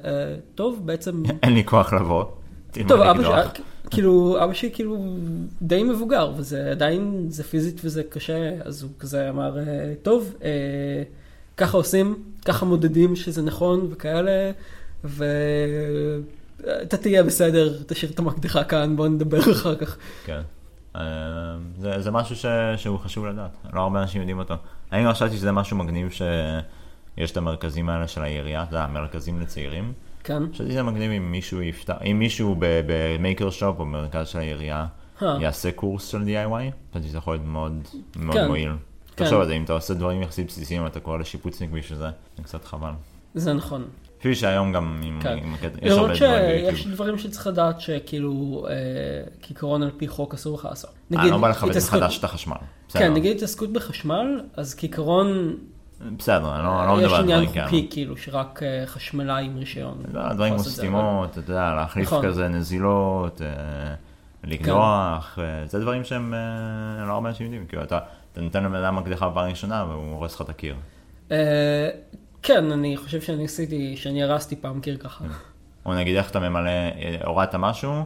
אה, 0.06 0.36
טוב, 0.56 0.82
בעצם... 0.86 1.24
אין 1.44 1.54
לי 1.54 1.64
כוח 1.64 1.94
לבוא. 1.94 2.24
טוב, 2.88 3.02
אבא. 3.02 3.24
שלי, 3.24 3.64
כאילו, 3.90 4.44
אבא 4.44 4.54
שלי 4.54 4.72
כאילו 4.74 5.06
די 5.62 5.84
מבוגר, 5.84 6.32
וזה 6.38 6.72
עדיין, 6.72 7.26
זה 7.30 7.44
פיזית 7.44 7.82
וזה 7.84 8.04
קשה, 8.04 8.52
אז 8.64 8.84
הוא 8.84 8.92
כזה 9.00 9.30
אמר, 9.30 9.60
אה, 9.60 9.94
טוב, 10.02 10.34
אה, 10.44 11.04
ככה 11.58 11.78
עושים, 11.78 12.16
ככה 12.46 12.66
מודדים 12.66 13.16
שזה 13.16 13.42
נכון 13.42 13.88
וכאלה, 13.92 14.52
ואתה 15.04 16.98
תהיה 16.98 17.24
בסדר, 17.24 17.84
תשאיר 17.88 18.12
את 18.12 18.20
המקדחה 18.20 18.64
כאן, 18.64 18.96
בוא 18.96 19.08
נדבר 19.08 19.40
אחר 19.52 19.76
כך. 19.76 19.98
כן. 20.26 20.42
אה, 20.96 21.02
זה, 21.80 22.02
זה 22.02 22.12
משהו 22.12 22.36
ש, 22.36 22.46
שהוא 22.78 23.00
חשוב 23.00 23.26
לדעת, 23.26 23.58
לא 23.74 23.82
הרבה 23.82 24.02
אנשים 24.02 24.22
יודעים 24.22 24.40
אותו. 24.40 24.54
אני 24.92 25.04
גם 25.04 25.12
חשבתי 25.12 25.38
שזה 25.38 25.52
משהו 25.52 25.78
מגניב 25.78 26.10
שיש 26.12 27.32
את 27.32 27.38
המרכזים 27.38 27.90
האלה 27.90 28.08
של 28.08 28.22
העירייה, 28.22 28.66
זה 28.72 28.82
המרכזים 28.82 29.42
לצעירים. 29.42 29.94
כן, 30.24 30.44
חשבתי 30.54 30.72
שזה 30.72 30.84
מגניב 30.84 31.12
אם 31.12 31.32
מישהו 31.32 31.62
יפתח, 31.62 31.96
אם 32.12 32.20
מישהו 32.20 32.56
במייקר 32.60 33.50
שופ 33.50 33.80
או 33.80 33.86
במרכז 33.86 34.28
של 34.28 34.40
העירייה 34.40 34.86
אה. 35.22 35.38
יעשה 35.42 35.72
קורס 35.72 36.08
של 36.08 36.22
DIY, 36.22 36.92
חשבתי 36.92 37.08
שזה 37.08 37.18
יכול 37.18 37.34
להיות 37.34 37.46
מאוד 37.46 37.82
מאוד 38.16 38.38
כן. 38.38 38.48
מועיל. 38.48 38.72
כן. 39.16 39.24
תחשוב 39.24 39.42
על 39.42 39.48
זה, 39.48 39.54
אם 39.54 39.64
אתה 39.64 39.74
עושה 39.74 39.94
דברים 39.94 40.22
יחסית 40.22 40.48
בסיסיים 40.48 40.84
ואתה 40.84 41.00
קורא 41.00 41.18
לשיפוצניק 41.18 41.70
בשביל 41.70 42.00
זה, 42.00 42.10
זה 42.38 42.44
קצת 42.44 42.66
חבל. 42.66 42.92
זה 43.36 43.54
נכון. 43.54 43.86
אפילו 44.24 44.36
שהיום 44.36 44.74
גם 44.74 45.02
עם, 45.04 45.20
כן. 45.22 45.38
עם 45.38 45.56
יש 45.82 45.92
הרבה 45.92 46.14
דברים 46.14 46.16
שיש 46.16 46.72
ביוטיוב. 46.72 46.94
דברים 46.94 47.18
שצריך 47.18 47.48
לדעת 47.48 47.82
שכאילו, 47.82 48.66
אה, 48.70 48.74
כעיקרון 49.42 49.84
על 49.84 49.92
פי 49.98 50.08
חוק 50.08 50.34
אסור 50.34 50.58
לך 50.58 50.66
לעשות. 50.66 50.90
אה, 51.18 51.28
לא 51.28 51.38
בא 51.38 51.50
לך 51.50 51.64
התעסקות- 51.64 52.00
מחדש 52.00 52.20
את 52.20 52.24
החשמל. 52.24 52.56
בסדר. 52.88 53.02
כן, 53.02 53.14
נגיד 53.14 53.36
התעסקות 53.38 53.74
בחשמל, 53.74 54.42
אז 54.58 54.76
כעיקרון 54.76 55.56
בסדר, 56.18 56.56
אני 56.56 56.64
לא 56.64 56.80
אני 56.80 56.88
לא 56.88 56.94
יש 56.98 57.04
מדבר 57.04 57.16
על 57.16 57.22
עניין 57.24 57.40
דברים 57.40 57.54
כאלה. 57.54 57.66
חוקי, 57.66 57.88
כאילו, 57.92 58.18
שרק 58.18 58.64
אה, 58.64 58.84
חשמלאי 58.86 59.46
עם 59.46 59.58
רישיון. 59.58 60.04
לא, 60.14 60.34
דברים 60.34 60.54
כמו 60.54 60.64
סתימות, 60.64 61.38
אתה 61.38 61.52
יודע, 61.52 61.74
להחליף 61.76 62.08
נכון. 62.08 62.26
כזה 62.26 62.48
נזילות, 62.48 63.42
אה, 63.42 63.48
לקדוח, 64.44 65.40
אה, 65.42 65.68
זה 65.68 65.80
דברים 65.80 66.04
שהם 66.04 66.34
לא 67.08 67.14
הרבה 67.14 67.30
אנשים 67.30 67.46
יודעים, 67.46 67.66
כאילו 67.68 67.84
אתה, 67.84 68.00
אתה 68.34 68.42
נותן 68.42 68.64
לבן 68.64 68.76
אדם 68.76 68.96
מקדחה 68.96 69.30
בפעם 69.30 69.50
ראשונה 69.50 69.86
והוא 69.90 70.12
הורס 70.12 70.36
לך 70.36 70.42
את 70.42 70.50
הקיר. 70.50 70.76
אה, 72.44 72.48
כן, 72.48 72.72
אני 72.72 72.98
חושב 72.98 73.22
שאני 73.22 73.46
עשיתי, 73.46 73.98
שאני 73.98 74.24
הרסתי 74.24 74.56
פעם 74.56 74.80
קיר 74.82 74.98
ככה. 74.98 75.26
או 75.86 75.96
נגיד 75.96 76.16
איך 76.16 76.32
אתה 76.32 76.40
ממלא, 76.40 76.70
אה, 76.70 77.18
הורדת 77.26 77.56
משהו, 77.56 78.04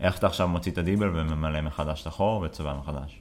איך 0.00 0.18
אתה 0.18 0.26
עכשיו 0.26 0.48
מוציא 0.48 0.72
את 0.72 0.78
הדיבל 0.78 1.08
וממלא 1.08 1.60
מחדש 1.60 2.02
את 2.02 2.06
החור 2.06 2.42
וצובע 2.42 2.74
מחדש. 2.74 3.20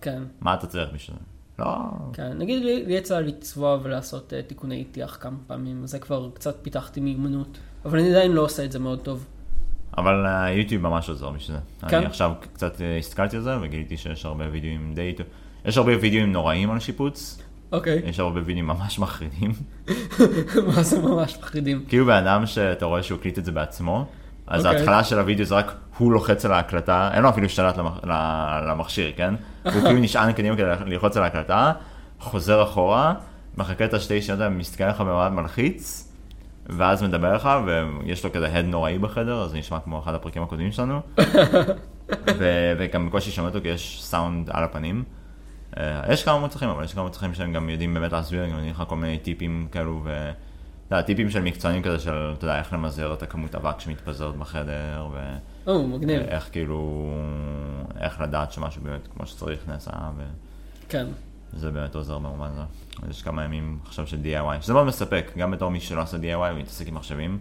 כן, 0.00 0.22
מה 0.40 0.54
אתה 0.54 0.66
צריך 0.66 0.90
בשביל 0.94 1.16
זה? 1.16 1.24
לא, 1.58 1.76
כן. 2.12 2.38
נגיד 2.38 2.64
לי 2.64 2.84
לי 2.86 2.94
יצא 2.94 3.20
לצבוע 3.20 3.78
ולעשות 3.82 4.32
אה, 4.32 4.42
תיקוני 4.42 4.84
טיח 4.84 5.18
כמה 5.20 5.36
פעמים, 5.46 5.86
זה 5.86 5.98
כבר 5.98 6.30
קצת 6.34 6.56
פיתחתי 6.62 7.00
מיומנות. 7.00 7.58
אבל 7.84 7.98
אני 7.98 8.10
עדיין 8.10 8.32
לא 8.32 8.40
עושה 8.40 8.64
את 8.64 8.72
זה 8.72 8.78
מאוד 8.78 9.00
טוב. 9.00 9.26
אבל 9.98 10.26
היוטיוב 10.26 10.82
ממש 10.82 11.08
עוזר 11.08 11.30
בשביל 11.30 11.56
זה. 11.56 11.88
כן? 11.88 11.96
אני 11.96 12.06
עכשיו 12.06 12.32
קצת 12.54 12.80
אה, 12.80 12.98
הסתכלתי 12.98 13.36
על 13.36 13.42
זה 13.42 13.60
וגיליתי 13.62 13.96
שיש 13.96 14.24
הרבה 14.24 14.44
וידאוים 14.52 14.94
די... 14.94 15.14
יש 15.64 15.76
הרבה 15.76 15.92
וידאוים 16.00 16.32
נוראים 16.32 16.70
על 16.70 16.80
שיפוץ, 16.80 17.42
אוקיי. 17.72 18.02
יש 18.06 18.20
הרבה 18.20 18.40
וידאוים 18.44 18.66
ממש 18.66 18.98
מחרידים. 18.98 19.52
מה 20.66 20.82
זה 20.82 20.98
ממש 21.02 21.38
מחרידים. 21.40 21.84
כאילו 21.88 22.06
בן 22.06 22.12
אדם 22.26 22.46
שאתה 22.46 22.84
רואה 22.86 23.02
שהוא 23.02 23.18
הקליט 23.18 23.38
את 23.38 23.44
זה 23.44 23.52
בעצמו, 23.52 24.06
אז 24.46 24.66
אוקיי. 24.66 24.78
ההתחלה 24.78 25.04
של 25.04 25.18
הוידאו 25.18 25.44
זה 25.44 25.54
רק 25.54 25.72
הוא 25.98 26.12
לוחץ 26.12 26.44
על 26.44 26.52
ההקלטה, 26.52 27.10
אין 27.14 27.22
לו 27.22 27.28
אפילו 27.28 27.48
שלט 27.48 27.76
למח- 27.78 28.00
למכשיר, 28.68 29.12
כן? 29.16 29.34
הוא 29.64 29.72
כאילו 29.72 29.98
נשען 30.00 30.32
קדימה 30.32 30.56
כדי 30.56 30.64
ללחוץ 30.86 31.16
על 31.16 31.22
ההקלטה, 31.22 31.72
חוזר 32.20 32.62
אחורה, 32.62 33.14
מחכה 33.56 33.84
את 33.84 33.94
השתי 33.94 34.22
שניות 34.22 34.52
מסתכל 34.52 34.88
לך 34.88 35.00
במעמד 35.00 35.40
מלחיץ, 35.42 36.08
ואז 36.66 37.02
מדבר 37.02 37.34
לך, 37.34 37.48
ויש 37.66 38.24
לו 38.24 38.32
כזה 38.32 38.58
הד 38.58 38.64
נוראי 38.64 38.98
בחדר, 38.98 39.42
אז 39.42 39.50
זה 39.50 39.58
נשמע 39.58 39.78
כמו 39.80 39.98
אחד 40.02 40.14
הפרקים 40.14 40.42
הקודמים 40.42 40.72
שלנו. 40.72 41.00
ו- 42.38 42.72
וגם 42.78 43.06
בקושי 43.06 43.30
שומע 43.30 43.48
אותו 43.48 43.58
כי 43.62 43.68
יש 43.68 44.02
סאונד 44.04 44.50
על 44.50 44.64
הפנים. 44.64 45.04
אה, 45.78 46.12
יש 46.12 46.24
כמה 46.24 46.38
מוצלחים, 46.38 46.68
אבל 46.68 46.84
יש 46.84 46.94
כמה 46.94 47.02
מוצלחים 47.02 47.34
שהם 47.34 47.52
גם 47.52 47.68
יודעים 47.68 47.94
באמת 47.94 48.12
להסביר, 48.12 48.46
גם 48.46 48.52
נותנים 48.52 48.70
לך 48.70 48.82
כל 48.88 48.96
מיני 48.96 49.18
טיפים 49.18 49.68
כאלו, 49.72 50.00
ו... 50.04 50.30
אתה 50.86 50.96
יודע, 50.96 51.06
טיפים 51.06 51.30
של 51.30 51.42
מקצוענים 51.42 51.82
כזה 51.82 51.98
של, 51.98 52.32
אתה 52.38 52.44
יודע, 52.44 52.58
איך 52.58 52.72
למזער 52.72 53.14
את 53.14 53.22
הכמות 53.22 53.54
אבק 53.54 53.80
שמתפזרת 53.80 54.36
בחדר, 54.36 55.06
ו... 55.12 55.36
או, 55.66 55.86
מגניב. 55.88 56.20
איך 56.20 56.48
כאילו, 56.52 57.10
איך 58.00 58.20
לדעת 58.20 58.52
שמשהו 58.52 58.82
באמת 58.82 59.08
כמו 59.14 59.26
שצריך 59.26 59.68
נעשה, 59.68 59.90
כן. 60.88 61.06
וזה 61.54 61.70
באמת 61.70 61.94
עוזר 61.94 62.18
במובן 62.18 62.50
הזה. 62.52 62.62
יש 63.10 63.22
כמה 63.22 63.44
ימים 63.44 63.78
עכשיו 63.86 64.06
של 64.06 64.18
DIY, 64.24 64.62
שזה 64.62 64.72
מאוד 64.72 64.86
מספק, 64.86 65.32
גם 65.36 65.50
בתור 65.50 65.70
מי 65.70 65.80
שלא 65.80 66.02
עושה 66.02 66.16
DIY 66.16 66.54
ומתעסק 66.54 66.88
עם 66.88 66.94
מחשבים. 66.94 67.38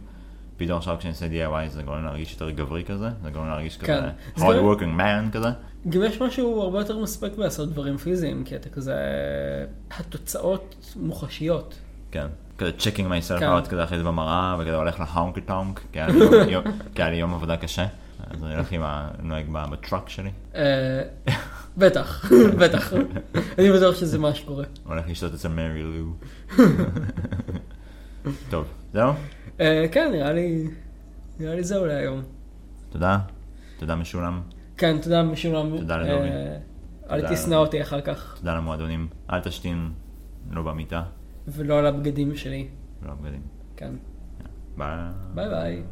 פתאום 0.65 0.77
עכשיו 0.77 0.95
כשאני 0.99 1.11
עושה 1.13 1.25
DIY 1.25 1.69
זה 1.69 1.83
גורם 1.83 2.03
להרגיש 2.05 2.31
יותר 2.33 2.49
גברי 2.49 2.83
כזה, 2.83 3.09
זה 3.23 3.29
גורם 3.31 3.47
להרגיש 3.47 3.77
כן. 3.77 3.97
כזה 3.97 4.09
זה 4.35 4.45
hard 4.45 4.77
working 4.79 4.99
man 4.99 5.31
כזה. 5.33 5.47
גם 5.89 6.03
יש 6.03 6.21
משהו 6.21 6.61
הרבה 6.61 6.79
יותר 6.79 6.97
מספק 6.99 7.31
בלעשות 7.37 7.69
דברים 7.69 7.97
פיזיים, 7.97 8.43
כי 8.43 8.55
אתה 8.55 8.69
כזה... 8.69 8.95
התוצאות 9.97 10.75
מוחשיות. 10.95 11.75
כן. 12.11 12.27
כזה 12.57 12.71
checking 12.79 13.07
myself 13.09 13.39
כן. 13.39 13.49
out 13.57 13.69
כזה 13.69 13.83
אחרי 13.83 13.97
זה 13.97 14.03
במראה, 14.03 14.55
וכזה 14.59 14.75
הולך 14.75 14.99
להונקי 15.15 15.41
טונק, 15.41 15.79
כי 15.93 15.99
היה 16.95 17.09
לי 17.09 17.15
יום- 17.15 17.33
עבודה 17.33 17.57
קשה. 17.57 17.85
אז 18.29 18.43
אני 18.43 18.53
הולך 18.55 18.71
עם 18.71 18.81
הנוהג 18.85 19.45
בטראק 19.71 20.09
שלי, 20.09 20.29
אה, 20.55 21.01
בטח, 21.77 22.25
בטח. 22.61 22.93
אני 23.57 23.71
בטוח 23.71 23.95
שזה 23.95 24.19
מה 24.19 24.33
שקורה. 24.35 24.65
הולך 24.85 25.09
לשתות 25.09 25.33
אצל 25.33 25.47
מרי 25.47 25.83
לו. 25.83 26.13
טוב, 28.51 28.65
זהו? 28.93 29.13
אה, 29.61 29.85
כן, 29.91 30.11
נראה 30.11 30.33
לי... 30.33 30.67
נראה 31.39 31.55
לי 31.55 31.63
זהו 31.63 31.85
להיום. 31.85 32.21
תודה. 32.89 33.19
תודה 33.79 33.95
משולם. 33.95 34.41
כן, 34.77 34.97
תודה 35.01 35.23
משולם. 35.23 35.77
תודה 35.77 35.97
לדובי. 35.97 36.29
אה, 36.29 36.57
אל. 37.11 37.35
תשנא 37.35 37.55
אותי 37.55 37.81
אחר 37.81 38.01
כך, 38.01 38.35
תודה 38.39 38.55
למועדונים. 38.55 39.07
אל 39.29 39.39
תשתין, 39.39 39.89
לא 40.51 40.61
במיטה, 40.63 41.03
ולא 41.47 41.79
על 41.79 41.85
הבגדים 41.85 42.35
שלי. 42.35 42.67
לא 43.05 43.13
בגדים. 43.13 43.41
כן. 43.77 43.93
ביי. 44.77 44.97
ביי 45.35 45.49
ביי. 45.49 45.83